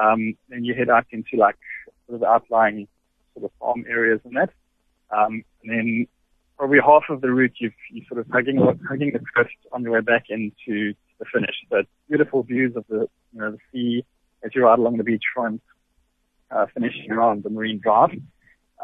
um, 0.00 0.34
then 0.48 0.64
you 0.64 0.74
head 0.74 0.90
out 0.90 1.06
into 1.10 1.36
like 1.36 1.56
sort 2.06 2.22
of 2.22 2.28
outlying 2.28 2.88
sort 3.34 3.44
of 3.44 3.50
farm 3.58 3.84
areas 3.88 4.20
and 4.24 4.36
that. 4.36 4.50
Um, 5.10 5.44
and 5.62 5.70
then 5.70 6.06
probably 6.58 6.78
half 6.84 7.04
of 7.10 7.20
the 7.20 7.30
route 7.30 7.54
you've, 7.58 7.72
you're 7.90 8.04
sort 8.08 8.20
of 8.20 8.26
hugging, 8.32 8.58
hugging 8.88 9.12
the 9.12 9.20
coast 9.34 9.54
on 9.72 9.82
your 9.82 9.92
way 9.92 10.00
back 10.00 10.24
into 10.28 10.94
the 11.18 11.24
finish. 11.32 11.54
So 11.70 11.82
beautiful 12.08 12.42
views 12.42 12.74
of 12.76 12.84
the, 12.88 13.08
you 13.32 13.40
know, 13.40 13.52
the 13.52 13.58
sea 13.72 14.04
as 14.44 14.52
you 14.54 14.62
ride 14.62 14.78
along 14.78 14.98
the 14.98 15.04
beachfront, 15.04 15.60
uh, 16.50 16.66
finishing 16.74 17.10
around 17.10 17.42
the 17.42 17.50
Marine 17.50 17.80
Drive. 17.82 18.10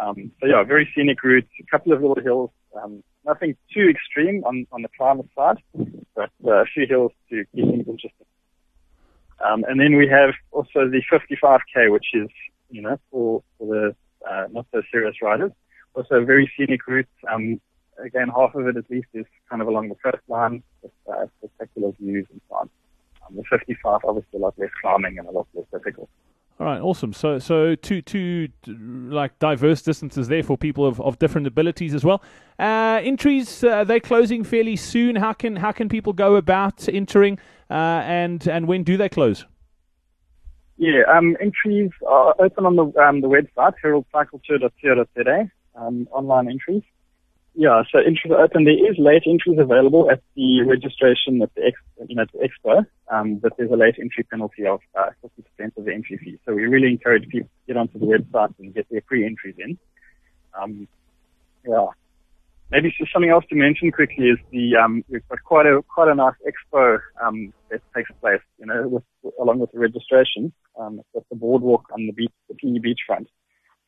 Um, 0.00 0.32
so 0.40 0.46
yeah, 0.46 0.62
very 0.64 0.90
scenic 0.94 1.22
route, 1.22 1.48
a 1.60 1.66
couple 1.70 1.92
of 1.92 2.00
little 2.00 2.20
hills, 2.22 2.50
um, 2.82 3.02
nothing 3.26 3.56
too 3.72 3.88
extreme 3.88 4.42
on, 4.44 4.66
on 4.72 4.82
the 4.82 4.88
climate 4.96 5.28
side, 5.36 5.58
but 6.14 6.30
uh, 6.46 6.62
a 6.62 6.64
few 6.64 6.86
hills 6.88 7.12
to 7.30 7.44
keep 7.54 7.64
things 7.64 7.86
interesting. 7.86 8.26
Um, 9.42 9.64
and 9.68 9.80
then 9.80 9.96
we 9.96 10.08
have 10.08 10.34
also 10.52 10.88
the 10.88 11.02
55k, 11.10 11.90
which 11.90 12.06
is, 12.14 12.28
you 12.70 12.82
know, 12.82 12.98
for, 13.10 13.42
for 13.58 13.66
the 13.66 13.96
uh, 14.28 14.46
not 14.52 14.66
so 14.72 14.82
serious 14.90 15.16
riders. 15.20 15.52
Also 15.94 16.16
a 16.16 16.24
very 16.24 16.50
scenic 16.56 16.86
route. 16.86 17.08
Um, 17.30 17.60
again, 18.02 18.28
half 18.28 18.54
of 18.54 18.66
it 18.66 18.76
at 18.76 18.88
least 18.90 19.08
is 19.14 19.26
kind 19.50 19.60
of 19.60 19.68
along 19.68 19.88
the 19.88 19.96
coastline 19.96 20.62
with 20.82 20.92
uh, 21.12 21.26
spectacular 21.38 21.92
views 22.00 22.26
and 22.30 22.40
so 22.48 22.56
on. 22.56 22.70
Um, 23.26 23.36
the 23.36 23.42
55, 23.50 24.00
obviously 24.04 24.38
a 24.38 24.42
lot 24.42 24.54
less 24.58 24.70
climbing 24.80 25.18
and 25.18 25.28
a 25.28 25.30
lot 25.30 25.46
less 25.54 25.66
difficult. 25.72 26.08
All 26.60 26.66
right, 26.66 26.80
awesome. 26.80 27.12
So, 27.12 27.38
so 27.38 27.74
two, 27.74 28.02
two, 28.02 28.48
like 28.66 29.38
diverse 29.38 29.82
distances 29.82 30.28
there 30.28 30.42
for 30.42 30.56
people 30.56 30.86
of, 30.86 31.00
of 31.00 31.18
different 31.18 31.46
abilities 31.46 31.94
as 31.94 32.04
well. 32.04 32.22
Uh, 32.58 33.00
entries, 33.02 33.64
uh, 33.64 33.84
they 33.84 33.98
closing 33.98 34.44
fairly 34.44 34.76
soon. 34.76 35.16
How 35.16 35.32
can 35.32 35.56
how 35.56 35.72
can 35.72 35.88
people 35.88 36.12
go 36.12 36.36
about 36.36 36.88
entering, 36.88 37.38
uh, 37.70 38.02
and 38.04 38.46
and 38.46 38.68
when 38.68 38.84
do 38.84 38.96
they 38.96 39.08
close? 39.08 39.44
Yeah, 40.76 41.02
um, 41.12 41.36
entries 41.40 41.90
are 42.06 42.34
open 42.38 42.66
on 42.66 42.76
the 42.76 42.84
um, 43.00 43.22
the 43.22 43.28
website 43.28 43.74
heraldcycletour.co.za. 43.82 45.50
Um, 45.74 46.06
online 46.12 46.48
entries. 46.48 46.82
Yeah, 47.54 47.82
so 47.92 47.98
entries 47.98 48.32
are 48.32 48.42
open. 48.42 48.64
There 48.64 48.72
is 48.72 48.96
late 48.98 49.24
entries 49.26 49.58
available 49.58 50.10
at 50.10 50.22
the 50.34 50.62
registration 50.62 51.42
at 51.42 51.54
the 51.54 51.66
ex, 51.66 51.78
you 52.08 52.16
know, 52.16 52.24
the 52.32 52.48
expo, 52.48 52.86
um, 53.12 53.36
but 53.36 53.52
there's 53.58 53.70
a 53.70 53.76
late 53.76 53.96
entry 54.00 54.24
penalty 54.24 54.66
of 54.66 54.80
uh, 54.98 55.10
50% 55.60 55.76
of 55.76 55.84
the 55.84 55.92
entry 55.92 56.16
fee. 56.16 56.38
So 56.46 56.54
we 56.54 56.62
really 56.62 56.88
encourage 56.88 57.28
people 57.28 57.48
to 57.48 57.66
get 57.66 57.76
onto 57.76 57.98
the 57.98 58.06
website 58.06 58.54
and 58.58 58.74
get 58.74 58.86
their 58.90 59.02
pre-entries 59.02 59.56
in. 59.58 59.78
Um, 60.58 60.88
yeah. 61.68 61.88
Maybe 62.70 62.94
something 63.12 63.28
else 63.28 63.44
to 63.50 63.54
mention 63.54 63.92
quickly 63.92 64.28
is 64.28 64.38
the 64.50 64.76
um, 64.76 65.04
we've 65.10 65.28
got 65.28 65.44
quite 65.44 65.66
a 65.66 65.82
quite 65.82 66.08
a 66.08 66.14
nice 66.14 66.32
expo 66.48 67.00
um, 67.22 67.52
that 67.70 67.82
takes 67.94 68.10
place, 68.22 68.40
you 68.58 68.64
know, 68.64 68.88
with, 68.88 69.02
along 69.38 69.58
with 69.58 69.70
the 69.72 69.78
registration. 69.78 70.54
Um, 70.80 71.00
it's 71.00 71.08
at 71.14 71.28
the 71.28 71.36
boardwalk 71.36 71.84
on 71.92 72.06
the 72.06 72.12
beach, 72.12 72.32
the 72.48 72.54
PE 72.54 72.78
beachfront. 72.78 73.26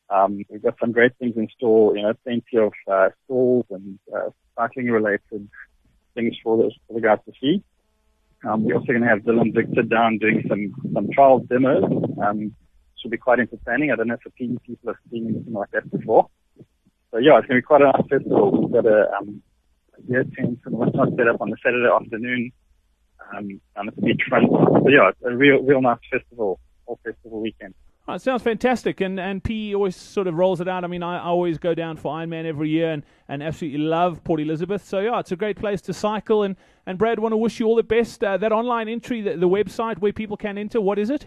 Um, 0.09 0.43
we've 0.49 0.61
got 0.61 0.75
some 0.79 0.91
great 0.91 1.15
things 1.17 1.35
in 1.35 1.47
store, 1.57 1.95
you 1.95 2.03
know, 2.03 2.13
plenty 2.23 2.57
of 2.57 2.73
uh, 2.91 3.09
stalls 3.23 3.65
and 3.69 3.99
uh, 4.15 4.29
cycling 4.55 4.91
related 4.91 5.49
things 6.13 6.35
for 6.43 6.57
the, 6.57 6.71
for 6.87 6.93
the 6.93 7.01
guys 7.01 7.19
to 7.25 7.33
see. 7.41 7.63
Um, 8.47 8.63
we're 8.63 8.75
also 8.75 8.87
going 8.87 9.01
to 9.01 9.07
have 9.07 9.19
Dylan 9.19 9.53
Victor 9.53 9.81
down 9.81 10.19
doing 10.19 10.43
some, 10.47 10.73
some 10.93 11.09
trial 11.11 11.39
demos. 11.39 11.83
Um, 12.23 12.55
should 13.01 13.11
be 13.11 13.17
quite 13.17 13.39
entertaining. 13.39 13.91
I 13.91 13.95
don't 13.95 14.07
know 14.07 14.15
if 14.15 14.23
the 14.23 14.29
people 14.29 14.59
have 14.87 14.95
seen 15.11 15.27
anything 15.29 15.53
like 15.53 15.71
that 15.71 15.89
before. 15.91 16.29
So 17.11 17.17
yeah, 17.17 17.37
it's 17.37 17.47
going 17.47 17.57
to 17.57 17.61
be 17.61 17.61
quite 17.61 17.81
a 17.81 17.85
nice 17.85 18.07
festival. 18.09 18.61
We've 18.61 18.73
got 18.73 18.85
a, 18.85 19.11
um, 19.17 19.41
beer 20.07 20.25
tent 20.37 20.59
and 20.65 20.75
whatnot 20.75 21.09
set 21.17 21.27
up 21.27 21.41
on 21.41 21.49
the 21.49 21.57
Saturday 21.63 21.89
afternoon, 21.89 22.51
um, 23.33 23.61
down 23.75 23.87
at 23.87 23.95
the 23.95 24.01
beachfront. 24.01 24.49
So 24.49 24.89
yeah, 24.89 25.09
it's 25.09 25.19
a 25.25 25.35
real, 25.35 25.63
real 25.63 25.81
nice 25.81 25.99
festival, 26.11 26.59
all 26.85 26.99
festival 27.03 27.41
weekend. 27.41 27.73
Oh, 28.07 28.13
it 28.13 28.21
sounds 28.21 28.43
fantastic, 28.43 29.01
and 29.01 29.19
and 29.19 29.43
P 29.43 29.73
always 29.73 29.95
sort 29.95 30.27
of 30.27 30.35
rolls 30.35 30.61
it 30.61 30.67
out. 30.67 30.83
I 30.83 30.87
mean, 30.87 31.01
I, 31.01 31.17
I 31.17 31.25
always 31.25 31.57
go 31.57 31.73
down 31.73 31.97
for 31.97 32.13
Ironman 32.13 32.45
every 32.45 32.69
year, 32.69 32.91
and, 32.91 33.03
and 33.27 33.41
absolutely 33.41 33.79
love 33.79 34.23
Port 34.23 34.39
Elizabeth. 34.39 34.85
So 34.85 34.99
yeah, 34.99 35.19
it's 35.19 35.31
a 35.31 35.35
great 35.35 35.57
place 35.57 35.81
to 35.81 35.93
cycle. 35.93 36.43
And 36.43 36.55
and 36.85 36.99
Brad, 36.99 37.17
want 37.17 37.33
to 37.33 37.37
wish 37.37 37.59
you 37.59 37.65
all 37.65 37.75
the 37.75 37.81
best. 37.81 38.23
Uh, 38.23 38.37
that 38.37 38.51
online 38.51 38.87
entry, 38.87 39.21
the, 39.21 39.37
the 39.37 39.49
website 39.49 39.97
where 39.97 40.13
people 40.13 40.37
can 40.37 40.55
enter, 40.59 40.79
what 40.79 40.99
is 40.99 41.09
it? 41.09 41.25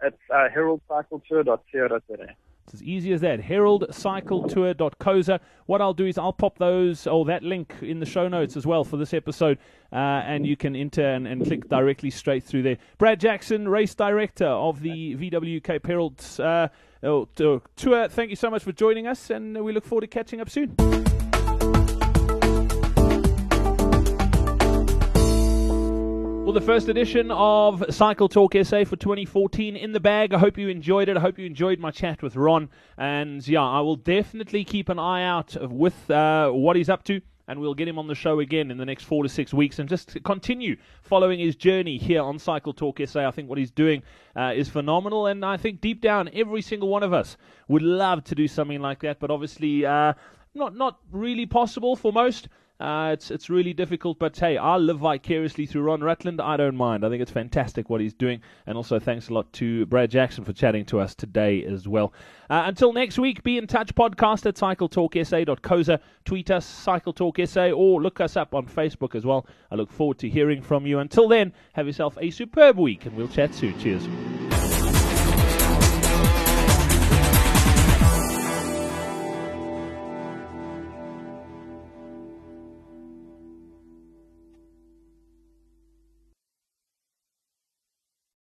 It's 0.00 0.16
uh, 0.32 0.46
heraldcycletour.co.za. 0.54 2.36
It's 2.66 2.74
as 2.74 2.82
easy 2.82 3.12
as 3.12 3.20
that. 3.20 3.40
HeraldCycletour.coza. 3.40 5.38
What 5.66 5.80
I'll 5.80 5.94
do 5.94 6.04
is 6.06 6.18
I'll 6.18 6.32
pop 6.32 6.58
those 6.58 7.06
or 7.06 7.24
that 7.26 7.44
link 7.44 7.72
in 7.80 8.00
the 8.00 8.06
show 8.06 8.26
notes 8.26 8.56
as 8.56 8.66
well 8.66 8.82
for 8.82 8.96
this 8.96 9.14
episode, 9.14 9.58
uh, 9.92 9.96
and 10.26 10.44
you 10.44 10.56
can 10.56 10.74
enter 10.74 11.06
and, 11.06 11.28
and, 11.28 11.46
click 11.46 11.68
directly 11.68 12.10
straight 12.10 12.42
through 12.42 12.62
there. 12.62 12.78
Brad 12.98 13.20
Jackson, 13.20 13.68
race 13.68 13.94
director 13.94 14.48
of 14.48 14.80
the 14.80 15.14
VW 15.14 15.62
Cape 15.62 15.86
Herald 15.86 16.20
uh, 16.40 16.66
tour. 17.36 17.62
Thank 18.08 18.30
you 18.30 18.36
so 18.36 18.50
much 18.50 18.64
for 18.64 18.72
joining 18.72 19.06
us, 19.06 19.30
and 19.30 19.64
we 19.64 19.72
look 19.72 19.84
forward 19.84 20.00
to 20.00 20.08
catching 20.08 20.40
up 20.40 20.50
soon. 20.50 20.74
Well, 26.46 26.52
the 26.52 26.60
first 26.60 26.88
edition 26.88 27.32
of 27.32 27.84
Cycle 27.90 28.28
Talk 28.28 28.54
SA 28.54 28.84
for 28.84 28.94
2014 28.94 29.74
in 29.74 29.90
the 29.90 29.98
bag. 29.98 30.32
I 30.32 30.38
hope 30.38 30.56
you 30.56 30.68
enjoyed 30.68 31.08
it. 31.08 31.16
I 31.16 31.20
hope 31.20 31.40
you 31.40 31.44
enjoyed 31.44 31.80
my 31.80 31.90
chat 31.90 32.22
with 32.22 32.36
Ron. 32.36 32.68
And 32.96 33.46
yeah, 33.48 33.64
I 33.64 33.80
will 33.80 33.96
definitely 33.96 34.62
keep 34.64 34.88
an 34.88 34.96
eye 35.00 35.24
out 35.24 35.56
with 35.60 36.08
uh, 36.08 36.50
what 36.50 36.76
he's 36.76 36.88
up 36.88 37.02
to. 37.06 37.20
And 37.48 37.60
we'll 37.60 37.74
get 37.74 37.88
him 37.88 37.98
on 37.98 38.06
the 38.06 38.14
show 38.14 38.38
again 38.38 38.70
in 38.70 38.78
the 38.78 38.84
next 38.84 39.02
four 39.02 39.24
to 39.24 39.28
six 39.28 39.52
weeks 39.52 39.80
and 39.80 39.88
just 39.88 40.22
continue 40.22 40.76
following 41.02 41.40
his 41.40 41.56
journey 41.56 41.98
here 41.98 42.22
on 42.22 42.38
Cycle 42.38 42.72
Talk 42.72 43.00
SA. 43.04 43.26
I 43.26 43.32
think 43.32 43.48
what 43.48 43.58
he's 43.58 43.72
doing 43.72 44.04
uh, 44.36 44.52
is 44.54 44.68
phenomenal. 44.68 45.26
And 45.26 45.44
I 45.44 45.56
think 45.56 45.80
deep 45.80 46.00
down, 46.00 46.30
every 46.32 46.62
single 46.62 46.88
one 46.88 47.02
of 47.02 47.12
us 47.12 47.36
would 47.66 47.82
love 47.82 48.22
to 48.22 48.36
do 48.36 48.46
something 48.46 48.80
like 48.80 49.00
that. 49.00 49.18
But 49.18 49.32
obviously, 49.32 49.84
uh, 49.84 50.12
not, 50.54 50.76
not 50.76 51.00
really 51.10 51.46
possible 51.46 51.96
for 51.96 52.12
most. 52.12 52.48
Uh, 52.78 53.10
it's 53.14 53.30
it's 53.30 53.48
really 53.48 53.72
difficult, 53.72 54.18
but 54.18 54.38
hey, 54.38 54.58
I'll 54.58 54.78
live 54.78 54.98
vicariously 54.98 55.64
through 55.64 55.82
Ron 55.82 56.02
Rutland. 56.02 56.40
I 56.42 56.58
don't 56.58 56.76
mind. 56.76 57.06
I 57.06 57.08
think 57.08 57.22
it's 57.22 57.30
fantastic 57.30 57.88
what 57.88 58.02
he's 58.02 58.12
doing, 58.12 58.42
and 58.66 58.76
also 58.76 58.98
thanks 58.98 59.30
a 59.30 59.34
lot 59.34 59.50
to 59.54 59.86
Brad 59.86 60.10
Jackson 60.10 60.44
for 60.44 60.52
chatting 60.52 60.84
to 60.86 61.00
us 61.00 61.14
today 61.14 61.64
as 61.64 61.88
well. 61.88 62.12
Uh, 62.50 62.64
until 62.66 62.92
next 62.92 63.18
week, 63.18 63.42
be 63.42 63.56
in 63.56 63.66
touch. 63.66 63.94
Podcast 63.94 64.44
at 64.44 64.56
cycletalksa.coza. 64.56 66.00
Tweet 66.26 66.50
us 66.50 66.66
Cycle 66.66 67.14
Talk 67.14 67.38
SA 67.46 67.70
or 67.70 68.02
look 68.02 68.20
us 68.20 68.36
up 68.36 68.54
on 68.54 68.66
Facebook 68.66 69.14
as 69.14 69.24
well. 69.24 69.46
I 69.70 69.74
look 69.76 69.90
forward 69.90 70.18
to 70.18 70.28
hearing 70.28 70.60
from 70.60 70.86
you. 70.86 70.98
Until 70.98 71.28
then, 71.28 71.54
have 71.72 71.86
yourself 71.86 72.18
a 72.20 72.30
superb 72.30 72.76
week, 72.76 73.06
and 73.06 73.16
we'll 73.16 73.28
chat 73.28 73.54
soon. 73.54 73.78
Cheers. 73.78 74.75